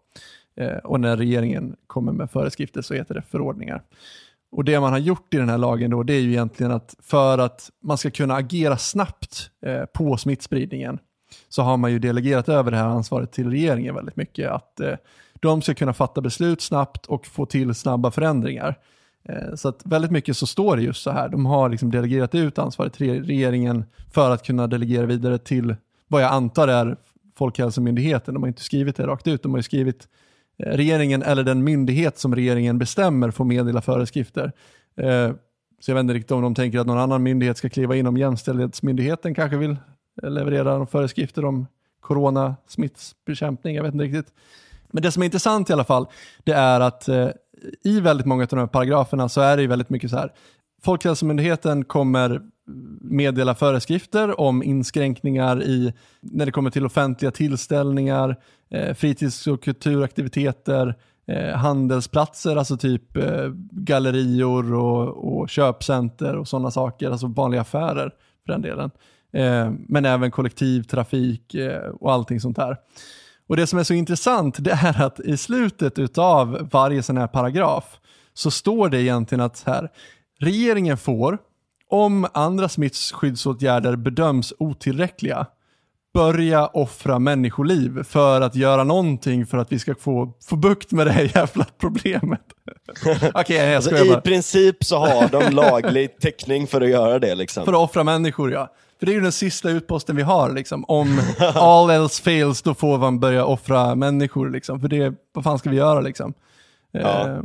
Eh, 0.64 0.78
och 0.78 1.00
när 1.00 1.18
regeringen 1.18 1.76
kommer 1.88 2.12
med 2.12 2.32
föreskrifter 2.32 2.82
så 2.82 2.94
heter 2.94 3.16
det 3.16 3.22
förordningar. 3.22 3.82
Och 4.52 4.64
det 4.64 4.80
man 4.80 4.92
har 4.92 5.00
gjort 5.00 5.34
i 5.34 5.38
den 5.38 5.50
här 5.50 5.58
lagen 5.58 5.92
då, 5.92 6.04
det 6.04 6.14
är 6.14 6.22
ju 6.22 6.30
egentligen 6.30 6.72
att 6.72 6.96
för 7.04 7.38
att 7.38 7.70
man 7.84 7.98
ska 7.98 8.12
kunna 8.12 8.36
agera 8.36 8.78
snabbt 8.78 9.50
eh, 9.66 9.86
på 9.86 10.18
smittspridningen 10.18 11.00
så 11.50 11.62
har 11.62 11.78
man 11.78 11.92
ju 11.92 12.00
delegerat 12.00 12.50
över 12.50 12.72
det 12.72 12.78
här 12.78 12.88
ansvaret 12.88 13.32
till 13.32 13.50
regeringen 13.50 13.96
väldigt 13.96 14.16
mycket. 14.16 14.50
Att 14.52 14.80
eh, 14.80 14.96
de 15.40 15.62
ska 15.62 15.74
kunna 15.74 15.94
fatta 15.94 16.22
beslut 16.22 16.62
snabbt 16.62 17.06
och 17.06 17.26
få 17.26 17.46
till 17.46 17.76
snabba 17.76 18.12
förändringar. 18.12 18.76
Eh, 19.24 19.56
så 19.56 19.70
att 19.70 19.82
väldigt 19.86 20.12
mycket 20.12 20.38
så 20.38 20.48
står 20.48 20.78
det 20.78 20.84
just 20.84 21.04
så 21.04 21.12
här. 21.12 21.30
De 21.30 21.46
har 21.46 21.70
liksom 21.70 21.92
delegerat 21.92 22.36
ut 22.36 22.60
ansvaret 22.60 22.94
till 22.94 23.24
regeringen 23.26 23.86
för 24.12 24.32
att 24.32 24.46
kunna 24.46 24.68
delegera 24.68 25.06
vidare 25.06 25.38
till 25.38 25.76
vad 26.08 26.22
jag 26.22 26.32
antar 26.32 26.68
är 26.68 26.98
Folkhälsomyndigheten. 27.36 28.34
De 28.34 28.44
har 28.44 28.48
inte 28.48 28.64
skrivit 28.64 28.96
det 28.96 29.08
rakt 29.08 29.28
ut. 29.28 29.44
De 29.44 29.52
har 29.52 29.60
ju 29.60 29.64
skrivit 29.64 30.08
eh, 30.64 30.70
regeringen 30.70 31.24
eller 31.24 31.44
den 31.44 31.64
myndighet 31.64 32.20
som 32.20 32.36
regeringen 32.36 32.78
bestämmer 32.78 33.32
får 33.32 33.46
meddela 33.46 33.82
föreskrifter. 33.82 34.52
Eh, 34.98 35.32
så 35.80 35.92
jag 35.92 35.96
vet 35.96 36.02
inte 36.02 36.14
riktigt 36.14 36.32
om 36.32 36.42
de 36.42 36.56
tänker 36.56 36.80
att 36.80 36.88
någon 36.88 36.98
annan 36.98 37.24
myndighet 37.24 37.58
ska 37.58 37.70
kliva 37.70 37.96
in 37.96 38.08
om 38.08 38.18
Jämställdhetsmyndigheten 38.18 39.36
kanske 39.36 39.58
vill 39.58 39.76
levererar 40.24 40.86
föreskrifter 40.86 41.46
om 41.46 41.68
coronasmittsbekämpning. 42.02 43.76
Jag 43.76 43.84
vet 43.84 43.94
inte 43.94 44.06
riktigt. 44.06 44.34
Men 44.92 45.04
det 45.04 45.12
som 45.12 45.24
är 45.24 45.26
intressant 45.26 45.70
i 45.70 45.74
alla 45.74 45.84
fall, 45.84 46.08
det 46.44 46.52
är 46.52 46.80
att 46.80 47.08
eh, 47.08 47.30
i 47.84 48.00
väldigt 48.00 48.26
många 48.26 48.44
av 48.44 48.48
de 48.48 48.60
här 48.60 48.68
paragraferna 48.68 49.30
så 49.30 49.42
är 49.42 49.58
det 49.58 49.68
väldigt 49.68 49.90
mycket 49.90 50.10
så 50.10 50.18
här. 50.18 50.34
Folkhälsomyndigheten 50.82 51.86
kommer 51.86 52.42
meddela 53.02 53.56
föreskrifter 53.56 54.40
om 54.40 54.64
inskränkningar 54.64 55.64
i 55.64 55.94
när 56.22 56.46
det 56.46 56.52
kommer 56.52 56.70
till 56.70 56.86
offentliga 56.86 57.32
tillställningar, 57.32 58.36
eh, 58.70 58.94
fritids 58.94 59.48
och 59.48 59.64
kulturaktiviteter, 59.64 60.96
eh, 61.28 61.56
handelsplatser, 61.56 62.56
alltså 62.56 62.78
typ 62.78 63.18
eh, 63.18 63.50
gallerior 63.72 64.74
och, 64.74 65.40
och 65.42 65.50
köpcenter 65.50 66.36
och 66.36 66.48
sådana 66.48 66.72
saker, 66.72 67.12
alltså 67.12 67.28
vanliga 67.28 67.62
affärer 67.62 68.14
för 68.46 68.52
den 68.54 68.62
delen. 68.62 68.92
Eh, 69.34 69.72
men 69.88 70.06
även 70.06 70.32
kollektivtrafik 70.32 71.56
eh, 71.56 71.90
och 71.90 72.14
allting 72.14 72.40
sånt 72.40 72.58
här. 72.58 72.78
Och 73.48 73.58
Det 73.58 73.68
som 73.68 73.80
är 73.80 73.84
så 73.84 73.94
intressant 73.94 74.56
det 74.60 74.72
är 74.72 75.02
att 75.02 75.20
i 75.20 75.38
slutet 75.38 76.18
av 76.18 76.70
varje 76.72 77.04
sån 77.04 77.18
här 77.18 77.28
paragraf 77.28 78.00
så 78.34 78.52
står 78.52 78.90
det 78.90 79.02
egentligen 79.02 79.42
att 79.42 79.64
här, 79.66 79.90
regeringen 80.40 80.98
får, 80.98 81.38
om 81.90 82.28
andra 82.34 82.70
smittskyddsåtgärder 82.70 83.96
bedöms 83.96 84.54
otillräckliga, 84.60 85.46
börja 86.14 86.68
offra 86.68 87.20
människoliv 87.20 88.04
för 88.04 88.42
att 88.42 88.56
göra 88.56 88.84
någonting 88.84 89.46
för 89.46 89.58
att 89.58 89.72
vi 89.72 89.80
ska 89.80 89.96
få, 89.96 90.34
få 90.46 90.56
bukt 90.56 90.92
med 90.92 91.08
det 91.08 91.12
här 91.12 91.32
jävla 91.36 91.66
problemet. 91.78 92.42
Okay, 93.34 93.76
alltså, 93.76 93.98
I 93.98 94.22
princip 94.24 94.84
så 94.84 94.98
har 94.98 95.28
de 95.28 95.56
laglig 95.56 96.20
täckning 96.20 96.68
för 96.68 96.82
att 96.82 96.90
göra 96.90 97.20
det. 97.20 97.36
Liksom. 97.36 97.66
För 97.66 97.74
att 97.74 97.80
offra 97.80 98.04
människor, 98.04 98.52
ja. 98.52 98.74
För 99.00 99.06
det 99.06 99.12
är 99.12 99.14
ju 99.14 99.22
den 99.22 99.32
sista 99.32 99.70
utposten 99.70 100.16
vi 100.16 100.22
har. 100.22 100.54
Liksom. 100.54 100.86
Om 100.88 101.22
all 101.56 101.90
else 101.90 102.24
fails, 102.24 102.62
då 102.62 102.74
får 102.74 102.98
man 102.98 103.20
börja 103.20 103.46
offra 103.46 103.96
människor. 103.96 104.50
Liksom. 104.50 104.80
För 104.80 104.88
det, 104.88 105.14
vad 105.34 105.44
fan 105.44 105.60
ska 105.60 105.70
vi 105.70 105.78
göra 105.78 106.02
liksom? 106.02 106.34
Ja. 106.92 107.28
Eh, 107.28 107.42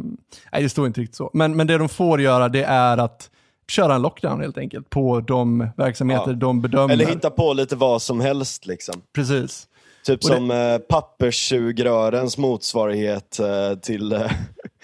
nej, 0.53 0.63
det 0.63 0.69
står 0.69 0.87
inte 0.87 1.01
riktigt 1.01 1.17
så. 1.17 1.31
Men, 1.33 1.57
men 1.57 1.67
det 1.67 1.79
de 1.79 1.89
får 1.89 2.21
göra, 2.21 2.49
det 2.49 2.65
är 2.65 2.99
att 2.99 3.31
köra 3.69 3.95
en 3.95 4.03
lockdown 4.03 4.41
helt 4.41 4.59
enkelt 4.59 4.91
på 4.91 5.21
de 5.21 5.69
verksamheter 5.77 6.31
ja. 6.31 6.33
de 6.33 6.61
bedömer. 6.61 6.95
Eller 6.95 7.07
hitta 7.07 7.31
på 7.31 7.53
lite 7.53 7.77
vad 7.77 8.03
som 8.03 8.21
helst. 8.21 8.67
Liksom. 8.67 8.95
Precis. 9.15 9.67
Typ 10.07 10.19
och 10.19 10.25
som 10.25 10.49
det... 10.49 10.75
eh, 10.75 10.79
papperssugrörens 10.79 12.39
motsvarighet 12.39 13.39
eh, 13.39 13.79
till, 13.79 14.13
eh, 14.13 14.31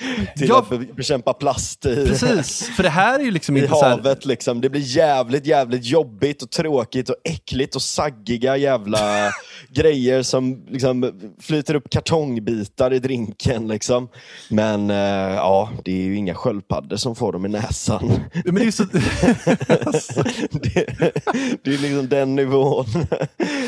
till 0.36 0.48
ja, 0.48 0.66
att 0.70 0.96
bekämpa 0.96 1.32
plast 1.32 1.86
i, 1.86 2.06
precis, 2.06 2.70
för 2.76 2.82
det 2.82 2.88
här 2.88 3.20
är 3.20 3.24
ju 3.24 3.30
liksom 3.30 3.56
i 3.56 3.60
inte 3.60 3.74
havet. 3.74 4.24
Liksom. 4.24 4.60
Det 4.60 4.70
blir 4.70 4.96
jävligt, 4.96 5.46
jävligt 5.46 5.84
jobbigt 5.84 6.42
och 6.42 6.50
tråkigt 6.50 7.08
och 7.08 7.16
äckligt 7.24 7.76
och 7.76 7.82
saggiga 7.82 8.56
jävla 8.56 9.32
grejer 9.68 10.22
som 10.22 10.66
liksom, 10.68 11.12
flyter 11.40 11.74
upp 11.74 11.90
kartongbitar 11.90 12.92
i 12.92 12.98
drinken. 12.98 13.68
Liksom. 13.68 14.08
Men 14.48 14.90
eh, 14.90 14.96
ja, 15.36 15.70
det 15.84 15.92
är 15.92 16.04
ju 16.04 16.16
inga 16.16 16.34
sköldpaddor 16.34 16.96
som 16.96 17.16
får 17.16 17.32
dem 17.32 17.46
i 17.46 17.48
näsan. 17.48 18.12
Men 18.44 18.54
det, 18.54 18.64
är 18.64 18.70
så... 18.70 18.84
det, 20.50 20.86
det 21.64 21.74
är 21.74 21.78
liksom 21.78 22.08
den 22.08 22.36
nivån. 22.36 22.86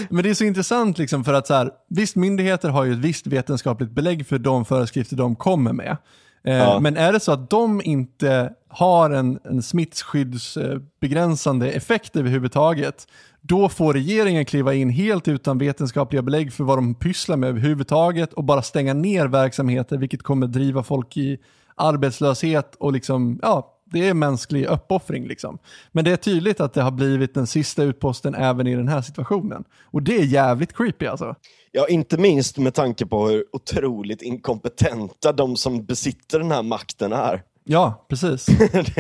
Men 0.09 0.23
det 0.23 0.31
är 0.31 0.35
så 0.35 0.45
intressant 0.45 0.99
liksom 0.99 1.25
för 1.25 1.35
att 1.35 1.47
så 1.47 1.55
här, 1.55 1.71
visst 1.89 2.17
myndigheter 2.17 2.69
har 2.69 2.85
ju 2.85 2.93
ett 2.93 2.99
visst 2.99 3.27
vetenskapligt 3.27 3.91
belägg 3.91 4.27
för 4.27 4.39
de 4.39 4.65
föreskrifter 4.65 5.17
de 5.17 5.37
kommer 5.37 5.73
med. 5.73 5.97
Eh, 6.45 6.55
ja. 6.55 6.81
Men 6.81 6.97
är 6.97 7.13
det 7.13 7.21
så 7.21 7.33
att 7.33 7.51
de 7.51 7.83
inte 7.85 8.53
har 8.69 9.11
en, 9.11 9.39
en 9.45 9.63
smittskyddsbegränsande 9.63 11.71
effekt 11.71 12.17
överhuvudtaget, 12.17 13.07
då 13.41 13.69
får 13.69 13.93
regeringen 13.93 14.45
kliva 14.45 14.75
in 14.75 14.91
helt 14.91 15.29
utan 15.29 15.59
vetenskapliga 15.59 16.23
belägg 16.23 16.53
för 16.53 16.65
vad 16.65 16.79
de 16.79 16.95
pysslar 16.95 17.37
med 17.37 17.49
överhuvudtaget 17.49 18.33
och 18.33 18.45
bara 18.45 18.63
stänga 18.63 18.95
ner 18.95 19.27
verksamheter, 19.27 19.97
vilket 19.97 20.23
kommer 20.23 20.47
driva 20.47 20.83
folk 20.83 21.17
i 21.17 21.39
arbetslöshet 21.75 22.75
och 22.75 22.93
liksom, 22.93 23.39
ja, 23.43 23.79
det 23.85 24.09
är 24.09 24.15
mänsklig 24.15 24.67
uppoffring. 24.67 25.27
Liksom. 25.27 25.59
Men 25.93 26.05
det 26.05 26.13
är 26.13 26.17
tydligt 26.17 26.61
att 26.61 26.75
det 26.75 26.83
har 26.83 26.91
blivit 26.91 27.35
den 27.35 27.47
sista 27.47 27.83
utposten 27.83 28.35
även 28.35 28.67
i 28.67 28.75
den 28.75 28.89
här 28.89 29.03
situationen. 29.03 29.65
Och 29.85 30.03
det 30.03 30.17
är 30.17 30.25
jävligt 30.25 30.77
creepy 30.77 31.07
alltså. 31.07 31.35
Ja, 31.75 31.89
inte 31.89 32.19
minst 32.19 32.59
med 32.59 32.75
tanke 32.75 33.07
på 33.07 33.29
hur 33.29 33.45
otroligt 33.53 34.23
inkompetenta 34.23 35.33
de 35.33 35.57
som 35.57 35.85
besitter 35.85 36.39
den 36.39 36.51
här 36.51 36.63
makten 36.63 37.13
är. 37.13 37.43
Ja, 37.65 38.07
precis. 38.09 38.47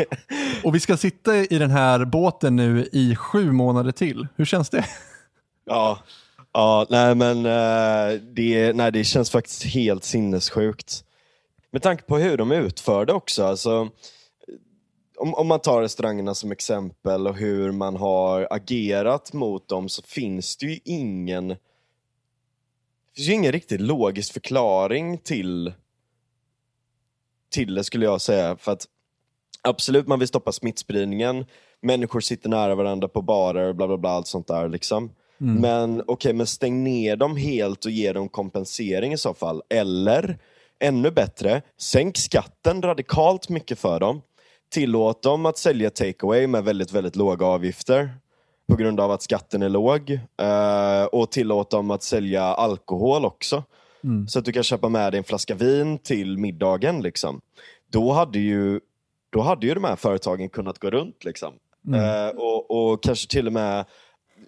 Och 0.64 0.74
vi 0.74 0.80
ska 0.80 0.96
sitta 0.96 1.36
i 1.36 1.58
den 1.58 1.70
här 1.70 2.04
båten 2.04 2.56
nu 2.56 2.88
i 2.92 3.16
sju 3.16 3.52
månader 3.52 3.92
till. 3.92 4.26
Hur 4.36 4.44
känns 4.44 4.70
det? 4.70 4.84
Ja, 5.64 5.98
ja 6.52 6.86
nej 6.90 7.14
men 7.14 7.46
uh, 7.46 8.20
det, 8.34 8.72
nej, 8.72 8.92
det 8.92 9.04
känns 9.04 9.30
faktiskt 9.30 9.64
helt 9.64 10.04
sinnessjukt. 10.04 11.04
Med 11.72 11.82
tanke 11.82 12.02
på 12.02 12.18
hur 12.18 12.36
de 12.36 12.52
utför 12.52 13.06
det 13.06 13.12
också. 13.12 13.44
Alltså, 13.44 13.88
om, 15.18 15.34
om 15.34 15.46
man 15.46 15.60
tar 15.60 15.82
restaurangerna 15.82 16.34
som 16.34 16.52
exempel 16.52 17.26
och 17.26 17.36
hur 17.36 17.72
man 17.72 17.96
har 17.96 18.48
agerat 18.50 19.32
mot 19.32 19.68
dem 19.68 19.88
så 19.88 20.02
finns 20.02 20.56
det 20.56 20.66
ju 20.66 20.78
ingen 20.84 21.56
det 23.12 23.16
finns 23.16 23.28
ju 23.28 23.32
ingen 23.32 23.52
riktigt 23.52 23.80
logisk 23.80 24.32
förklaring 24.32 25.18
till 25.18 25.72
till 27.52 27.74
det 27.74 27.84
skulle 27.84 28.04
jag 28.04 28.20
säga. 28.20 28.56
För 28.56 28.72
att 28.72 28.86
absolut, 29.62 30.06
man 30.06 30.18
vill 30.18 30.28
stoppa 30.28 30.52
smittspridningen. 30.52 31.44
Människor 31.80 32.20
sitter 32.20 32.48
nära 32.48 32.74
varandra 32.74 33.08
på 33.08 33.22
barer, 33.22 33.72
bla 33.72 33.86
bla 33.86 33.98
bla, 33.98 34.10
allt 34.10 34.26
sånt 34.26 34.46
där 34.46 34.68
liksom. 34.68 35.10
Mm. 35.40 35.60
Men 35.60 36.00
okej, 36.00 36.12
okay, 36.12 36.32
men 36.32 36.46
stäng 36.46 36.84
ner 36.84 37.16
dem 37.16 37.36
helt 37.36 37.84
och 37.84 37.90
ge 37.90 38.12
dem 38.12 38.28
kompensering 38.28 39.12
i 39.12 39.18
så 39.18 39.34
fall. 39.34 39.62
Eller, 39.68 40.38
ännu 40.80 41.10
bättre, 41.10 41.62
sänk 41.78 42.16
skatten 42.16 42.82
radikalt 42.82 43.48
mycket 43.48 43.78
för 43.78 44.00
dem. 44.00 44.22
Tillåt 44.70 45.22
dem 45.22 45.46
att 45.46 45.58
sälja 45.58 45.90
takeaway 45.90 46.46
med 46.46 46.64
väldigt, 46.64 46.92
väldigt 46.92 47.16
låga 47.16 47.46
avgifter 47.46 48.10
på 48.68 48.76
grund 48.76 49.00
av 49.00 49.10
att 49.10 49.22
skatten 49.22 49.62
är 49.62 49.68
låg. 49.68 50.10
Uh, 50.42 51.04
och 51.12 51.30
tillåt 51.30 51.70
dem 51.70 51.90
att 51.90 52.02
sälja 52.02 52.42
alkohol 52.42 53.24
också. 53.24 53.62
Mm. 54.04 54.28
Så 54.28 54.38
att 54.38 54.44
du 54.44 54.52
kan 54.52 54.62
köpa 54.62 54.88
med 54.88 55.12
dig 55.12 55.18
en 55.18 55.24
flaska 55.24 55.54
vin 55.54 55.98
till 55.98 56.38
middagen. 56.38 57.02
Liksom. 57.02 57.40
Då, 57.90 58.12
hade 58.12 58.38
ju, 58.38 58.80
då 59.30 59.40
hade 59.40 59.66
ju 59.66 59.74
de 59.74 59.84
här 59.84 59.96
företagen 59.96 60.48
kunnat 60.48 60.78
gå 60.78 60.90
runt. 60.90 61.24
Liksom. 61.24 61.54
Mm. 61.86 62.00
Uh, 62.00 62.36
och, 62.36 62.70
och 62.70 63.02
kanske 63.02 63.30
till 63.30 63.46
och 63.46 63.52
med 63.52 63.84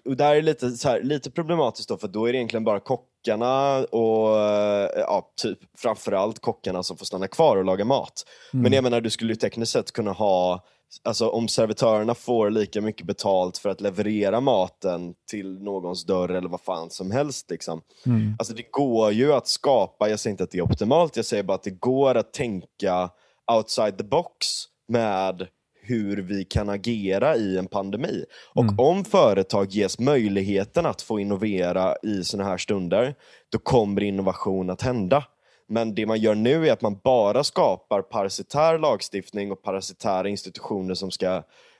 och 0.05 0.17
där 0.17 0.31
är 0.31 0.35
det 0.35 0.41
lite, 0.41 0.71
så 0.71 0.89
här, 0.89 1.01
lite 1.01 1.31
problematiskt 1.31 1.89
då, 1.89 1.97
för 1.97 2.07
då 2.07 2.25
är 2.25 2.31
det 2.31 2.37
egentligen 2.37 2.63
bara 2.63 2.79
kockarna 2.79 3.77
och 3.77 4.39
eh, 4.39 4.89
ja, 4.95 5.31
typ 5.41 5.59
framförallt 5.77 6.39
kockarna 6.39 6.83
som 6.83 6.97
får 6.97 7.05
stanna 7.05 7.27
kvar 7.27 7.57
och 7.57 7.65
laga 7.65 7.85
mat. 7.85 8.23
Mm. 8.53 8.63
Men 8.63 8.73
jag 8.73 8.83
menar, 8.83 9.01
du 9.01 9.09
skulle 9.09 9.33
ju 9.33 9.35
tekniskt 9.35 9.71
sett 9.71 9.91
kunna 9.91 10.11
ha 10.11 10.65
Alltså 11.03 11.29
om 11.29 11.47
servitörerna 11.47 12.15
får 12.15 12.49
lika 12.49 12.81
mycket 12.81 13.07
betalt 13.07 13.57
för 13.57 13.69
att 13.69 13.81
leverera 13.81 14.41
maten 14.41 15.13
till 15.29 15.63
någons 15.63 16.05
dörr 16.05 16.29
eller 16.29 16.49
vad 16.49 16.61
fan 16.61 16.89
som 16.89 17.11
helst. 17.11 17.49
Liksom. 17.49 17.81
Mm. 18.05 18.35
Alltså 18.39 18.53
det 18.53 18.71
går 18.71 19.11
ju 19.11 19.33
att 19.33 19.47
skapa, 19.47 20.09
jag 20.09 20.19
säger 20.19 20.31
inte 20.31 20.43
att 20.43 20.51
det 20.51 20.57
är 20.57 20.71
optimalt, 20.71 21.15
jag 21.15 21.25
säger 21.25 21.43
bara 21.43 21.55
att 21.55 21.63
det 21.63 21.79
går 21.79 22.15
att 22.15 22.33
tänka 22.33 23.09
outside 23.51 23.97
the 23.97 24.03
box 24.03 24.47
med 24.87 25.47
hur 25.81 26.17
vi 26.17 26.45
kan 26.45 26.69
agera 26.69 27.35
i 27.35 27.57
en 27.57 27.67
pandemi. 27.67 28.25
Och 28.53 28.63
mm. 28.63 28.79
om 28.79 29.05
företag 29.05 29.71
ges 29.71 29.99
möjligheten 29.99 30.85
att 30.85 31.01
få 31.01 31.19
innovera 31.19 31.95
i 32.03 32.23
sådana 32.23 32.49
här 32.49 32.57
stunder, 32.57 33.15
då 33.51 33.57
kommer 33.57 34.03
innovation 34.03 34.69
att 34.69 34.81
hända. 34.81 35.23
Men 35.67 35.95
det 35.95 36.05
man 36.05 36.19
gör 36.19 36.35
nu 36.35 36.67
är 36.67 36.73
att 36.73 36.81
man 36.81 36.99
bara 37.03 37.43
skapar 37.43 38.01
parasitär 38.01 38.79
lagstiftning 38.79 39.51
och 39.51 39.61
parasitära 39.63 40.29
institutioner 40.29 40.93
som 40.93 41.11
ska 41.11 41.35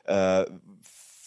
eh, 0.08 0.44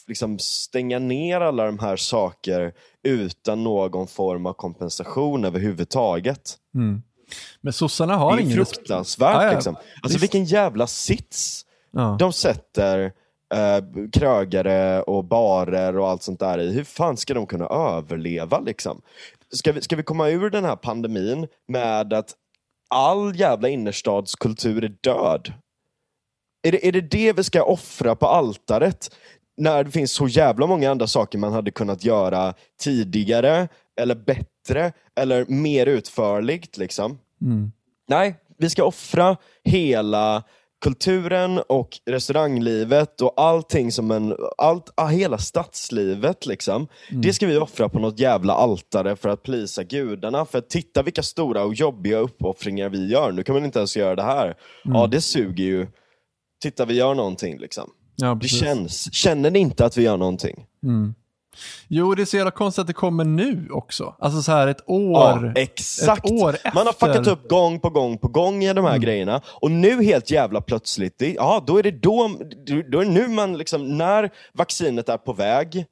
liksom 0.07 0.39
stänga 0.39 0.99
ner 0.99 1.41
alla 1.41 1.67
de 1.67 1.79
här 1.79 1.97
saker 1.97 2.73
utan 3.03 3.65
någon 3.65 4.07
form 4.07 4.47
av 4.47 4.53
kompensation 4.53 5.45
överhuvudtaget. 5.45 6.59
Mm. 6.75 7.03
Men 7.61 7.73
sossarna 7.73 8.17
har 8.17 8.39
ingen... 8.39 8.57
Det 8.57 8.63
är 8.63 8.65
fruktansvärt. 8.65 9.37
Ah, 9.37 9.45
ja. 9.45 9.53
liksom. 9.53 9.75
Alltså 9.75 10.09
Visst. 10.09 10.23
vilken 10.23 10.45
jävla 10.45 10.87
sits 10.87 11.65
ja. 11.91 12.17
de 12.19 12.33
sätter 12.33 13.13
eh, 13.55 14.09
krögare 14.13 15.03
och 15.03 15.25
barer 15.25 15.99
och 15.99 16.09
allt 16.09 16.23
sånt 16.23 16.41
där 16.41 16.59
i. 16.59 16.73
Hur 16.73 16.85
fan 16.85 17.17
ska 17.17 17.35
de 17.35 17.47
kunna 17.47 17.67
överleva 17.67 18.61
liksom? 18.61 19.03
Ska 19.51 19.73
vi, 19.73 19.83
ska 19.83 19.97
vi 19.97 20.03
komma 20.03 20.29
ur 20.29 20.51
den 20.51 20.65
här 20.65 20.77
pandemin 20.77 21.47
med 21.69 22.13
att 22.13 22.35
all 22.89 23.37
jävla 23.41 23.69
innerstadskultur 23.69 24.85
är 24.85 24.97
död. 25.01 25.53
Är 26.63 26.73
det, 26.73 26.89
är 26.89 26.93
det 26.93 27.01
det 27.01 27.33
vi 27.33 27.45
ska 27.45 27.63
offra 27.63 28.17
på 28.17 28.27
altaret? 28.27 29.17
När 29.57 29.85
det 29.85 29.91
finns 29.91 30.13
så 30.13 30.29
jävla 30.29 30.67
många 30.67 30.91
andra 30.91 31.07
saker 31.07 31.39
man 31.39 31.53
hade 31.53 31.71
kunnat 31.71 32.05
göra 32.05 32.55
tidigare, 32.81 33.69
eller 34.01 34.15
bättre, 34.15 34.93
eller 35.21 35.47
mer 35.47 35.87
utförligt. 35.87 36.77
Liksom. 36.77 37.19
Nej, 38.09 38.35
vi 38.59 38.71
ska 38.71 38.85
offra 38.85 39.37
hela 39.65 40.43
kulturen 40.81 41.59
och 41.59 41.89
restauranglivet 42.07 43.21
och 43.21 43.33
allting 43.37 43.93
som 43.93 44.11
en, 44.11 44.37
allt, 44.59 44.93
ah, 44.95 45.07
hela 45.07 45.39
stadslivet 45.39 46.47
liksom. 46.47 46.89
Det 47.23 47.33
ska 47.33 47.47
vi 47.47 47.57
offra 47.57 47.89
på 47.89 47.99
något 47.99 48.19
jävla 48.21 48.53
altare 48.55 49.17
för 49.17 49.29
att 49.29 49.43
plisa 49.43 49.85
gudarna. 49.85 50.45
För 50.45 50.59
att 50.59 50.71
titta 50.71 51.03
vilka 51.03 51.23
stora 51.23 51.65
och 51.65 51.75
jobbiga 51.75 52.19
uppoffringar 52.19 52.89
vi 52.89 53.11
gör. 53.11 53.33
Nu 53.33 53.43
kan 53.43 53.55
man 53.55 53.65
inte 53.65 53.79
ens 53.79 53.97
göra 53.97 54.17
det 54.17 54.23
här. 54.23 54.57
Ja, 54.85 55.07
det 55.07 55.21
suger 55.21 55.65
ju. 55.65 55.87
Titta, 56.63 56.85
vi 56.85 56.95
gör 56.95 57.15
någonting 57.15 57.59
liksom. 57.59 57.91
Ja, 58.17 58.35
Det 58.35 58.49
känns. 58.49 59.15
Känner 59.15 59.51
ni 59.51 59.59
inte 59.59 59.85
att 59.85 59.97
vi 59.97 60.03
gör 60.03 60.17
någonting? 60.17 60.67
Jo, 61.89 62.15
det 62.15 62.23
är 62.23 62.27
så 62.27 62.37
jävla 62.37 62.51
konstigt 62.51 62.81
att 62.81 62.87
det 62.87 62.93
kommer 62.93 63.25
nu 63.25 63.69
också. 63.71 64.15
Alltså 64.19 64.43
så 64.43 64.53
här 64.53 64.67
ett 64.69 64.85
Ja, 64.87 64.95
år. 65.35 65.53
exakt. 65.57 66.25
Ett 66.25 66.31
år 66.33 66.57
Man 66.75 66.87
har 66.87 66.93
efter. 66.93 67.07
fuckat 67.07 67.27
upp 67.27 67.49
gång 67.49 67.81
på 67.81 67.91
gång 67.91 68.19
på 68.19 68.29
gång 68.29 68.65
i 68.65 68.73
de 68.73 68.85
här 68.85 68.99
grejerna. 68.99 69.41
Och 69.47 69.71
nu 69.71 70.03
helt 70.05 70.31
jävla 70.31 70.61
plötsligt, 70.61 71.19
det, 71.19 71.33
ja 71.33 71.65
då 71.67 71.79
är 71.79 71.83
det 71.83 71.91
då, 71.91 72.31
då 72.91 73.01
är 73.01 73.05
det 73.05 73.11
nu 73.11 73.29
man 73.29 73.59
liksom, 73.59 73.99
när 73.99 74.31
vaccinet 74.55 75.09
är 75.09 75.19
på 75.19 75.33
väg 75.33 75.85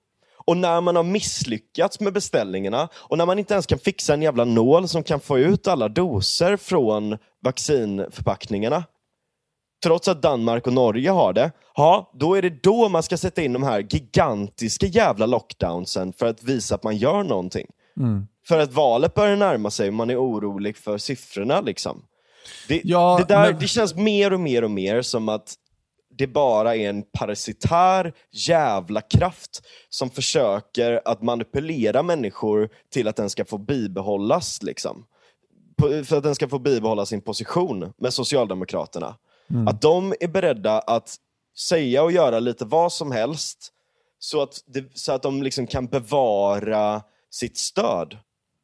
och 0.47 0.57
när 0.57 0.81
man 0.81 0.97
har 0.97 1.03
misslyckats 1.03 2.01
med 2.01 2.13
beställningarna 2.13 2.89
och 2.95 3.19
när 3.19 3.27
man 3.27 3.39
inte 3.39 3.55
ens 3.55 3.67
kan 3.67 3.79
fixa 3.79 4.15
en 4.15 4.23
jävla 4.23 4.45
nål 4.45 4.89
som 4.89 5.03
kan 5.03 5.21
få 5.21 5.39
ut 5.39 5.69
alla 5.69 5.89
doser 5.89 6.57
från 6.57 7.17
vaccinförpackningarna. 7.45 8.85
Trots 9.87 10.09
att 10.09 10.23
Danmark 10.23 10.67
och 10.67 10.73
Norge 10.73 11.11
har 11.11 11.33
det, 11.33 11.51
ja, 11.75 12.11
då 12.15 12.35
är 12.35 12.43
det 12.43 12.63
då 12.63 12.89
man 12.89 13.03
ska 13.03 13.17
sätta 13.17 13.43
in 13.43 13.53
de 13.53 13.63
här 13.63 13.87
gigantiska 13.91 14.87
jävla 14.87 15.27
lockdownsen 15.27 16.13
för 16.13 16.27
att 16.27 16.43
visa 16.43 16.75
att 16.75 16.83
man 16.83 16.97
gör 16.97 17.23
någonting. 17.23 17.67
För 18.49 18.59
att 18.59 18.73
valet 18.73 19.15
börjar 19.15 19.37
närma 19.37 19.71
sig 19.71 19.89
och 19.89 19.95
man 19.95 20.11
är 20.11 20.21
orolig 20.23 20.77
för 20.77 20.99
siffrorna. 20.99 21.61
Liksom. 21.61 22.03
Det, 22.69 22.81
Ja, 22.85 23.17
det, 23.19 23.35
där, 23.35 23.51
men- 23.53 23.61
det 23.61 23.67
känns 23.69 23.95
mer 23.95 24.33
och 24.33 24.41
mer 24.41 24.65
och 24.65 24.71
mer 24.71 25.03
som 25.03 25.29
att 25.29 25.55
det 26.19 26.27
bara 26.27 26.77
är 26.77 26.89
en 26.89 27.03
parasitär 27.03 28.13
jävla 28.33 29.01
kraft 29.01 29.63
som 29.89 30.11
försöker 30.11 31.01
att 31.05 31.23
manipulera 31.23 32.03
människor 32.03 32.69
till 32.93 33.09
att 33.09 33.17
den 33.17 33.31
ska 33.31 33.45
få 33.45 33.59
bibehållas. 33.59 34.63
Liksom. 34.63 35.05
För 36.05 36.17
att 36.17 36.23
den 36.23 36.35
ska 36.35 36.49
få 36.49 36.59
bibehålla 36.59 37.07
sin 37.07 37.21
position 37.21 37.93
med 37.99 38.15
Socialdemokraterna. 38.15 39.17
Att 39.69 39.81
de 39.81 40.15
är 40.21 40.29
beredda 40.29 40.79
att 40.79 41.17
säga 41.69 42.03
och 42.03 42.13
göra 42.13 42.39
lite 42.41 42.65
vad 42.65 42.93
som 42.93 43.13
helst 43.13 43.73
så 44.19 44.43
att, 44.43 44.61
det, 44.67 44.99
så 44.99 45.13
att 45.13 45.23
de 45.23 45.43
liksom 45.43 45.67
kan 45.67 45.87
bevara 45.87 47.03
sitt 47.31 47.59
stöd. 47.59 48.19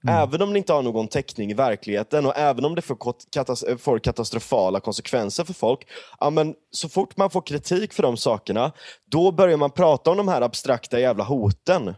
Även 0.08 0.42
om 0.42 0.52
det 0.52 0.58
inte 0.58 0.72
har 0.72 0.82
någon 0.82 1.08
täckning 1.08 1.50
i 1.50 1.54
verkligheten 1.54 2.26
och 2.26 2.36
även 2.36 2.64
om 2.64 2.74
det 2.74 2.82
får, 2.82 2.96
katas- 3.32 3.78
får 3.78 3.98
katastrofala 3.98 4.80
konsekvenser 4.80 5.44
för 5.44 5.54
folk. 5.54 5.86
Ja, 6.20 6.30
men 6.30 6.54
så 6.70 6.88
fort 6.88 7.16
man 7.16 7.30
får 7.30 7.40
kritik 7.40 7.92
för 7.92 8.02
de 8.02 8.16
sakerna, 8.16 8.72
då 9.06 9.32
börjar 9.32 9.56
man 9.56 9.70
prata 9.70 10.10
om 10.10 10.16
de 10.16 10.28
här 10.28 10.40
abstrakta 10.42 11.00
jävla 11.00 11.24
hoten. 11.24 11.94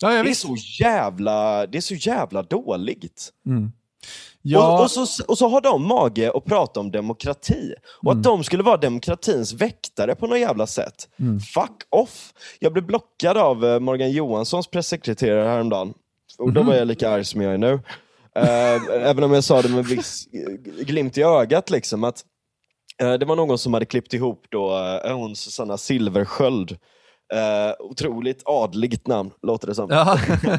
Ja, 0.00 0.08
Det 0.22 0.30
är 0.30 0.34
så 0.34 0.56
jävla, 0.80 1.66
det 1.66 1.78
är 1.78 1.82
så 1.82 1.94
jävla 1.94 2.42
dåligt. 2.42 3.32
Ja, 4.42 4.74
Och, 4.78 4.82
och, 4.84 4.90
så, 4.90 5.24
och 5.24 5.38
så 5.38 5.48
har 5.48 5.60
de 5.60 5.86
mage 5.88 6.32
att 6.34 6.44
prata 6.44 6.80
om 6.80 6.90
demokrati. 6.90 7.74
Och 8.02 8.12
Mm. 8.12 8.18
att 8.18 8.24
de 8.24 8.44
skulle 8.44 8.62
vara 8.62 8.76
demokratins 8.76 9.52
väktare 9.52 10.14
på 10.14 10.26
något 10.26 10.38
jävla 10.38 10.66
sätt. 10.66 11.08
Mm. 11.20 11.40
Fuck 11.40 11.82
off! 11.90 12.32
Jag 12.58 12.72
blev 12.72 12.84
blockad 12.86 13.36
av 13.36 13.64
eh, 13.64 13.78
Morgan 13.80 14.10
Johanssons 14.10 14.66
pressekreterare 14.66 15.48
häromdagen. 15.48 15.94
Och 16.38 16.52
då 16.52 16.60
Mhm. 16.60 16.68
var 16.68 16.74
jag 16.76 16.86
lika 16.88 17.10
arg 17.10 17.24
som 17.24 17.40
jag 17.40 17.54
är 17.54 17.58
nu. 17.58 17.72
Eh, 18.34 19.06
även 19.08 19.24
om 19.24 19.32
jag 19.32 19.44
sa 19.44 19.62
det 19.62 19.68
med 19.68 19.84
viss 19.86 20.26
eh, 20.32 20.52
glimt 20.84 21.18
i 21.18 21.22
ögat. 21.22 21.70
Liksom, 21.70 22.04
att 22.04 22.24
Det 22.98 23.24
var 23.24 23.36
någon 23.36 23.58
som 23.58 23.74
hade 23.74 23.86
klippt 23.86 24.14
ihop 24.14 24.44
då, 24.50 24.70
hon 25.04 25.36
Susanna 25.36 25.76
Silversköld. 25.78 26.70
Eh, 27.34 27.72
otroligt 27.78 28.42
adligt 28.44 29.06
namn, 29.06 29.30
låter 29.42 29.66
det 29.66 29.74
som. 29.74 29.90
ja. 29.90 30.18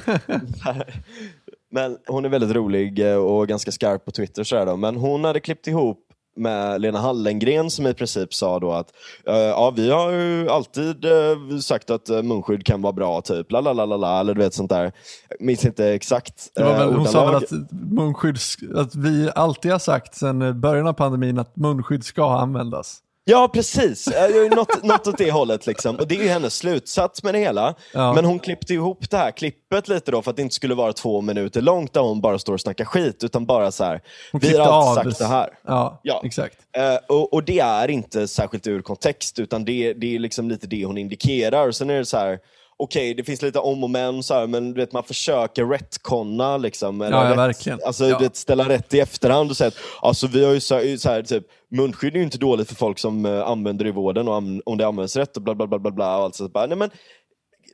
Men 1.72 1.98
hon 2.08 2.26
är 2.26 2.30
väldigt 2.30 2.52
rolig 2.56 3.12
eh, 3.12 3.18
och 3.18 3.48
ganska 3.48 3.72
skarp 3.72 4.06
på 4.06 4.12
Twitter. 4.12 4.44
Så 4.44 4.66
då. 4.66 4.76
Men 4.76 4.96
hon 4.96 5.24
hade 5.24 5.40
klippt 5.40 5.68
ihop 5.68 6.06
med 6.36 6.82
Lena 6.82 7.00
Hallengren 7.00 7.70
som 7.70 7.88
i 7.88 7.94
princip 7.94 8.34
sa 8.34 8.60
då 8.60 8.72
att 8.72 8.92
eh, 9.28 9.36
ja, 9.38 9.74
vi 9.76 9.92
har 9.92 10.12
ju 10.12 10.50
alltid 10.50 11.06
eh, 11.06 11.58
sagt 11.62 11.90
att 11.90 12.10
munskydd 12.10 12.66
kan 12.66 12.82
vara 12.82 12.94
bra, 12.94 13.22
typ 13.22 13.52
la 13.52 13.62
la 13.62 13.74
la 13.74 13.86
la 13.86 14.20
eller 14.20 14.34
du 14.34 14.42
vet 14.42 14.54
sånt 14.54 14.70
där. 14.70 14.84
Jag 15.30 15.42
minns 15.46 15.66
inte 15.66 15.88
exakt 15.88 16.52
Det 16.56 16.64
var 16.64 16.78
väl, 16.78 16.94
hon 16.94 17.08
sa 17.08 17.26
väl 17.26 17.36
att 17.36 17.52
munskydd, 17.72 18.36
sk- 18.36 18.80
att 18.80 18.96
vi 18.96 19.30
alltid 19.36 19.72
har 19.72 19.80
sagt 19.80 20.16
sedan 20.16 20.62
början 20.62 20.88
av 20.88 20.94
pandemin 20.94 21.40
att 21.40 21.56
munskydd 21.56 22.04
ska 22.04 22.32
användas. 22.40 22.98
Ja, 23.30 23.48
precis. 23.54 24.08
Eh, 24.08 24.56
Något, 24.56 24.84
något 24.84 25.08
åt 25.08 25.18
det 25.18 25.32
hållet. 25.32 25.68
Liksom. 25.68 25.96
Och 25.96 26.08
Det 26.08 26.16
är 26.16 26.24
ju 26.24 26.28
hennes 26.30 26.56
slutsats 26.56 27.24
med 27.24 27.34
det 27.34 27.40
hela. 27.40 27.76
Ja. 27.94 28.14
Men 28.14 28.26
hon 28.26 28.40
klippte 28.40 28.74
ihop 28.74 29.10
det 29.10 29.18
här 29.18 29.32
klippet 29.32 29.88
lite 29.88 30.12
då 30.12 30.22
för 30.22 30.30
att 30.32 30.36
det 30.38 30.42
inte 30.42 30.56
skulle 30.56 30.76
vara 30.76 30.94
två 30.94 31.22
minuter 31.22 31.62
långt 31.62 31.94
där 31.94 32.02
hon 32.02 32.22
bara 32.22 32.40
står 32.40 32.54
och 32.54 32.62
snackar 32.62 32.86
skit. 32.86 33.24
Utan 33.24 33.46
bara 33.46 33.72
så 33.72 33.84
här, 33.84 34.02
Hon 34.32 34.42
vi 34.42 34.58
har 34.58 34.66
alltid 34.66 35.00
av 35.00 35.12
sagt 35.12 35.20
det 35.20 35.26
här. 35.26 35.50
Ja, 35.68 36.00
Ja. 36.04 36.22
exakt. 36.26 36.58
Eh, 36.78 36.96
och, 37.16 37.34
och 37.34 37.44
det 37.44 37.60
är 37.60 37.88
inte 37.90 38.28
särskilt 38.28 38.68
ur 38.68 38.82
kontext, 38.82 39.40
utan 39.40 39.66
det, 39.66 39.94
det 39.94 40.16
är 40.16 40.20
liksom 40.20 40.50
lite 40.50 40.68
det 40.68 40.86
hon 40.86 40.98
indikerar. 40.98 41.68
Och 41.68 41.76
sen 41.76 41.90
är 41.90 41.98
det 41.98 42.06
så 42.06 42.18
här, 42.18 42.40
okej, 42.78 43.14
det 43.14 43.24
finns 43.24 43.42
lite 43.42 43.60
om 43.60 43.84
och 43.84 43.90
men, 43.90 44.24
så 44.24 44.34
här, 44.34 44.48
men 44.48 44.74
du 44.74 44.82
vet, 44.82 44.92
man 44.94 45.04
försöker 45.04 45.66
retconna. 45.66 46.58
Liksom, 46.58 47.02
eller 47.02 47.18
Ja, 47.18 47.24
ja, 47.24 47.30
rätt, 47.32 47.38
verkligen. 47.38 47.80
Alltså, 47.86 48.06
Ja. 48.10 48.18
vet, 48.20 48.36
ställa 48.36 48.70
rätt 48.70 48.94
i 48.94 49.00
efterhand 49.00 49.50
och 49.52 49.58
säga 49.58 49.68
att 49.68 49.78
alltså, 50.02 50.28
vi 50.28 50.46
har 50.46 50.54
ju 50.54 50.60
så, 50.60 50.82
så 51.00 51.10
här, 51.10 51.22
typ, 51.24 51.44
munskydd 51.72 52.14
är 52.14 52.18
ju 52.18 52.24
inte 52.24 52.38
dåligt 52.38 52.68
för 52.68 52.76
folk 52.76 53.00
som 53.00 53.26
eh, 53.26 53.48
använder 53.48 53.86
det 53.86 53.90
i 53.90 53.94
vården 53.94 54.28
och 54.28 54.44
om 54.66 54.78
det 54.78 54.88
används 54.88 55.16
rätt 55.16 55.38
och 55.38 55.44
bla 55.44 55.56
bla 55.56 55.68
bla 55.68 55.80
bla. 55.80 55.92
bla 55.92 56.18
och 56.18 56.24
allt 56.24 56.36
så 56.36 56.50
bara, 56.50 56.66
nej, 56.66 56.78
men, 56.78 56.90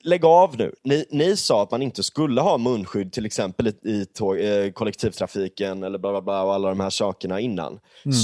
Lägg 0.06 0.26
av 0.26 0.58
nu. 0.58 0.74
Ni, 0.84 1.06
ni 1.10 1.38
sa 1.38 1.64
att 1.64 1.72
man 1.72 1.82
inte 1.82 2.04
skulle 2.04 2.42
ha 2.42 2.58
munskydd 2.58 3.14
till 3.14 3.26
exempel 3.26 3.68
i, 3.68 3.72
i 3.84 4.06
tåg, 4.06 4.40
eh, 4.40 4.72
kollektivtrafiken 4.72 5.84
eller 5.84 5.98
bla 5.98 6.12
bla 6.12 6.22
bla 6.22 6.44
och 6.44 6.54
alla 6.54 6.70
de 6.70 6.80
här 6.80 6.90
sakerna 6.90 7.40
innan. 7.40 7.80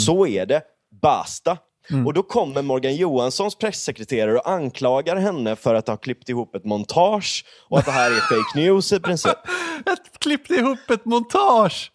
Så 0.06 0.28
är 0.28 0.46
det. 0.46 0.62
Basta. 1.02 1.58
Och 2.06 2.14
då 2.14 2.24
kommer 2.24 2.62
Morgan 2.62 2.96
Johanssons 2.96 3.56
pressekreterare 3.56 4.38
och 4.38 4.50
anklagar 4.50 5.16
henne 5.16 5.56
för 5.56 5.76
att 5.76 5.88
ha 5.88 5.98
klippt 5.98 6.30
ihop 6.30 6.56
ett 6.56 6.66
montage 6.66 7.46
och 7.70 7.80
att 7.80 7.86
det 7.86 7.92
här 7.92 8.12
är 8.12 8.16
fake 8.16 8.60
news 8.60 8.94
i 8.94 9.00
princip. 9.00 9.38
Ett 9.86 10.20
klippte 10.20 10.54
ihop 10.54 10.90
ett 10.90 11.06
montage! 11.06 11.92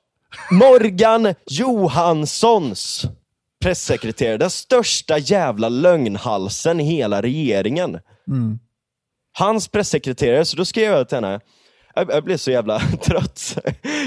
Morgan 0.50 1.34
Johanssons 1.46 3.06
pressekreterare, 3.62 4.36
den 4.36 4.50
största 4.50 5.18
jävla 5.18 5.68
lögnhalsen 5.68 6.80
i 6.80 6.84
hela 6.84 7.22
regeringen. 7.22 7.98
Hans 9.38 9.68
pressekreterare, 9.68 10.44
så 10.44 10.56
då 10.56 10.64
skrev 10.64 10.92
jag 10.92 11.08
till 11.08 11.16
henne, 11.16 11.40
jag, 11.94 12.10
jag 12.10 12.24
blev 12.24 12.36
så 12.36 12.50
jävla 12.50 12.78
trött. 13.02 13.58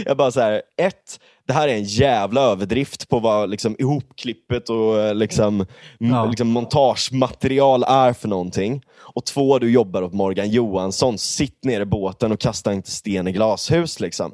Jag 0.06 0.18
bara 0.18 0.32
så 0.32 0.42
här, 0.42 0.62
ett, 0.78 1.20
det 1.50 1.54
här 1.54 1.68
är 1.68 1.74
en 1.74 1.84
jävla 1.84 2.42
överdrift 2.42 3.10
på 3.10 3.20
vad 3.20 3.50
liksom, 3.50 3.76
ihopklippet 3.80 4.70
och 4.70 5.00
eh, 5.00 5.16
liksom, 5.16 5.66
Ja. 5.98 6.26
liksom, 6.26 6.48
montagematerial 6.48 7.84
är 7.84 8.14
för 8.14 8.28
någonting. 8.28 8.82
Och 9.16 9.26
två, 9.26 9.60
du 9.60 9.72
jobbar 9.72 10.02
åt 10.02 10.14
Morgan 10.14 10.50
Johansson, 10.50 11.18
sitt 11.18 11.64
ner 11.64 11.82
i 11.82 11.86
båten 11.86 12.32
och 12.32 12.40
kasta 12.40 12.74
inte 12.74 12.92
sten 12.92 13.28
i 13.28 13.32
glashus. 13.32 14.00
Liksom. 14.00 14.32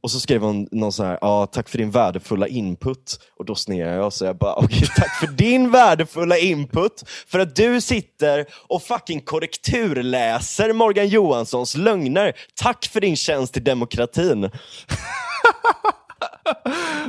Och 0.00 0.10
så 0.10 0.20
skrev 0.20 0.42
hon 0.42 0.68
någon 0.72 0.92
så 0.92 1.04
här, 1.04 1.18
ah, 1.22 1.46
tack 1.46 1.68
för 1.68 1.78
din 1.78 1.90
värdefulla 1.90 2.48
input. 2.48 3.18
Och 3.38 3.44
då 3.44 3.54
snear 3.54 3.94
jag 3.96 4.06
och 4.30 4.36
bara, 4.36 4.54
okej 4.54 4.86
tack 4.96 5.14
för 5.20 5.26
din 5.26 5.70
värdefulla 5.70 6.38
input. 6.38 7.04
För 7.26 7.38
att 7.38 7.56
du 7.56 7.80
sitter 7.80 8.46
och 8.68 8.82
fucking 8.82 9.20
korrekturläser 9.20 10.72
Morgan 10.72 11.08
Johanssons 11.08 11.76
lögner. 11.76 12.32
Tack 12.54 12.86
för 12.86 13.00
din 13.00 13.16
tjänst 13.16 13.52
till 13.52 13.64
demokratin. 13.64 14.50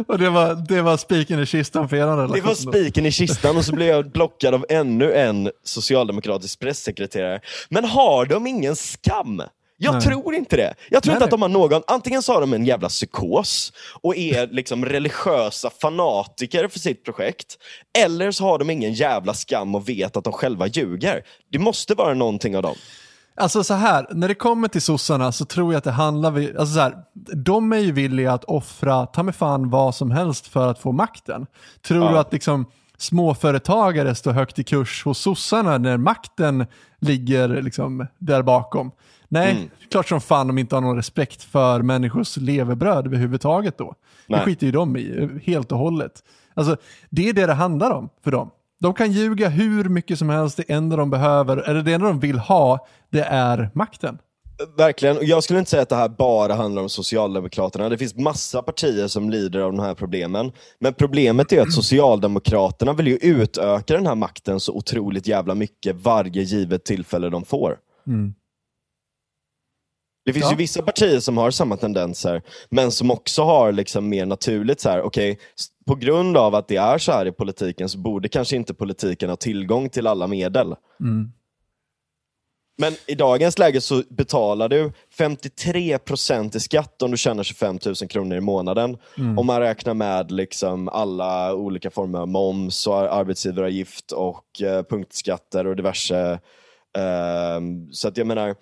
Och 0.07 0.17
det 0.19 0.29
var, 0.29 0.55
det 0.55 0.81
var 0.81 0.97
spiken 0.97 1.39
i 1.39 1.45
kistan 1.45 1.89
för 1.89 1.95
er 1.95 2.05
relation. 2.05 2.35
Det 2.35 2.41
var 2.41 2.55
spiken 2.55 3.05
i 3.05 3.11
kistan 3.11 3.57
och 3.57 3.65
så 3.65 3.75
blev 3.75 3.87
jag 3.87 4.11
blockad 4.11 4.53
av 4.53 4.65
ännu 4.69 5.13
en 5.13 5.51
socialdemokratisk 5.63 6.59
pressekreterare. 6.59 7.41
Men 7.69 7.85
har 7.85 8.25
de 8.25 8.47
ingen 8.47 8.75
skam? 8.75 9.41
Jag 9.77 9.93
Nej. 9.93 10.01
tror 10.01 10.35
inte 10.35 10.55
det. 10.55 10.73
Jag 10.89 11.03
tror 11.03 11.11
Nej, 11.11 11.15
inte 11.15 11.23
att 11.23 11.31
de 11.31 11.41
har 11.41 11.49
någon, 11.49 11.81
antingen 11.87 12.23
så 12.23 12.33
har 12.33 12.41
de 12.41 12.53
en 12.53 12.65
jävla 12.65 12.89
psykos 12.89 13.73
och 14.01 14.17
är 14.17 14.47
liksom 14.47 14.85
religiösa 14.85 15.69
fanatiker 15.81 16.67
för 16.67 16.79
sitt 16.79 17.03
projekt. 17.05 17.57
Eller 17.97 18.31
så 18.31 18.43
har 18.43 18.59
de 18.59 18.69
ingen 18.69 18.93
jävla 18.93 19.33
skam 19.33 19.75
och 19.75 19.89
vet 19.89 20.17
att 20.17 20.23
de 20.23 20.33
själva 20.33 20.67
ljuger. 20.67 21.23
Det 21.51 21.59
måste 21.59 21.93
vara 21.93 22.13
någonting 22.13 22.57
av 22.57 22.63
dem. 22.63 22.75
Alltså 23.35 23.63
så 23.63 23.73
här, 23.73 24.07
när 24.11 24.27
det 24.27 24.35
kommer 24.35 24.67
till 24.67 24.81
sossarna 24.81 25.31
så 25.31 25.45
tror 25.45 25.73
jag 25.73 25.77
att 25.77 25.83
det 25.83 25.91
handlar, 25.91 26.31
vi- 26.31 26.57
alltså 26.57 26.73
så 26.75 26.79
här, 26.79 26.95
de 27.35 27.73
är 27.73 27.77
ju 27.77 27.91
villiga 27.91 28.33
att 28.33 28.43
offra, 28.43 29.05
ta 29.05 29.23
mig 29.23 29.33
fan 29.33 29.69
vad 29.69 29.95
som 29.95 30.11
helst 30.11 30.47
för 30.47 30.67
att 30.71 30.79
få 30.79 30.91
makten. 30.91 31.45
Tror 31.87 32.03
Ja. 32.05 32.11
du 32.11 32.17
att 32.17 32.33
liksom 32.33 32.65
småföretagare 32.97 34.15
står 34.15 34.31
högt 34.31 34.59
i 34.59 34.63
kurs 34.63 35.03
hos 35.05 35.19
sossarna 35.19 35.77
när 35.77 35.97
makten 35.97 36.65
ligger 36.99 37.61
liksom 37.61 38.07
där 38.19 38.41
bakom. 38.43 38.91
Nej, 39.27 39.51
Mm. 39.51 39.69
klart 39.91 40.07
som 40.09 40.21
fan 40.21 40.47
de 40.47 40.57
inte 40.57 40.75
har 40.75 40.81
någon 40.81 40.95
respekt 40.95 41.43
för 41.43 41.81
människors 41.81 42.37
levebröd 42.37 43.05
överhuvudtaget 43.07 43.77
då. 43.77 43.95
Det 44.27 44.35
Nej. 44.35 44.45
skiter 44.45 44.65
ju 44.65 44.71
de 44.71 44.97
i, 44.97 45.29
helt 45.43 45.71
och 45.71 45.77
hållet. 45.77 46.11
Alltså, 46.53 46.75
det 47.09 47.29
är 47.29 47.33
det 47.33 47.45
det 47.45 47.53
handlar 47.53 47.91
om 47.91 48.09
för 48.23 48.31
dem. 48.31 48.49
De 48.83 48.93
kan 48.93 49.11
ljuga 49.11 49.49
hur 49.49 49.83
mycket 49.83 50.19
som 50.19 50.29
helst, 50.29 50.57
det 50.57 50.63
enda 50.73 50.95
de 50.95 51.09
behöver, 51.09 51.57
eller 51.57 51.81
det 51.81 51.93
enda 51.93 52.07
de 52.07 52.19
vill 52.19 52.39
ha, 52.39 52.87
det 53.11 53.21
är 53.21 53.69
makten. 53.73 54.17
Verkligen, 54.77 55.17
och 55.17 55.23
jag 55.23 55.43
skulle 55.43 55.59
inte 55.59 55.71
säga 55.71 55.83
att 55.83 55.89
det 55.89 55.95
här 55.95 56.09
bara 56.09 56.53
handlar 56.53 56.81
om 56.81 56.89
Socialdemokraterna. 56.89 57.89
Det 57.89 57.97
finns 57.97 58.15
massa 58.15 58.61
partier 58.61 59.07
som 59.07 59.29
lider 59.29 59.59
av 59.59 59.71
de 59.71 59.79
här 59.79 59.93
problemen. 59.95 60.51
Men 60.79 60.93
problemet 60.93 61.51
är 61.53 61.61
att 61.61 61.73
Socialdemokraterna 61.73 62.93
vill 62.93 63.07
ju 63.07 63.17
utöka 63.21 63.93
den 63.93 64.07
här 64.07 64.15
makten 64.15 64.59
så 64.59 64.73
otroligt 64.73 65.27
jävla 65.27 65.55
mycket 65.55 65.95
varje 65.95 66.41
givet 66.41 66.85
tillfälle 66.85 67.29
de 67.29 67.45
får. 67.45 67.77
Det 70.25 70.33
finns 70.33 70.45
Ja. 70.45 70.51
ju 70.51 70.57
vissa 70.57 70.81
partier 70.81 71.19
som 71.19 71.37
har 71.37 71.51
samma 71.51 71.77
tendenser, 71.77 72.41
men 72.69 72.91
som 72.91 73.11
också 73.11 73.43
har 73.43 73.71
liksom 73.71 74.09
mer 74.09 74.25
naturligt 74.25 74.79
så 74.81 74.89
här, 74.89 75.17
s- 75.19 75.37
på 75.87 75.95
grund 75.95 76.37
av 76.37 76.55
att 76.55 76.67
det 76.67 76.75
är 76.75 76.97
så 76.97 77.11
här 77.11 77.25
i 77.25 77.31
politiken 77.31 77.89
så 77.89 77.97
borde 77.97 78.29
kanske 78.29 78.55
inte 78.55 78.73
politiken 78.73 79.29
ha 79.29 79.35
tillgång 79.35 79.89
till 79.89 80.07
alla 80.07 80.27
medel. 80.27 80.75
Men 82.77 82.93
i 83.07 83.15
dagens 83.15 83.57
läge 83.59 83.81
så 83.81 84.03
betalar 84.09 84.69
du 84.69 84.91
53% 85.17 86.55
i 86.55 86.59
skatt 86.59 87.01
om 87.01 87.11
du 87.11 87.17
tjänar 87.17 87.43
25 87.43 87.79
000 87.85 87.95
kronor 87.95 88.37
i 88.37 88.41
månaden. 88.41 88.97
Om 89.37 89.45
man 89.45 89.59
räknar 89.59 89.93
med 89.93 90.31
liksom 90.31 90.89
alla 90.89 91.53
olika 91.55 91.89
former 91.91 92.19
av 92.19 92.27
moms 92.27 92.87
och 92.87 92.95
ar- 92.97 93.07
arbetsgivaravgift 93.07 94.11
och 94.11 94.61
eh, 94.61 94.83
punktskatter 94.83 95.67
och 95.67 95.75
diverse. 95.75 96.39
ehm, 96.97 97.91
så 97.91 98.07
att 98.07 98.17
jag 98.17 98.27
menar, 98.27 98.55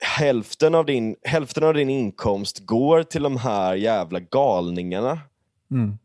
hälften 0.00 0.74
av, 0.74 0.86
din, 0.86 1.16
hälften 1.22 1.64
av 1.64 1.74
din 1.74 1.90
inkomst 1.90 2.58
går 2.58 3.02
till 3.02 3.22
de 3.22 3.36
här 3.36 3.74
jävla 3.74 4.20
galningarna 4.20 5.20
Mm. 5.72 5.98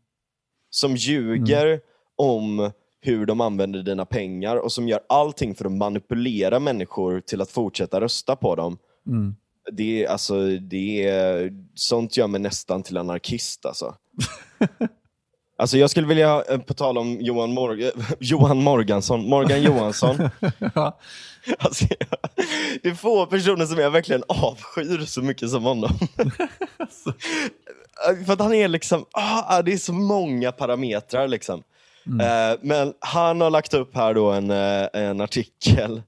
som 0.70 0.96
ljuger 0.96 1.80
om 2.16 2.70
hur 3.00 3.26
de 3.26 3.40
använder 3.40 3.82
dina 3.82 4.06
pengar 4.06 4.56
och 4.56 4.72
som 4.72 4.88
gör 4.88 5.00
allting 5.08 5.54
för 5.54 5.64
att 5.64 5.72
manipulera 5.72 6.60
människor 6.60 7.20
till 7.20 7.40
att 7.40 7.50
fortsätta 7.50 8.00
rösta 8.00 8.36
på 8.36 8.54
dem. 8.54 8.78
Mm. 9.06 9.36
Det 9.72 10.04
är, 10.04 10.08
alltså, 10.08 10.46
det 10.48 11.06
är, 11.06 11.52
sånt 11.74 12.16
gör 12.16 12.26
mig 12.26 12.40
nästan 12.40 12.82
till 12.82 12.96
anarkist 12.96 13.66
alltså. 13.66 13.94
Alltså 15.58 15.78
jag 15.78 15.90
skulle 15.90 16.06
vilja, 16.06 16.42
eh, 16.48 16.58
på 16.58 16.74
tal 16.74 16.98
om 16.98 17.18
Johan, 17.20 17.58
Mor- 17.58 17.90
Johan 18.20 18.62
Morgansson, 18.62 19.28
Morgan 19.28 19.62
Johansson. 19.62 20.30
Ja. 20.74 20.98
Alltså, 21.58 21.84
det 22.82 22.88
är 22.88 22.94
få 22.94 23.26
personer 23.26 23.66
som 23.66 23.78
jag 23.78 23.90
verkligen 23.90 24.22
avskyr 24.28 25.04
så 25.06 25.22
mycket 25.22 25.50
som 25.50 25.62
honom. 25.64 25.98
För 28.26 28.32
att 28.32 28.40
han 28.40 28.54
är 28.54 28.68
liksom, 28.68 29.04
ah, 29.12 29.62
det 29.62 29.72
är 29.72 29.76
så 29.78 29.92
många 29.92 30.52
parametrar 30.52 31.28
liksom. 31.28 31.62
Eh, 32.20 32.58
men 32.62 32.92
han 33.00 33.40
har 33.40 33.50
lagt 33.50 33.74
upp 33.74 33.94
här 33.96 34.14
då 34.14 34.30
en, 34.30 34.50
eh, 34.50 34.86
en 34.92 35.20
artikel. 35.20 36.02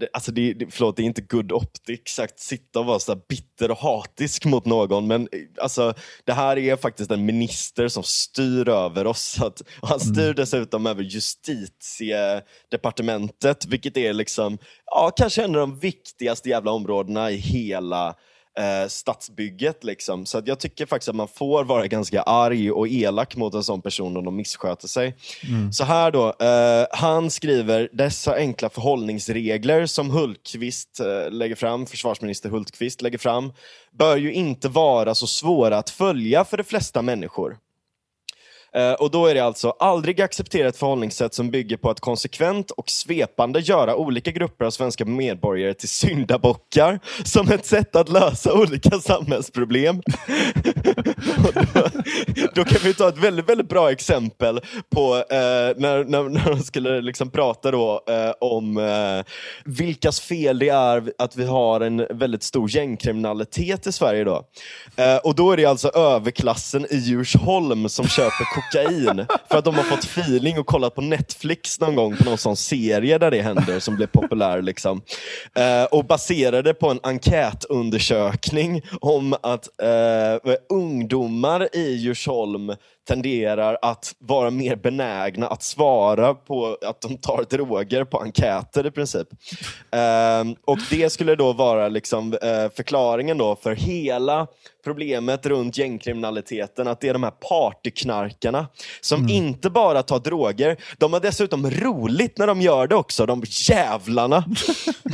Det, 0.00 0.08
alltså 0.12 0.32
det, 0.32 0.52
det, 0.52 0.66
förlåt, 0.70 0.96
det 0.96 1.02
är 1.02 1.04
inte 1.04 1.22
good 1.22 1.52
optics 1.52 2.18
att 2.18 2.40
sitta 2.40 2.80
och 2.80 2.86
vara 2.86 2.98
så 2.98 3.16
bitter 3.28 3.70
och 3.70 3.78
hatisk 3.78 4.44
mot 4.44 4.64
någon, 4.64 5.06
men 5.06 5.22
eh, 5.22 5.28
alltså, 5.62 5.94
det 6.24 6.32
här 6.32 6.58
är 6.58 6.76
faktiskt 6.76 7.10
en 7.10 7.24
minister 7.24 7.88
som 7.88 8.02
styr 8.02 8.68
över 8.68 9.06
oss. 9.06 9.40
Att, 9.40 9.62
han 9.82 10.00
styr 10.00 10.34
dessutom 10.34 10.86
över 10.86 11.02
justitiedepartementet, 11.02 13.66
vilket 13.66 13.96
är 13.96 14.12
liksom, 14.12 14.58
ja, 14.86 15.10
kanske 15.16 15.44
en 15.44 15.54
av 15.54 15.60
de 15.60 15.78
viktigaste 15.78 16.48
jävla 16.48 16.70
områdena 16.70 17.30
i 17.30 17.36
hela 17.36 18.14
eh, 18.58 18.88
stadsbygget. 18.88 19.84
Liksom. 19.84 20.26
Så 20.26 20.38
att 20.38 20.46
jag 20.46 20.58
tycker 20.60 20.86
faktiskt 20.86 21.08
att 21.08 21.14
man 21.14 21.28
får 21.28 21.64
vara 21.64 21.86
ganska 21.86 22.22
arg 22.22 22.70
och 22.70 22.88
elak 22.88 23.36
mot 23.36 23.54
en 23.54 23.64
sån 23.64 23.82
person 23.82 24.16
om 24.16 24.24
de 24.24 24.36
missköter 24.36 24.88
sig. 24.88 25.16
Så 25.72 25.84
här 25.84 26.10
då, 26.10 26.28
eh, 26.28 26.86
han 26.90 27.30
skriver 27.30 27.88
dessa 27.92 28.34
enkla 28.34 28.68
förhållningsregler 28.68 29.86
som 29.86 30.10
Hultqvist 30.10 31.00
eh, 31.00 31.30
lägger 31.30 31.54
fram, 31.54 31.86
försvarsminister 31.86 32.48
Hultqvist 32.48 33.02
lägger 33.02 33.18
fram, 33.18 33.52
bör 33.98 34.16
ju 34.16 34.32
inte 34.32 34.68
vara 34.68 35.14
så 35.14 35.26
svåra 35.26 35.78
att 35.78 35.90
följa 35.90 36.44
för 36.44 36.56
de 36.56 36.64
flesta 36.64 37.02
människor. 37.02 37.56
Eh, 38.78 38.92
och 38.92 39.10
då 39.10 39.26
är 39.26 39.34
det 39.34 39.40
alltså 39.40 39.70
aldrig 39.70 40.20
acceptera 40.20 40.68
ett 40.68 40.76
förhållningssätt 40.76 41.34
som 41.34 41.50
bygger 41.50 41.76
på 41.76 41.90
att 41.90 42.00
konsekvent 42.00 42.70
och 42.70 42.90
svepande 42.90 43.60
göra 43.60 43.96
olika 43.96 44.30
grupper 44.30 44.64
av 44.64 44.70
svenska 44.70 45.04
medborgare 45.04 45.74
till 45.74 45.88
syndabockar 45.88 47.00
som 47.24 47.48
ett 47.48 47.66
sätt 47.66 47.96
att 47.96 48.08
lösa 48.08 48.52
olika 48.52 48.98
samhällsproblem. 48.98 50.02
Då, 52.34 52.46
då 52.54 52.64
kan 52.64 52.78
vi 52.84 52.94
ta 52.94 53.08
ett 53.08 53.18
väldigt, 53.18 53.48
väldigt 53.48 53.68
bra 53.68 53.90
exempel 53.90 54.60
på 54.90 55.16
eh, 55.16 55.36
när, 55.76 56.04
när, 56.04 56.22
när 56.22 56.50
de 56.50 56.58
skulle 56.58 57.00
liksom 57.00 57.30
prata 57.30 57.70
då, 57.70 58.02
eh, 58.08 58.32
om 58.40 58.76
eh, 58.76 59.24
vilkas 59.64 60.20
fel 60.20 60.58
det 60.58 60.68
är 60.68 61.12
att 61.18 61.36
vi 61.36 61.44
har 61.44 61.80
en 61.80 62.06
väldigt 62.10 62.42
stor 62.42 62.76
gängkriminalitet 62.76 63.86
i 63.86 63.92
Sverige. 63.92 64.24
Då. 64.24 64.44
Eh, 64.96 65.16
och 65.16 65.34
då 65.34 65.52
är 65.52 65.56
det 65.56 65.64
alltså 65.64 65.88
överklassen 65.88 66.86
i 66.90 66.96
Djursholm 66.96 67.88
som 67.88 68.08
köper 68.08 68.54
kokain 68.54 68.67
för 69.50 69.58
att 69.58 69.64
de 69.64 69.74
har 69.74 69.82
fått 69.82 70.04
feeling 70.04 70.58
och 70.58 70.66
kollat 70.66 70.94
på 70.94 71.00
Netflix 71.00 71.80
någon 71.80 71.94
gång 71.94 72.16
på 72.16 72.24
någon 72.24 72.38
sån 72.38 72.56
serie 72.56 73.18
där 73.18 73.30
det 73.30 73.42
händer 73.42 73.80
som 73.80 73.96
blev 73.96 74.06
populär. 74.06 74.62
Liksom. 74.62 75.02
Eh, 75.54 75.84
och 75.84 76.04
baserade 76.04 76.74
på 76.74 76.90
en 76.90 77.00
enkätundersökning 77.02 78.82
om 79.00 79.34
att 79.42 79.68
eh, 79.82 80.54
ungdomar 80.68 81.76
i 81.76 81.92
Djursholm 81.94 82.72
tenderar 83.08 83.78
att 83.82 84.14
vara 84.18 84.50
mer 84.50 84.76
benägna 84.76 85.46
att 85.46 85.62
svara 85.62 86.34
på 86.34 86.78
att 86.86 87.00
de 87.00 87.16
tar 87.16 87.44
droger 87.50 88.04
på 88.04 88.18
enkäter 88.18 88.86
i 88.86 88.90
princip. 88.90 89.28
Ehm, 89.90 90.56
och 90.64 90.78
det 90.90 91.12
skulle 91.12 91.34
då 91.34 91.52
vara 91.52 91.88
liksom, 91.88 92.32
eh, 92.32 92.70
förklaringen 92.76 93.38
då 93.38 93.56
för 93.56 93.74
hela 93.74 94.46
problemet 94.84 95.46
runt 95.46 95.78
gängkriminaliteten, 95.78 96.88
att 96.88 97.00
det 97.00 97.08
är 97.08 97.12
de 97.12 97.22
här 97.22 97.30
partyknarkarna 97.30 98.66
som 99.00 99.28
inte 99.28 99.70
bara 99.70 100.02
tar 100.02 100.18
droger, 100.18 100.76
de 100.98 101.12
har 101.12 101.20
dessutom 101.20 101.70
roligt 101.70 102.38
när 102.38 102.46
de 102.46 102.60
gör 102.60 102.86
det 102.86 102.94
också, 102.94 103.26
de 103.26 103.42
jävlarna. 103.68 104.44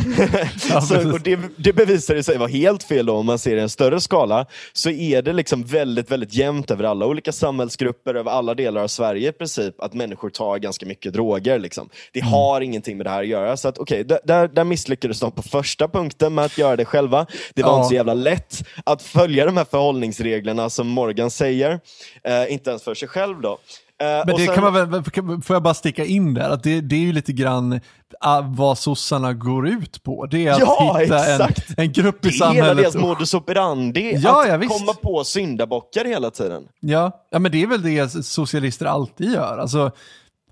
så, 0.88 1.12
och 1.12 1.20
det, 1.20 1.38
det 1.56 1.72
bevisar 1.72 2.22
sig 2.22 2.38
vara 2.38 2.48
helt 2.48 2.82
fel 2.82 3.06
då, 3.06 3.16
om 3.16 3.26
man 3.26 3.38
ser 3.38 3.56
i 3.56 3.60
en 3.60 3.68
större 3.68 4.00
skala, 4.00 4.46
så 4.72 4.90
är 4.90 5.22
det 5.22 5.32
liksom 5.32 5.64
väldigt, 5.64 6.10
väldigt 6.10 6.34
jämnt 6.34 6.70
över 6.70 6.84
alla 6.84 7.06
olika 7.06 7.32
samhällsgrupper, 7.32 7.83
över 8.16 8.30
alla 8.30 8.54
delar 8.54 8.82
av 8.82 8.88
Sverige 8.88 9.28
i 9.28 9.32
princip, 9.32 9.80
att 9.80 9.94
människor 9.94 10.30
tar 10.30 10.58
ganska 10.58 10.86
mycket 10.86 11.12
droger. 11.12 11.58
Liksom. 11.58 11.88
Det 12.12 12.20
har 12.20 12.60
ingenting 12.60 12.96
med 12.96 13.06
det 13.06 13.10
här 13.10 13.22
att 13.22 13.28
göra. 13.28 13.56
Så 13.56 13.68
att, 13.68 13.78
okay, 13.78 14.02
där, 14.02 14.20
där, 14.24 14.48
där 14.48 14.64
misslyckades 14.64 15.20
de 15.20 15.32
på 15.32 15.42
första 15.42 15.88
punkten 15.88 16.34
med 16.34 16.44
att 16.44 16.58
göra 16.58 16.76
det 16.76 16.84
själva. 16.84 17.26
Det 17.54 17.62
var 17.62 17.70
Ja. 17.70 17.76
inte 17.76 17.88
så 17.88 17.94
jävla 17.94 18.14
lätt 18.14 18.58
att 18.84 19.02
följa 19.02 19.46
de 19.46 19.56
här 19.56 19.64
förhållningsreglerna 19.64 20.70
som 20.70 20.88
Morgan 20.88 21.30
säger. 21.30 21.80
Eh, 22.24 22.52
inte 22.52 22.70
ens 22.70 22.82
för 22.82 22.94
sig 22.94 23.08
själv 23.08 23.40
då. 23.40 23.58
Eh, 24.04 24.22
Men 24.26 24.36
det 24.36 24.44
sen- 24.46 24.54
kan 24.54 24.64
man 24.64 24.90
väl, 24.90 25.02
får 25.42 25.54
jag 25.56 25.62
bara 25.62 25.74
sticka 25.74 26.04
in 26.04 26.34
där, 26.34 26.50
att 26.50 26.62
det, 26.62 26.80
det 26.80 26.96
är 26.96 27.00
ju 27.00 27.12
lite 27.12 27.32
grann 27.32 27.80
ah, 28.20 28.40
vad 28.40 28.78
sossarna 28.78 29.32
går 29.32 29.68
ut 29.68 30.02
på. 30.02 30.26
Det 30.26 30.46
är 30.46 30.52
att 30.52 30.58
Ja, 30.58 30.96
hitta 31.00 31.18
en, 31.26 31.40
exakt. 31.40 31.78
en 31.78 31.92
grupp 31.92 32.26
i 32.26 32.28
det 32.28 32.34
är 32.44 32.52
hela 32.52 32.66
samhället. 32.66 32.76
deras 32.76 32.94
modus 32.94 33.34
operandi, 33.34 34.14
Ja, 34.22 34.42
att 34.42 34.48
ja, 34.48 34.56
visst. 34.56 34.78
komma 34.78 34.92
på 35.02 35.24
syndabockar 35.24 36.04
hela 36.04 36.30
tiden. 36.30 36.62
Ja, 36.80 37.24
ja, 37.30 37.38
men 37.38 37.52
det 37.52 37.62
är 37.62 37.66
väl 37.66 37.82
det 37.82 38.24
socialister 38.24 38.86
alltid 38.86 39.32
gör. 39.32 39.58
Alltså, 39.58 39.90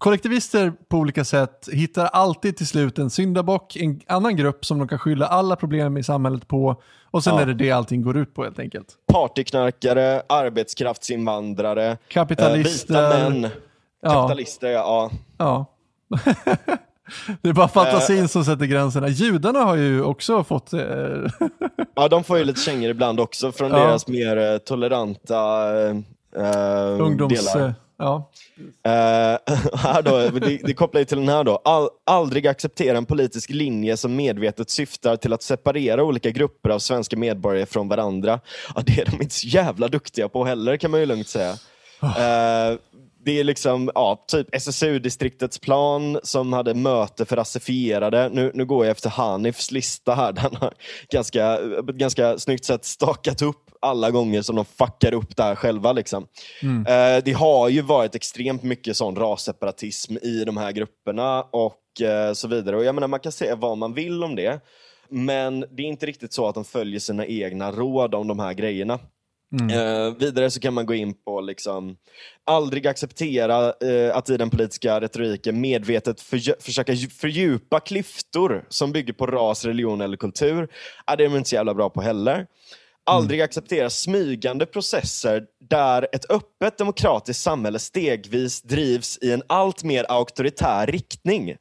kollektivister 0.02 0.72
på 0.88 0.96
olika 0.96 1.24
sätt 1.24 1.68
hittar 1.72 2.06
alltid 2.06 2.56
till 2.56 2.66
slut 2.66 2.98
en 2.98 3.10
syndabock, 3.10 3.76
en 3.76 4.00
annan 4.06 4.36
grupp 4.36 4.64
som 4.64 4.78
de 4.78 4.88
kan 4.88 4.98
skylla 4.98 5.26
alla 5.26 5.56
problem 5.56 5.96
i 5.96 6.02
samhället 6.02 6.48
på 6.48 6.82
och 7.10 7.24
sen 7.24 7.34
Ja. 7.34 7.40
är 7.40 7.46
det 7.46 7.54
det 7.54 7.70
allting 7.70 8.02
går 8.02 8.16
ut 8.16 8.34
på 8.34 8.44
helt 8.44 8.58
enkelt. 8.58 8.86
Partyknarkare, 9.12 10.22
arbetskraftsinvandrare, 10.28 11.96
Kapitalister. 12.08 12.94
eh, 12.94 13.18
vita 13.18 13.30
män, 13.30 13.48
Ja. 14.02 14.10
kapitalister, 14.12 14.68
ja. 14.68 15.10
Ja. 15.38 15.66
det 17.42 17.48
är 17.48 17.52
bara 17.52 17.68
fantasin 17.68 18.28
som 18.28 18.44
sätter 18.44 18.64
gränserna. 18.66 19.08
Judarna 19.08 19.58
har 19.58 19.76
ju 19.76 20.02
också 20.02 20.44
fått... 20.44 20.72
Eh, 20.72 20.80
Ja, 21.94 22.08
de 22.08 22.24
får 22.24 22.38
ju 22.38 22.44
lite 22.44 22.60
kängor 22.60 22.90
ibland 22.90 23.20
också 23.20 23.52
från 23.52 23.70
Ja. 23.70 23.78
deras 23.78 24.08
mer 24.08 24.36
eh, 24.36 24.58
toleranta 24.58 25.70
eh, 25.80 25.96
eh, 26.36 27.00
ungdoms... 27.00 27.54
delar. 27.54 27.74
Ja. 28.02 28.30
Eh, 28.84 29.38
här 29.78 30.02
då, 30.02 30.38
det, 30.38 30.60
det 30.64 30.74
kopplar 30.74 30.98
ju 30.98 31.04
till 31.04 31.18
den 31.18 31.28
här 31.28 31.44
då. 31.44 31.56
All, 31.64 31.88
aldrig 32.06 32.46
acceptera 32.46 32.98
en 32.98 33.06
politisk 33.06 33.50
linje 33.50 33.96
som 33.96 34.16
medvetet 34.16 34.70
syftar 34.70 35.16
till 35.16 35.32
att 35.32 35.42
separera 35.42 36.04
olika 36.04 36.30
grupper 36.30 36.70
av 36.70 36.78
svenska 36.78 37.16
medborgare 37.16 37.66
från 37.66 37.88
varandra. 37.88 38.40
Ja, 38.74 38.82
det 38.86 39.00
är 39.00 39.04
de 39.04 39.22
inte 39.22 39.34
så 39.34 39.46
jävla 39.46 39.88
duktiga 39.88 40.28
på 40.28 40.44
heller 40.44 40.76
kan 40.76 40.90
man 40.90 41.00
ju 41.00 41.06
lugnt 41.06 41.28
säga. 41.28 41.56
Eh, 42.02 42.78
det 43.24 43.40
är 43.40 43.44
liksom, 43.44 43.90
ja, 43.94 44.24
typ 44.28 44.54
SSU-distriktets 44.54 45.58
plan 45.58 46.18
som 46.22 46.52
hade 46.52 46.74
möte 46.74 47.24
för 47.24 47.36
rasifierade. 47.36 48.28
Nu, 48.28 48.50
nu 48.54 48.64
går 48.64 48.84
jag 48.84 48.90
efter 48.90 49.10
Hanifs 49.10 49.70
lista 49.70 50.14
här. 50.14 50.32
Den 50.42 50.56
har 50.56 50.74
ganska, 51.12 51.58
ganska 51.82 52.38
snyggt 52.38 52.64
sätt 52.64 52.84
stakat 52.84 53.42
upp 53.42 53.70
alla 53.80 54.10
gånger 54.10 54.42
som 54.42 54.56
de 54.56 54.64
fuckar 54.64 55.14
upp 55.14 55.36
det 55.36 55.42
här 55.42 55.54
själva. 55.54 55.92
Liksom. 55.92 56.26
Mm. 56.62 56.86
Eh, 56.86 57.24
det 57.24 57.32
har 57.32 57.68
ju 57.68 57.82
varit 57.82 58.14
extremt 58.14 58.62
mycket 58.62 58.96
sån 58.96 59.16
rasseparatism 59.16 60.16
i 60.22 60.44
de 60.44 60.56
här 60.56 60.72
grupperna 60.72 61.42
och 61.42 62.00
eh, 62.00 62.32
så 62.32 62.48
vidare. 62.48 62.76
Och 62.76 62.84
jag 62.84 62.94
menar, 62.94 63.08
man 63.08 63.20
kan 63.20 63.32
säga 63.32 63.56
vad 63.56 63.78
man 63.78 63.94
vill 63.94 64.24
om 64.24 64.36
det. 64.36 64.60
Men 65.08 65.60
det 65.60 65.82
är 65.82 65.86
inte 65.86 66.06
riktigt 66.06 66.32
så 66.32 66.48
att 66.48 66.54
de 66.54 66.64
följer 66.64 67.00
sina 67.00 67.26
egna 67.26 67.72
råd 67.72 68.14
om 68.14 68.28
de 68.28 68.38
här 68.38 68.52
grejerna. 68.52 68.98
Eh, 69.60 70.14
vidare 70.18 70.50
så 70.50 70.60
kan 70.60 70.74
man 70.74 70.86
gå 70.86 70.94
in 70.94 71.14
på 71.14 71.40
liksom, 71.40 71.96
aldrig 72.46 72.86
acceptera 72.86 73.72
eh, 73.80 74.16
att 74.16 74.30
i 74.30 74.36
den 74.36 74.50
politiska 74.50 75.00
retoriken 75.00 75.60
medvetet 75.60 76.20
förgö- 76.20 76.60
försöka 76.60 76.92
dju- 76.92 77.10
fördjupa 77.10 77.80
klyftor 77.80 78.64
som 78.68 78.92
bygger 78.92 79.12
på 79.12 79.26
ras, 79.26 79.64
religion 79.64 80.00
eller 80.00 80.16
kultur. 80.16 80.68
Ja, 81.06 81.16
det 81.16 81.24
är 81.24 81.28
de 81.28 81.36
inte 81.36 81.48
så 81.48 81.54
jävla 81.54 81.74
bra 81.74 81.90
på 81.90 82.00
heller. 82.02 82.46
Aldrig 83.06 83.40
acceptera 83.40 83.90
smygande 83.90 84.66
processer 84.66 85.44
där 85.68 86.08
ett 86.12 86.30
öppet 86.30 86.78
demokratiskt 86.78 87.42
samhälle 87.42 87.78
stegvis 87.78 88.62
drivs 88.62 89.18
i 89.22 89.32
en 89.32 89.42
allt 89.46 89.82
mer 89.82 90.06
auktoritär 90.08 90.86
riktning. 90.86 91.56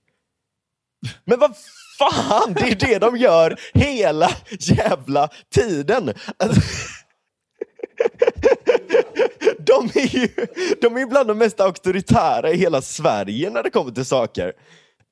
Men 1.26 1.40
vad 1.40 1.54
fan, 2.00 2.54
det 2.54 2.62
är 2.62 2.76
det 2.76 3.00
de 3.00 3.18
gör 3.18 3.60
hela 3.74 4.32
jävla 4.60 5.30
tiden. 5.56 6.14
Alltså, 6.38 6.62
de 9.58 9.86
är 10.00 10.16
ju 10.16 10.28
de 10.82 10.98
är 10.98 11.06
bland 11.06 11.28
de 11.28 11.38
mest 11.38 11.60
auktoritära 11.60 12.52
i 12.52 12.58
hela 12.58 12.82
Sverige 12.82 13.50
när 13.50 13.64
det 13.64 13.70
kommer 13.70 13.92
till 13.92 14.06
saker. 14.06 14.54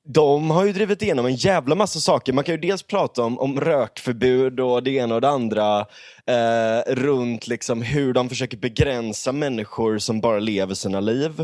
De 0.04 0.50
har 0.50 0.64
ju 0.64 0.72
drivit 0.72 1.02
igenom 1.02 1.26
en 1.26 1.34
jävla 1.34 1.74
massa 1.74 2.00
saker. 2.00 2.32
Man 2.32 2.44
kan 2.44 2.54
ju 2.54 2.60
dels 2.60 2.82
prata 2.82 3.22
om, 3.22 3.38
om 3.38 3.60
rökförbud 3.60 4.60
och 4.60 4.82
det 4.82 4.90
ena 4.90 5.14
och 5.14 5.20
det 5.20 5.28
andra 5.28 5.86
eh, 6.30 6.94
runt 6.94 7.46
liksom 7.46 7.82
hur 7.82 8.12
de 8.12 8.28
försöker 8.28 8.56
begränsa 8.56 9.32
människor 9.32 9.98
som 9.98 10.20
bara 10.20 10.38
lever 10.38 10.74
sina 10.74 11.00
liv. 11.00 11.40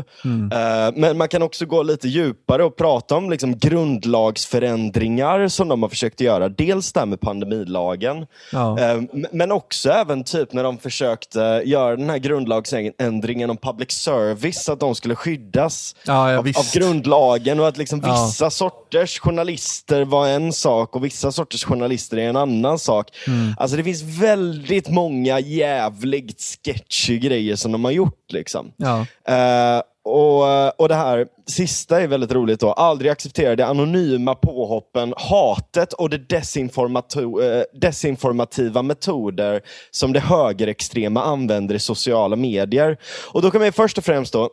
Eh, 0.51 0.93
men 0.95 1.17
man 1.17 1.27
kan 1.27 1.41
också 1.41 1.65
gå 1.65 1.83
lite 1.83 2.07
djupare 2.07 2.63
och 2.63 2.75
prata 2.75 3.15
om 3.15 3.29
liksom 3.29 3.57
grundlagsförändringar 3.57 5.47
som 5.47 5.67
de 5.67 5.81
har 5.81 5.89
försökt 5.89 6.21
göra. 6.21 6.49
Dels 6.49 6.93
det 6.93 6.99
här 6.99 7.07
med 7.07 7.21
pandemilagen, 7.21 8.25
Ja. 8.51 8.79
Eh, 8.79 9.01
Men 9.31 9.51
också 9.51 9.89
även 9.89 10.23
typ 10.23 10.53
när 10.53 10.63
de 10.63 10.77
försökte 10.77 11.61
göra 11.65 11.95
den 11.95 12.09
här 12.09 12.17
grundlagsändringen 12.17 13.49
om 13.49 13.57
public 13.57 13.91
service, 13.91 14.69
att 14.69 14.79
de 14.79 14.95
skulle 14.95 15.15
skyddas 15.15 15.95
Ja, 16.05 16.31
ja, 16.31 16.37
av, 16.37 16.47
av 16.47 16.71
grundlagen 16.73 17.59
och 17.59 17.67
att 17.67 17.77
liksom 17.77 17.99
vissa 17.99 18.49
sorters 18.49 19.19
journalister 19.19 20.05
var 20.05 20.27
en 20.27 20.53
sak 20.53 20.95
och 20.95 21.05
vissa 21.05 21.31
sorters 21.31 21.63
journalister 21.63 22.17
är 22.17 22.29
en 22.29 22.35
annan 22.35 22.79
sak. 22.79 23.07
Mm. 23.27 23.53
Alltså 23.57 23.77
det 23.77 23.83
finns 23.83 24.01
väldigt 24.03 24.76
många 24.89 25.39
jävligt 25.39 26.41
sketchy 26.41 27.19
grejer 27.19 27.55
som 27.55 27.71
de 27.71 27.85
har 27.85 27.91
gjort. 27.91 28.31
liksom. 28.31 28.71
Ja. 28.77 29.05
Eh, 29.27 29.81
och, 30.07 30.81
och 30.81 30.89
det 30.89 30.95
här 30.95 31.27
sista 31.45 32.01
är 32.01 32.07
väldigt 32.07 32.31
roligt 32.31 32.59
då. 32.59 32.71
Aldrig 32.71 33.11
acceptera 33.11 33.55
de 33.55 33.63
anonyma 33.63 34.35
påhoppen, 34.35 35.13
hatet 35.17 35.93
och 35.93 36.09
de 36.09 36.17
eh, 36.17 37.63
desinformativa 37.73 38.81
metoder 38.81 39.61
som 39.91 40.13
det 40.13 40.19
högerextrema 40.19 41.23
använder 41.23 41.75
i 41.75 41.79
sociala 41.79 42.35
medier. 42.35 42.97
Och 43.31 43.41
då 43.41 43.51
kan 43.51 43.59
ju 43.67 43.71
först 43.71 43.97
och 43.97 44.03
främst 44.03 44.33
då 44.33 44.49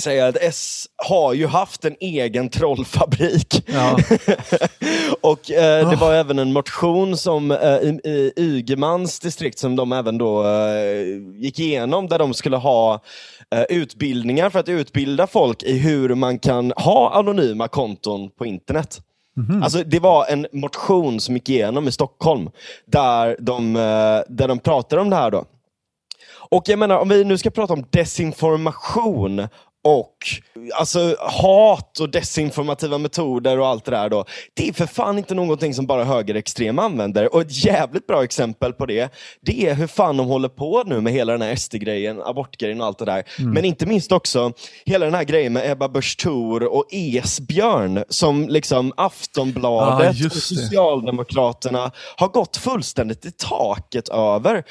säga 0.00 0.26
att 0.26 0.36
S 0.40 0.86
har 0.96 1.32
ju 1.32 1.46
haft 1.46 1.84
en 1.84 1.96
egen 2.00 2.48
trollfabrik. 2.48 3.64
Ja. 3.66 3.98
och 5.20 5.50
eh, 5.50 5.90
det 5.90 5.96
var 5.96 6.14
även 6.14 6.38
en 6.38 6.52
motion 6.52 7.16
som 7.16 7.50
eh, 7.50 7.76
i, 7.76 8.00
i 8.04 8.32
Ygemans 8.36 9.20
distrikt 9.20 9.58
som 9.58 9.76
de 9.76 9.92
även 9.92 10.18
då 10.18 10.46
eh, 10.46 11.04
gick 11.34 11.58
igenom 11.58 12.08
där 12.08 12.18
de 12.18 12.34
skulle 12.34 12.56
ha 12.56 13.00
eh, 13.54 13.62
utbildningar 13.68 14.50
för 14.50 14.58
att 14.58 14.68
utbilda 14.68 15.26
folk 15.26 15.62
i 15.62 15.78
hur 15.78 16.14
man 16.14 16.38
kan 16.38 16.72
ha 16.76 17.14
anonyma 17.14 17.68
konton 17.68 18.30
på 18.30 18.46
internet. 18.46 19.00
Alltså 19.62 19.82
Det 19.84 19.98
var 19.98 20.26
en 20.26 20.46
motion 20.52 21.20
som 21.20 21.34
gick 21.34 21.48
igenom 21.48 21.88
i 21.88 21.92
Stockholm 21.92 22.50
där 22.86 23.36
de, 23.40 23.76
eh, 23.76 24.20
där 24.28 24.48
de 24.48 24.58
pratade 24.58 25.02
om 25.02 25.10
det 25.10 25.16
här. 25.16 25.30
då. 25.30 25.44
Och 26.52 26.62
jag 26.66 26.78
menar, 26.78 26.98
om 26.98 27.08
vi 27.08 27.24
nu 27.24 27.38
ska 27.38 27.50
prata 27.50 27.72
om 27.72 27.84
desinformation 27.90 29.48
och 29.82 30.11
alltså, 30.74 31.16
hat 31.18 32.00
och 32.00 32.10
desinformativa 32.10 32.98
metoder 32.98 33.58
och 33.58 33.66
allt 33.66 33.84
det 33.84 33.90
där 33.90 34.08
då. 34.08 34.24
Det 34.54 34.68
är 34.68 34.72
för 34.72 34.86
fan 34.86 35.18
inte 35.18 35.34
någonting 35.34 35.74
som 35.74 35.86
bara 35.86 36.04
högerextrema 36.04 36.82
använder. 36.82 37.34
Och 37.34 37.40
ett 37.40 37.64
jävligt 37.64 38.06
bra 38.06 38.24
exempel 38.24 38.72
på 38.72 38.86
det, 38.86 39.12
det 39.40 39.66
är 39.68 39.74
hur 39.74 39.86
fan 39.86 40.16
de 40.16 40.26
håller 40.26 40.48
på 40.48 40.82
nu 40.86 41.00
med 41.00 41.12
hela 41.12 41.32
den 41.32 41.42
här 41.42 41.56
SD-grejen, 41.56 42.22
abortgrejen 42.22 42.80
och 42.80 42.86
allt 42.86 42.98
det 42.98 43.04
där. 43.04 43.24
Men 43.38 43.64
inte 43.64 43.86
minst 43.86 44.12
också 44.12 44.52
hela 44.84 45.04
den 45.04 45.14
här 45.14 45.24
grejen 45.24 45.52
med 45.52 45.70
Ebba 45.70 45.88
Busch 45.88 46.18
Thor 46.18 46.62
och 46.62 46.84
Esbjörn 46.90 48.04
som 48.08 48.48
liksom 48.48 48.92
Aftonbladet 48.96 50.16
Ja, 50.18 50.26
och. 50.26 50.32
Socialdemokraterna 50.32 51.90
har 52.16 52.28
gått 52.28 52.56
fullständigt 52.56 53.24
i 53.24 53.30
taket 53.30 54.08
över. 54.08 54.64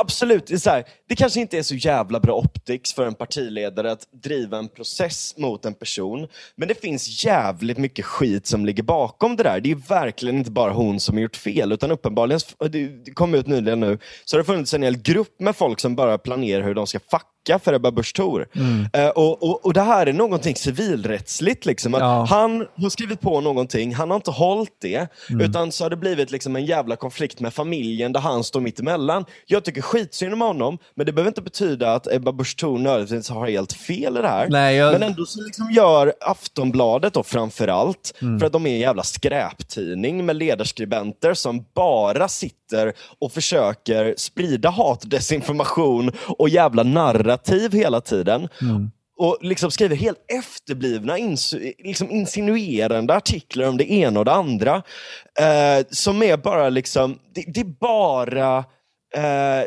Absolut, 0.00 0.46
det, 0.46 0.54
är 0.54 0.58
så 0.58 0.70
här, 0.70 0.84
det 1.08 1.16
kanske 1.16 1.40
inte 1.40 1.58
är 1.58 1.62
så 1.62 1.74
jävla 1.74 2.20
bra 2.20 2.34
optics 2.34 2.94
för 2.94 3.06
en 3.06 3.14
partiledare 3.14 3.92
att 3.92 4.12
driva 4.22 4.58
en 4.58 4.68
process 4.76 5.34
mot 5.36 5.64
en 5.64 5.74
person. 5.74 6.28
Men 6.56 6.68
det 6.68 6.80
finns 6.80 7.24
jävligt 7.24 7.78
mycket 7.78 8.04
skit 8.04 8.46
som 8.46 8.66
ligger 8.66 8.82
bakom 8.82 9.36
det 9.36 9.42
där. 9.42 9.60
Det 9.60 9.70
är 9.70 9.88
verkligen 9.88 10.38
inte 10.38 10.50
bara 10.50 10.72
hon 10.72 11.00
som 11.00 11.14
har 11.14 11.22
gjort 11.22 11.36
fel, 11.36 11.72
utan 11.72 11.90
uppenbarligen, 11.90 12.40
det 13.04 13.10
kom 13.14 13.34
ut 13.34 13.46
nyligen 13.46 13.80
nu, 13.80 13.98
så 14.24 14.36
har 14.36 14.38
det 14.38 14.44
funnits 14.46 14.74
en 14.74 14.82
hel 14.82 14.96
grupp 14.98 15.40
med 15.40 15.56
folk 15.56 15.80
som 15.80 15.96
bara 15.96 16.18
planerar 16.18 16.62
hur 16.62 16.74
de 16.74 16.86
ska 16.86 16.98
fucka 16.98 17.58
för 17.64 17.72
Ebba 17.74 17.90
Busch 17.90 18.14
Thor. 18.14 18.48
Eh, 18.92 19.08
och, 19.08 19.42
och, 19.42 19.66
och 19.66 19.72
det 19.72 19.80
här 19.82 20.06
är 20.06 20.12
någonting 20.12 20.56
civilrättsligt. 20.56 21.66
Liksom, 21.66 21.92
Ja. 21.94 22.26
Han 22.30 22.66
har 22.76 22.90
skrivit 22.90 23.20
på 23.20 23.40
någonting, 23.40 23.94
han 23.94 24.10
har 24.10 24.16
inte 24.16 24.30
hållit 24.30 24.76
det, 24.80 25.06
utan 25.40 25.72
så 25.72 25.84
har 25.84 25.90
det 25.90 25.96
blivit 25.96 26.30
liksom 26.30 26.56
en 26.56 26.64
jävla 26.64 26.96
konflikt 26.96 27.40
med 27.40 27.54
familjen 27.54 28.12
där 28.12 28.20
han 28.20 28.44
står 28.44 28.60
mitt 28.60 28.80
emellan. 28.80 29.24
Jag 29.46 29.64
tycker 29.64 29.82
skitsynd 29.82 30.32
om 30.32 30.40
honom, 30.40 30.78
men 30.94 31.06
det 31.06 31.12
behöver 31.12 31.30
inte 31.30 31.42
betyda 31.42 31.92
att 31.94 32.12
Ebba 32.12 32.32
Busch 32.32 32.56
Thor 32.56 32.78
nödvändigtvis 32.78 33.30
har 33.30 33.46
helt 33.48 33.72
fel 33.72 34.16
i 34.16 34.20
det 34.20 34.28
här. 34.28 34.48
Nej, 34.48 34.65
jag- 34.72 34.92
Men 34.92 35.02
ändå 35.02 35.26
så 35.26 35.42
liksom 35.42 35.70
gör 35.70 36.12
Aftonbladet 36.20 37.14
då 37.14 37.22
framförallt, 37.22 38.14
Mm. 38.22 38.38
för 38.40 38.46
att 38.46 38.52
de 38.52 38.66
är 38.66 38.70
en 38.70 38.78
jävla 38.78 39.02
skräptidning 39.02 40.26
med 40.26 40.36
ledarskribenter 40.36 41.34
som 41.34 41.64
bara 41.74 42.28
sitter 42.28 42.92
och 43.18 43.32
försöker 43.32 44.14
sprida 44.16 44.70
hat, 44.70 45.00
desinformation 45.10 46.10
och 46.38 46.48
jävla 46.48 46.82
narrativ 46.82 47.72
hela 47.72 48.00
tiden. 48.00 48.48
Mm. 48.60 48.90
Och 49.18 49.38
liksom 49.40 49.70
skriver 49.70 49.96
helt 49.96 50.18
efterblivna, 50.38 51.18
insu- 51.18 51.72
liksom 51.78 52.10
insinuerande 52.10 53.14
artiklar 53.14 53.68
om 53.68 53.76
det 53.76 53.92
ena 53.92 54.18
och 54.20 54.24
det 54.24 54.32
andra. 54.32 54.82
Eh, 55.40 55.86
som 55.90 56.22
är 56.22 56.36
bara 56.36 56.68
liksom, 56.68 57.18
det, 57.34 57.44
det 57.54 57.60
är 57.60 57.64
bara 57.80 58.64
Eh, 59.16 59.62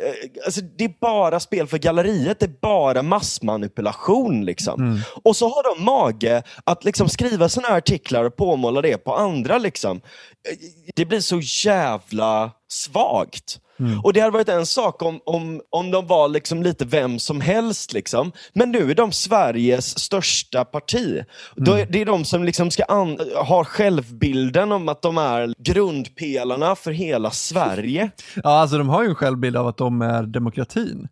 alltså 0.45 0.61
det 0.77 0.83
är 0.83 0.93
bara 1.01 1.39
spel 1.39 1.67
för 1.67 1.77
galleriet, 1.77 2.39
det 2.39 2.45
är 2.45 2.59
bara 2.61 3.01
massmanipulation. 3.03 4.45
Liksom. 4.45 5.01
Och 5.23 5.35
så 5.35 5.47
har 5.49 5.75
de 5.75 5.83
mage 5.85 6.43
att 6.63 6.83
liksom 6.85 7.09
skriva 7.09 7.49
såna 7.49 7.67
här 7.67 7.77
artiklar 7.77 8.23
och 8.23 8.35
påmåla 8.35 8.81
det 8.81 8.97
på 8.97 9.15
andra. 9.15 9.57
Liksom. 9.57 9.97
Eh, 9.97 10.57
Det 10.95 11.05
blir 11.05 11.19
så 11.19 11.39
jävla 11.69 12.51
svagt. 12.71 13.59
Och 14.03 14.13
Det 14.13 14.19
hade 14.19 14.31
varit 14.33 14.49
en 14.49 14.65
sak 14.65 15.01
om, 15.01 15.19
om, 15.25 15.61
om 15.69 15.91
de 15.91 16.07
var 16.07 16.27
liksom 16.27 16.63
lite 16.63 16.85
vem 16.85 17.19
som 17.19 17.41
helst. 17.41 17.93
Liksom. 17.93 18.31
Men 18.53 18.71
nu 18.71 18.91
är 18.91 18.95
de 18.95 19.11
Sveriges 19.11 19.99
största 19.99 20.65
parti. 20.65 21.23
Är, 21.57 21.85
det 21.91 22.01
är 22.01 22.05
de 22.05 22.25
som 22.25 22.43
liksom 22.43 22.71
ska 22.71 22.83
an, 22.83 23.19
har 23.35 23.63
självbilden 23.63 24.71
om 24.71 24.89
att 24.89 25.01
de 25.01 25.17
är 25.17 25.53
grundpelarna 25.57 26.75
för 26.75 26.91
hela 26.91 27.31
Sverige. 27.31 28.11
Ja, 28.43 28.49
alltså 28.49 28.77
de 28.77 28.89
har 28.89 29.03
ju 29.03 29.09
en 29.09 29.15
självbild 29.15 29.57
av 29.57 29.67
att 29.67 29.77
de 29.77 30.01
är 30.01 30.23
demokratin. 30.23 31.07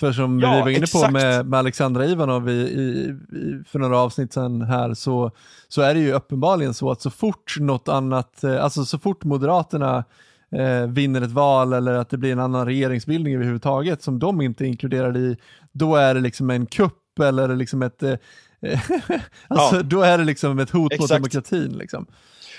För 0.00 0.12
som 0.12 0.40
Ja, 0.40 0.54
vi 0.54 0.60
var 0.60 0.68
inne 0.68 0.78
på 0.78 0.82
exakt. 0.82 1.12
med, 1.12 1.46
med 1.46 1.58
Alexandra 1.58 2.06
Ivanov 2.06 2.50
i, 2.50 2.52
i, 2.52 3.14
i, 3.38 3.64
för 3.68 3.78
några 3.78 3.98
avsnitt 3.98 4.32
sedan 4.32 4.62
här 4.62 4.94
så, 4.94 5.30
så 5.68 5.82
är 5.82 5.94
det 5.94 6.00
ju 6.00 6.12
uppenbarligen 6.12 6.74
så 6.74 6.90
att 6.90 7.02
så 7.02 7.10
fort 7.10 7.56
något 7.60 7.88
annat, 7.88 8.44
eh, 8.44 8.64
alltså 8.64 8.84
så 8.84 8.98
fort 8.98 9.24
Moderaterna 9.24 10.04
eh, 10.50 10.86
vinner 10.86 11.22
ett 11.22 11.30
val 11.30 11.72
eller 11.72 11.94
att 11.94 12.10
det 12.10 12.18
blir 12.18 12.32
en 12.32 12.38
annan 12.38 12.66
regeringsbildning 12.66 13.34
överhuvudtaget 13.34 14.02
som 14.02 14.18
de 14.18 14.40
inte 14.40 14.64
är 14.64 14.66
inkluderade 14.66 15.18
i, 15.18 15.36
då 15.72 15.96
är 15.96 16.14
det 16.14 16.20
liksom 16.20 16.50
en 16.50 16.66
kupp 16.66 17.18
eller 17.22 17.56
liksom 17.56 17.82
ett, 17.82 18.02
eh, 18.02 18.14
alltså, 19.48 19.76
Ja. 19.76 19.82
Då 19.82 20.02
är 20.02 20.18
det 20.18 20.24
liksom 20.24 20.58
ett 20.58 20.70
hot 20.70 20.82
mot 20.82 20.92
Exakt. 20.92 21.10
demokratin. 21.10 21.78
Liksom. 21.78 22.06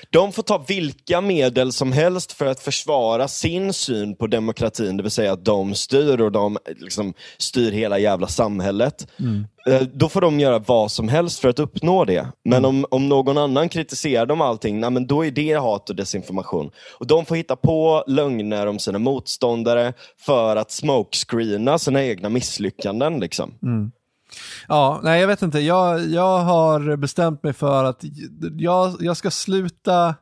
De 0.10 0.32
får 0.32 0.44
ta 0.44 0.66
vilka 0.68 1.22
medel 1.22 1.72
som 1.72 1.92
helst 1.92 2.32
för 2.32 2.46
att 2.46 2.60
försvara 2.60 3.28
sin 3.28 3.74
syn 3.74 4.16
på 4.16 4.28
demokratin, 4.28 4.98
det 4.98 5.04
vill 5.04 5.12
säga 5.12 5.34
att 5.34 5.46
de 5.46 5.76
styr 5.76 6.22
och 6.22 6.32
de 6.32 6.58
liksom 6.80 7.14
styr 7.38 7.72
hela 7.72 8.00
jävla 8.00 8.28
samhället. 8.28 9.08
Eh, 9.68 9.82
Då 9.94 10.10
får 10.10 10.22
de 10.22 10.40
göra 10.40 10.60
vad 10.60 10.92
som 10.92 11.10
helst 11.10 11.40
för 11.40 11.50
att 11.50 11.60
uppnå 11.60 12.06
det. 12.06 12.28
Men 12.46 12.66
om, 12.66 12.86
om 12.92 13.10
någon 13.10 13.38
annan 13.38 13.70
kritiserar 13.70 14.26
dem 14.26 14.42
allting, 14.42 14.80
nej, 14.80 14.90
men 14.90 15.08
då 15.08 15.26
är 15.26 15.32
det 15.32 15.54
hat 15.54 15.90
och 15.90 15.96
desinformation. 15.96 16.72
Och 17.00 17.08
de 17.08 17.26
får 17.26 17.36
hitta 17.36 17.56
på 17.56 18.04
lögner 18.08 18.68
om 18.68 18.80
sina 18.80 19.00
motståndare 19.00 19.94
för 20.20 20.56
att 20.56 20.72
smokescreena 20.72 21.80
sina 21.80 22.04
egna 22.04 22.30
misslyckanden. 22.30 23.20
Liksom. 23.20 23.54
Ja, 24.68 25.00
nej 25.04 25.22
jag 25.22 25.28
vet 25.28 25.42
inte. 25.42 25.60
Jag, 25.60 26.06
jag 26.06 26.38
har 26.40 26.96
bestämt 26.96 27.44
mig 27.44 27.54
för 27.54 27.84
att 27.84 28.04
jag, 28.58 28.96
jag 29.00 29.18
ska 29.18 29.32
sluta 29.32 30.16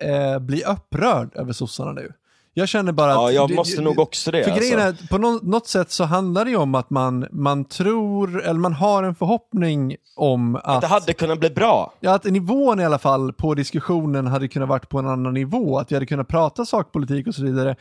eh, 0.00 0.38
bli 0.38 0.64
upprörd 0.64 1.36
över 1.36 1.52
sossarna 1.52 1.92
nu. 1.92 2.12
Jag 2.54 2.68
känner 2.68 2.92
bara 2.92 3.10
att... 3.10 3.16
Ja, 3.16 3.30
jag 3.30 3.54
måste 3.54 3.76
det- 3.76 3.82
nog 3.84 3.98
också 3.98 4.30
det. 4.30 4.44
För 4.44 4.56
grejen 4.56 4.80
alltså. 4.80 5.04
är, 5.04 5.08
på 5.08 5.18
nå- 5.18 5.40
något 5.42 5.66
sätt 5.66 5.90
så 5.90 6.04
handlar 6.04 6.44
det 6.44 6.50
ju 6.50 6.56
om 6.56 6.74
att 6.74 6.90
man, 6.90 7.26
man 7.30 7.64
tror, 7.64 8.42
eller 8.42 8.60
man 8.60 8.72
har 8.72 9.02
en 9.02 9.14
förhoppning 9.14 9.96
om 10.16 10.56
att... 10.64 10.80
Det 10.80 10.86
hade 10.86 11.12
kunnat 11.12 11.40
bli 11.40 11.50
bra. 11.50 11.92
Ja, 12.00 12.14
att 12.14 12.24
nivån 12.24 12.80
i 12.80 12.84
alla 12.84 12.98
fall 12.98 13.32
på 13.32 13.54
diskussionen 13.54 14.26
hade 14.26 14.48
kunnat 14.48 14.68
varit 14.68 14.88
på 14.88 14.98
en 14.98 15.08
annan 15.08 15.34
nivå, 15.34 15.78
att 15.78 15.90
vi 15.92 15.96
hade 15.96 16.06
kunnat 16.06 16.28
prata 16.28 16.64
sakpolitik 16.66 17.26
och 17.26 17.34
så 17.34 17.42
vidare. 17.42 17.76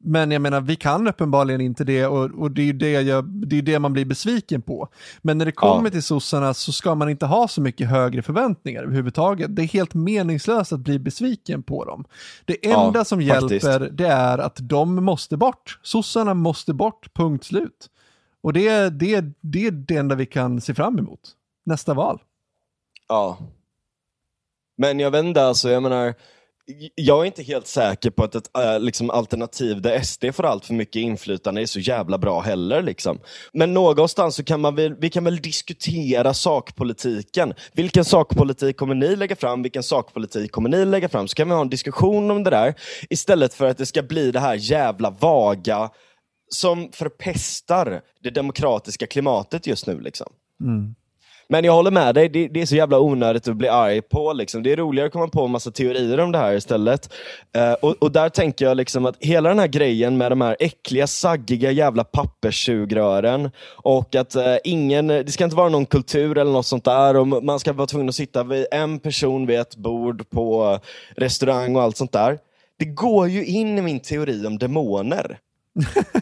Men 0.00 0.30
jag 0.30 0.42
menar, 0.42 0.60
vi 0.60 0.76
kan 0.76 1.08
uppenbarligen 1.08 1.60
inte 1.60 1.84
det 1.84 2.06
och, 2.06 2.30
och 2.30 2.50
det 2.50 2.68
är 2.68 2.72
det, 2.72 2.90
jag, 2.90 3.24
det, 3.24 3.58
är 3.58 3.62
det 3.62 3.78
man 3.78 3.92
blir 3.92 4.04
besviken 4.04 4.62
på. 4.62 4.88
Men 5.22 5.38
när 5.38 5.44
det 5.44 5.52
kommer 5.52 5.84
Ja. 5.84 5.90
till 5.90 6.02
sossarna 6.02 6.54
så 6.54 6.72
ska 6.72 6.94
man 6.94 7.08
inte 7.10 7.26
ha 7.26 7.48
så 7.48 7.60
mycket 7.60 7.88
högre 7.88 8.22
förväntningar 8.22 8.82
överhuvudtaget. 8.82 9.56
Det 9.56 9.62
är 9.62 9.66
helt 9.66 9.94
meningslöst 9.94 10.72
att 10.72 10.80
bli 10.80 10.98
besviken 10.98 11.62
på 11.62 11.84
dem. 11.84 12.04
Det 12.44 12.56
Ja, 12.62 12.86
enda 12.86 13.04
som 13.04 13.28
faktiskt. 13.28 13.64
hjälper 13.66 13.90
det 13.92 14.06
är 14.08 14.38
att 14.38 14.56
de 14.60 14.94
måste 15.04 15.36
bort. 15.36 15.78
Sossarna 15.82 16.34
måste 16.34 16.74
bort, 16.74 17.14
punkt 17.14 17.44
slut. 17.44 17.90
Och 18.40 18.52
det, 18.52 18.88
det, 18.90 19.24
det 19.40 19.66
är 19.66 19.70
det 19.70 19.96
enda 19.96 20.14
vi 20.14 20.26
kan 20.26 20.60
se 20.60 20.74
fram 20.74 20.98
emot. 20.98 21.20
Nästa 21.66 21.94
val. 21.94 22.22
Ja. 23.08 23.38
Men 24.76 25.00
jag 25.00 25.10
inte, 25.26 25.44
alltså, 25.44 25.70
jag 25.70 25.82
menar, 25.82 26.14
jag 26.94 27.20
är 27.20 27.24
inte 27.24 27.42
helt 27.42 27.66
säker 27.66 28.10
på 28.10 28.24
att 28.24 28.34
ett 28.34 28.56
äh, 28.56 28.80
liksom, 28.80 29.10
alternativ 29.10 29.82
där 29.82 30.00
SD 30.02 30.24
får 30.32 30.46
allt 30.46 30.64
för 30.64 30.74
mycket 30.74 31.00
inflytande 31.00 31.62
är 31.62 31.66
så 31.66 31.80
jävla 31.80 32.18
bra 32.18 32.40
heller. 32.40 32.82
Liksom. 32.82 33.18
Men 33.52 33.74
någonstans 33.74 34.34
så 34.34 34.44
kan 34.44 34.60
man 34.60 34.74
väl, 34.74 34.94
vi 34.94 35.10
kan 35.10 35.24
väl 35.24 35.36
diskutera 35.36 36.34
sakpolitiken. 36.34 37.54
Vilken 37.72 38.04
sakpolitik 38.04 38.76
kommer 38.76 38.94
ni 38.94 39.16
lägga 39.16 39.36
fram? 39.36 39.62
Vilken 39.62 39.82
sakpolitik 39.82 40.52
kommer 40.52 40.68
ni 40.68 40.84
lägga 40.84 41.08
fram? 41.08 41.28
Så 41.28 41.34
kan 41.34 41.48
vi 41.48 41.54
ha 41.54 41.60
en 41.60 41.70
diskussion 41.70 42.30
om 42.30 42.44
det 42.44 42.50
där 42.50 42.74
istället 43.10 43.54
för 43.54 43.66
att 43.66 43.78
det 43.78 43.86
ska 43.86 44.02
bli 44.02 44.30
det 44.30 44.40
här 44.40 44.54
jävla 44.54 45.10
vaga 45.10 45.90
som 46.48 46.90
förpestar 46.92 48.00
det 48.22 48.30
demokratiska 48.30 49.06
klimatet 49.06 49.66
just 49.66 49.86
nu. 49.86 50.00
Liksom. 50.00 50.32
Mm. 50.60 50.94
Men 51.50 51.64
jag 51.64 51.72
håller 51.72 51.90
med 51.90 52.14
dig, 52.14 52.28
det, 52.28 52.48
det 52.48 52.62
är 52.62 52.66
så 52.66 52.76
jävla 52.76 52.98
onödigt 52.98 53.48
att 53.48 53.56
bli 53.56 53.68
arg 53.68 54.02
på. 54.02 54.32
Liksom. 54.32 54.62
Det 54.62 54.72
är 54.72 54.76
roligare 54.76 55.06
att 55.06 55.12
komma 55.12 55.28
på 55.28 55.44
en 55.44 55.50
massa 55.50 55.70
teorier 55.70 56.20
om 56.20 56.32
det 56.32 56.38
här 56.38 56.54
istället. 56.54 57.12
Eh, 57.56 57.72
och, 57.72 58.02
och 58.02 58.12
där 58.12 58.28
tänker 58.28 58.64
jag 58.64 58.76
liksom 58.76 59.06
att 59.06 59.16
hela 59.20 59.48
den 59.48 59.58
här 59.58 59.66
grejen 59.66 60.18
med 60.18 60.32
de 60.32 60.40
här 60.40 60.56
äckliga, 60.60 61.06
saggiga 61.06 61.70
jävla 61.70 62.04
papperssugrören 62.04 63.50
och 63.66 64.14
att 64.14 64.34
eh, 64.34 64.56
ingen, 64.64 65.06
det 65.06 65.32
ska 65.32 65.44
inte 65.44 65.56
vara 65.56 65.68
någon 65.68 65.86
kultur 65.86 66.38
eller 66.38 66.52
något 66.52 66.66
sånt 66.66 66.84
där 66.84 67.16
och 67.16 67.44
man 67.44 67.60
ska 67.60 67.72
vara 67.72 67.86
tvungen 67.86 68.08
att 68.08 68.14
sitta 68.14 68.44
vid 68.44 68.66
en 68.70 68.98
person 68.98 69.46
vid 69.46 69.58
ett 69.58 69.76
bord 69.76 70.30
på 70.30 70.78
restaurang 71.16 71.76
och 71.76 71.82
allt 71.82 71.96
sånt 71.96 72.12
där. 72.12 72.38
Det 72.78 72.84
går 72.84 73.28
ju 73.28 73.44
in 73.44 73.78
i 73.78 73.82
min 73.82 74.00
teori 74.00 74.46
om 74.46 74.58
demoner. 74.58 75.38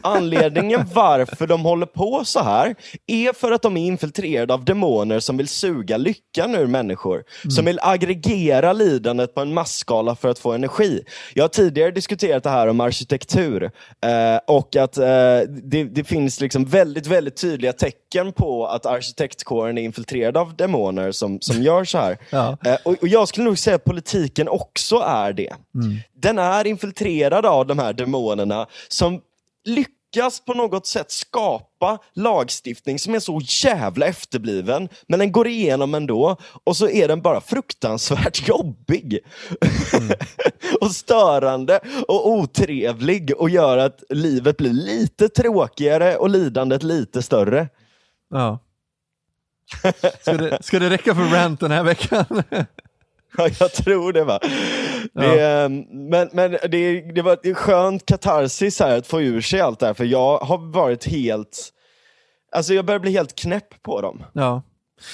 Anledningen 0.01 0.85
varför 0.93 1.47
de 1.47 1.61
håller 1.61 1.85
på 1.85 2.21
så 2.25 2.43
här 2.43 2.75
är 3.07 3.33
för 3.33 3.51
att 3.51 3.61
de 3.61 3.77
är 3.77 3.85
infiltrerade 3.85 4.53
av 4.53 4.65
demoner 4.65 5.19
som 5.19 5.37
vill 5.37 5.47
suga 5.47 5.97
lyckan 5.97 6.55
ur 6.55 6.67
människor. 6.67 7.23
Som 7.49 7.65
vill 7.65 7.79
aggregera 7.81 8.73
lidandet 8.73 9.35
på 9.35 9.41
en 9.41 9.53
masskala 9.53 10.15
för 10.15 10.29
att 10.29 10.39
få 10.39 10.51
energi. 10.51 11.03
Jag 11.33 11.43
har 11.43 11.49
tidigare 11.49 11.91
diskuterat 11.91 12.43
det 12.43 12.49
här 12.49 12.67
om 12.67 12.81
arkitektur 12.81 13.63
eh, 13.63 14.39
och 14.47 14.75
att 14.75 14.97
eh, 14.97 15.05
det, 15.63 15.83
det 15.83 16.03
finns 16.03 16.41
liksom 16.41 16.65
väldigt, 16.65 17.07
väldigt 17.07 17.37
tydliga 17.41 17.73
tecken 17.73 18.33
på 18.33 18.67
att 18.67 18.85
arkitektkåren 18.85 19.77
är 19.77 19.81
infiltrerad 19.81 20.37
av 20.37 20.55
demoner 20.55 21.11
som, 21.11 21.41
som 21.41 21.61
gör 21.63 21.83
så 21.83 21.97
här. 21.97 22.17
Ja. 22.29 22.57
Eh, 22.65 22.75
och, 22.83 22.95
och 23.01 23.07
jag 23.07 23.27
skulle 23.27 23.45
nog 23.45 23.57
säga 23.57 23.75
att 23.75 23.83
politiken 23.83 24.47
också 24.47 24.95
är 24.95 25.33
det. 25.33 25.53
Den 26.15 26.37
är 26.39 26.67
infiltrerad 26.67 27.45
av 27.45 27.67
de 27.67 27.79
här 27.79 27.93
demonerna 27.93 28.67
som 28.87 29.21
lyckas 29.67 30.39
på 30.39 30.53
något 30.53 30.87
sätt 30.87 31.11
skapa 31.11 31.99
lagstiftning 32.13 32.99
som 32.99 33.15
är 33.15 33.19
så 33.19 33.41
jävla 33.43 34.05
efterbliven, 34.05 34.89
men 35.07 35.19
den 35.19 35.31
går 35.31 35.47
igenom 35.47 35.93
ändå 35.93 36.37
och 36.63 36.77
så 36.77 36.89
är 36.89 37.07
den 37.07 37.21
bara 37.21 37.41
fruktansvärt 37.41 38.47
jobbig. 38.47 39.19
och 40.81 40.91
störande 40.91 41.79
och 42.07 42.29
otrevlig 42.31 43.33
och 43.37 43.49
gör 43.49 43.77
att 43.77 44.03
livet 44.09 44.57
blir 44.57 44.73
lite 44.73 45.29
tråkigare 45.29 46.15
och 46.15 46.29
lidandet 46.29 46.83
lite 46.83 47.21
större. 47.21 47.69
Ja. 48.29 48.59
Ska 50.21 50.33
det, 50.33 50.57
ska 50.61 50.79
det 50.79 50.89
räcka 50.89 51.15
för 51.15 51.23
rant 51.23 51.59
den 51.59 51.71
här 51.71 51.83
veckan? 51.83 52.43
Ja, 53.37 53.49
jag 53.59 53.73
tror 53.73 54.13
det 54.13 54.23
va. 54.23 54.39
Det, 55.13 55.39
är, 55.39 55.69
men 56.09 56.29
men 56.33 56.51
det, 56.51 57.01
det 57.01 57.21
var 57.21 57.33
ett 57.33 57.57
skönt 57.57 58.05
katarsis 58.05 58.79
här 58.79 58.97
att 58.97 59.07
få 59.07 59.21
ur 59.21 59.41
sig 59.41 59.61
allt 59.61 59.79
det 59.79 59.85
här, 59.85 59.93
för 59.93 60.05
jag 60.05 60.37
har 60.37 60.57
varit 60.73 61.05
helt... 61.05 61.69
Alltså 62.51 62.73
jag 62.73 62.85
börjar 62.85 62.99
bli 62.99 63.11
helt 63.11 63.35
knäpp 63.35 63.83
på 63.83 64.01
dem. 64.01 64.23
ja. 64.33 64.61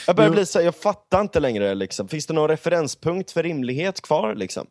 Jag 0.07 0.15
börjar 0.15 0.29
Jo. 0.29 0.33
bli 0.33 0.45
så 0.45 0.59
här, 0.59 0.65
jag 0.65 0.75
fattar 0.75 1.21
inte 1.21 1.39
längre 1.39 1.75
liksom. 1.75 2.07
Finns 2.07 2.27
det 2.27 2.33
någon 2.33 2.47
referenspunkt 2.47 3.31
för 3.31 3.43
rimlighet 3.43 4.01
kvar 4.01 4.35
liksom? 4.35 4.67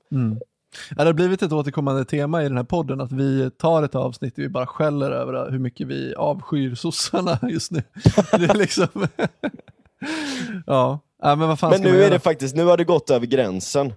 Ja, 0.91 0.97
det 0.97 1.05
har 1.05 1.13
blivit 1.13 1.43
ett 1.43 1.53
återkommande 1.53 2.05
tema 2.05 2.41
i 2.43 2.49
den 2.49 2.57
här 2.57 2.65
podden 2.65 3.01
att 3.01 3.13
vi 3.13 3.51
tar 3.51 3.83
ett 3.83 3.95
avsnitt 3.95 4.37
där 4.37 4.43
vi 4.43 4.49
bara 4.49 4.67
skäller 4.67 5.11
över 5.11 5.51
hur 5.51 5.59
mycket 5.59 5.87
vi 5.87 6.15
avskyr 6.15 6.75
sossarna 6.75 7.39
just 7.51 7.71
nu. 7.71 7.83
Det 8.31 8.45
är 8.51 8.55
liksom... 8.55 8.87
ja. 10.67 11.01
Ja, 11.23 11.37
men 11.37 11.49
vad 11.49 11.59
fan 11.59 11.71
Men 11.71 11.79
ska 11.79 11.89
man 11.89 11.93
nu 11.93 11.99
är 11.99 12.03
göra? 12.03 12.15
det 12.15 12.21
faktiskt, 12.21 12.57
nu 12.57 12.65
har 12.65 12.77
det 12.77 12.85
gått 12.85 13.11
över 13.11 13.27
gränsen. 13.27 13.93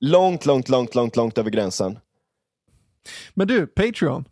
Långt, 0.00 0.46
långt, 0.46 0.68
långt, 0.68 0.94
långt, 0.94 1.16
långt 1.16 1.38
över 1.38 1.50
gränsen. 1.50 1.98
Men 3.34 3.46
du, 3.48 3.66
Patreon. 3.66 4.24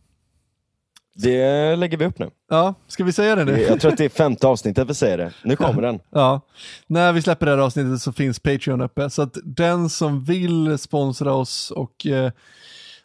Det 1.14 1.76
lägger 1.76 1.96
vi 1.96 2.04
upp 2.06 2.18
nu. 2.18 2.30
Ja, 2.48 2.74
ska 2.86 3.04
vi 3.04 3.12
säga 3.12 3.36
det 3.36 3.44
nu? 3.44 3.60
Jag 3.60 3.80
tror 3.80 3.92
att 3.92 3.98
det 3.98 4.04
är 4.04 4.08
femte 4.18 4.46
avsnittet 4.46 4.90
vi 4.90 4.94
säger 4.94 5.18
det. 5.18 5.32
Nu 5.44 5.56
kommer 5.56 5.82
den. 5.82 6.00
Ja, 6.10 6.40
när 6.86 7.12
vi 7.12 7.22
släpper 7.22 7.46
det 7.46 7.52
här 7.52 7.58
avsnittet 7.58 8.00
så 8.02 8.12
finns 8.12 8.40
Patreon 8.40 8.80
uppe. 8.80 9.10
Så 9.10 9.22
att 9.22 9.36
den 9.44 9.88
som 9.90 10.24
vill 10.24 10.78
sponsra 10.78 11.32
oss 11.34 11.70
och 11.70 12.06
eh, 12.06 12.32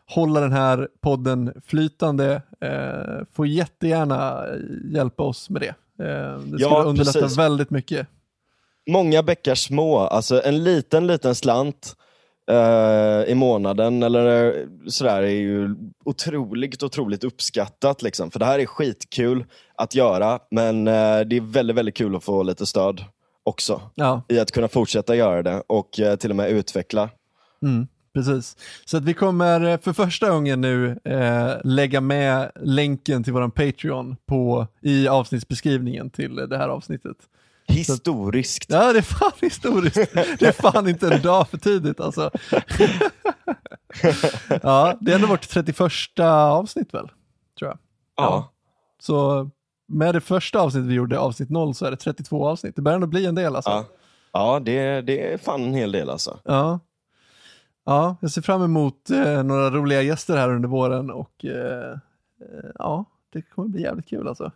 hålla 0.06 0.40
den 0.40 0.52
här 0.52 0.88
podden 1.02 1.54
flytande 1.66 2.42
eh, 2.62 3.26
får 3.34 3.48
jättegärna 3.48 4.46
hjälpa 4.92 5.24
oss 5.24 5.50
med 5.50 5.62
det. 5.62 5.76
Eh, 6.06 6.38
det 6.38 6.42
skulle 6.42 6.60
Ja, 6.62 6.84
underlätta 6.84 7.20
precis. 7.20 7.38
väldigt 7.38 7.70
mycket. 7.70 8.08
Många 8.90 9.24
bäckar 9.24 9.56
små, 9.56 9.98
alltså 10.00 10.44
en 10.44 10.64
liten, 10.64 11.08
liten 11.08 11.36
slant 11.36 11.96
eh, 12.52 13.32
i 13.32 13.36
månaden 13.36 14.04
eller 14.04 14.56
sådär 14.88 15.22
är 15.22 15.28
ju 15.28 15.76
otroligt, 16.06 16.84
otroligt 16.84 17.24
uppskattat 17.24 18.02
liksom. 18.02 18.32
För 18.32 18.40
det 18.40 18.46
här 18.46 18.60
är 18.60 18.66
skitkul 18.66 19.46
att 19.76 19.96
göra, 19.96 20.40
men 20.52 20.88
eh, 20.88 21.20
det 21.20 21.38
är 21.38 21.52
väldigt, 21.52 21.76
väldigt 21.76 21.98
kul 21.98 22.16
att 22.16 22.24
få 22.24 22.44
lite 22.44 22.66
stöd 22.66 23.06
också 23.44 23.82
Ja, 23.96 24.22
i 24.30 24.40
att 24.40 24.52
kunna 24.52 24.68
fortsätta 24.68 25.16
göra 25.16 25.44
det 25.44 25.64
och 25.68 26.00
eh, 26.00 26.16
till 26.16 26.30
och 26.30 26.36
med 26.36 26.50
utveckla. 26.50 27.10
mm, 27.62 27.88
precis. 28.14 28.58
Så 28.86 28.98
att 28.98 29.04
vi 29.04 29.14
kommer 29.14 29.66
eh, 29.66 29.80
för 29.80 29.94
första 29.94 30.30
gången 30.30 30.62
nu 30.62 31.00
eh, 31.04 31.52
lägga 31.64 32.02
med 32.02 32.52
länken 32.56 33.24
till 33.24 33.34
våran 33.34 33.52
Patreon 33.52 34.16
på, 34.26 34.68
i 34.82 35.08
avsnittsbeskrivningen 35.08 36.10
till 36.10 36.36
det 36.36 36.58
här 36.58 36.70
avsnittet. 36.70 37.18
Historiskt. 37.68 38.66
Ja, 38.70 38.94
det 38.94 39.00
är 39.00 39.02
fan 39.02 39.32
historiskt. 39.42 40.14
Det 40.40 40.42
är 40.42 40.52
fan 40.52 40.88
inte 40.88 41.14
en 41.14 41.22
dag 41.22 41.50
för 41.50 41.58
tidigt 41.58 42.00
alltså. 42.00 42.32
ja, 44.64 44.98
det 45.02 45.12
är 45.12 45.16
ändå 45.16 45.28
vårt 45.28 45.50
31 45.50 45.92
avsnitt 46.20 46.94
väl, 46.94 47.08
tror 47.60 47.70
jag. 47.70 47.78
Ja. 48.16 48.52
Så 49.00 49.50
med 49.88 50.16
det 50.16 50.22
första 50.22 50.60
avsnittet 50.60 50.90
vi 50.90 50.94
gjorde, 50.94 51.20
avsnitt 51.20 51.50
0, 51.50 51.76
så 51.76 51.86
är 51.86 51.92
det 51.92 51.98
32 51.98 52.48
avsnitt. 52.48 52.76
Det 52.76 52.82
börjar 52.82 52.96
ändå 52.96 53.08
bli 53.08 53.26
en 53.26 53.36
del 53.36 53.56
alltså. 53.56 53.72
Ja, 53.72 53.86
ja 54.34 54.60
det, 54.60 55.02
det 55.02 55.34
är 55.34 55.38
fan 55.38 55.64
en 55.64 55.74
hel 55.74 55.92
del 55.92 56.10
alltså. 56.10 56.40
Ja. 56.44 56.80
Ja, 57.86 58.16
jag 58.22 58.32
ser 58.32 58.42
fram 58.42 58.64
emot 58.64 59.10
eh, 59.10 59.44
några 59.44 59.70
roliga 59.70 60.02
gäster 60.02 60.38
här 60.38 60.50
under 60.50 60.70
våren 60.70 61.12
och 61.12 61.46
eh, 61.46 61.92
eh, 62.42 62.70
ja, 62.76 63.06
det 63.34 63.42
kommer 63.42 63.68
bli 63.68 63.82
jävligt 63.82 64.10
kul 64.10 64.28
alltså. 64.28 64.52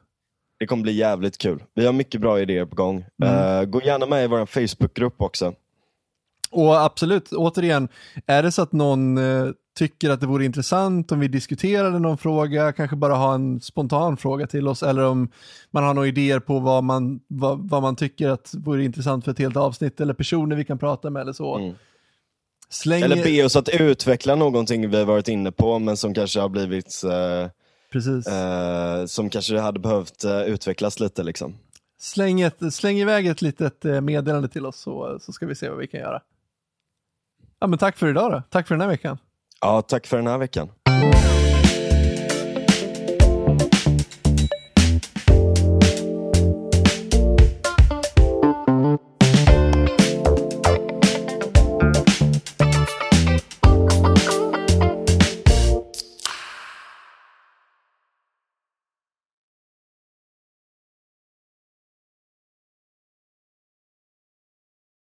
Det 0.60 0.68
kommer 0.68 0.84
bli 0.84 0.92
jävligt 0.92 1.38
kul. 1.38 1.64
Vi 1.74 1.86
har 1.86 1.94
mycket 1.94 2.22
bra 2.22 2.40
idéer 2.40 2.66
på 2.66 2.76
gång. 2.76 3.06
Mm. 3.24 3.60
Eh, 3.60 3.66
gå 3.66 3.82
gärna 3.82 4.06
med 4.06 4.24
i 4.24 4.28
vår 4.28 4.46
Facebookgrupp 4.46 5.22
också. 5.22 5.54
Och 6.52 6.84
absolut, 6.84 7.32
återigen, 7.32 7.90
är 8.26 8.44
det 8.44 8.52
så 8.52 8.62
att 8.62 8.72
någon 8.72 9.18
eh, 9.18 9.50
tycker 9.78 10.10
att 10.10 10.22
det 10.22 10.28
vore 10.28 10.46
intressant 10.46 11.12
om 11.12 11.20
vi 11.20 11.28
diskuterade 11.28 12.00
någon 12.00 12.18
fråga, 12.18 12.72
kanske 12.72 12.96
bara 12.96 13.14
ha 13.14 13.34
en 13.34 13.62
spontan 13.62 14.18
fråga 14.18 14.48
till 14.48 14.68
oss, 14.68 14.84
eller 14.84 15.06
om 15.06 15.30
man 15.72 15.84
har 15.84 15.94
några 15.94 16.08
idéer 16.08 16.40
på 16.40 16.60
vad 16.60 16.84
man, 16.84 17.20
vad, 17.28 17.70
vad 17.70 17.82
man 17.82 17.96
tycker 17.96 18.30
att 18.30 18.54
vore 18.58 18.84
intressant 18.84 19.26
för 19.26 19.32
ett 19.32 19.40
helt 19.40 19.58
avsnitt, 19.58 20.02
eller 20.02 20.14
personer 20.14 20.56
vi 20.56 20.66
kan 20.66 20.78
prata 20.78 21.10
med 21.10 21.22
eller 21.22 21.34
så. 21.34 21.58
Mm. 21.58 21.76
Släng... 22.70 23.04
Eller 23.04 23.24
be 23.24 23.46
oss 23.46 23.56
att 23.56 23.70
utveckla 23.70 24.36
någonting 24.36 24.90
vi 24.90 24.98
har 24.98 25.06
varit 25.06 25.28
inne 25.28 25.52
på 25.52 25.80
men 25.80 25.98
som 25.98 26.14
kanske 26.14 26.40
har 26.40 26.50
blivit 26.50 27.04
eh, 27.04 27.50
Precis. 27.92 28.28
eh, 28.28 29.06
som 29.06 29.30
kanske 29.30 29.60
hade 29.60 29.80
behövt 29.80 30.24
eh, 30.24 30.42
utvecklas 30.42 31.00
lite 31.00 31.24
liksom. 31.24 31.58
Släng, 32.00 32.42
ett, 32.42 32.74
släng 32.74 32.98
iväg 32.98 33.28
ett 33.28 33.42
litet 33.42 33.86
eh, 33.86 34.02
meddelande 34.02 34.48
till 34.48 34.66
oss 34.66 34.80
så, 34.80 35.20
så 35.22 35.34
ska 35.34 35.46
vi 35.46 35.56
se 35.56 35.70
vad 35.70 35.78
vi 35.78 35.88
kan 35.88 36.00
göra. 36.00 36.22
Ja, 37.60 37.68
men 37.68 37.80
tack 37.80 37.98
för 37.98 38.10
idag 38.10 38.32
då. 38.32 38.44
Tack 38.50 38.68
för 38.68 38.76
den 38.76 38.82
här 38.82 38.88
veckan. 38.88 39.18
Ja, 39.62 39.82
tack 39.82 40.08
för 40.08 40.18
den 40.18 40.28
här 40.28 40.38
veckan. 40.38 40.70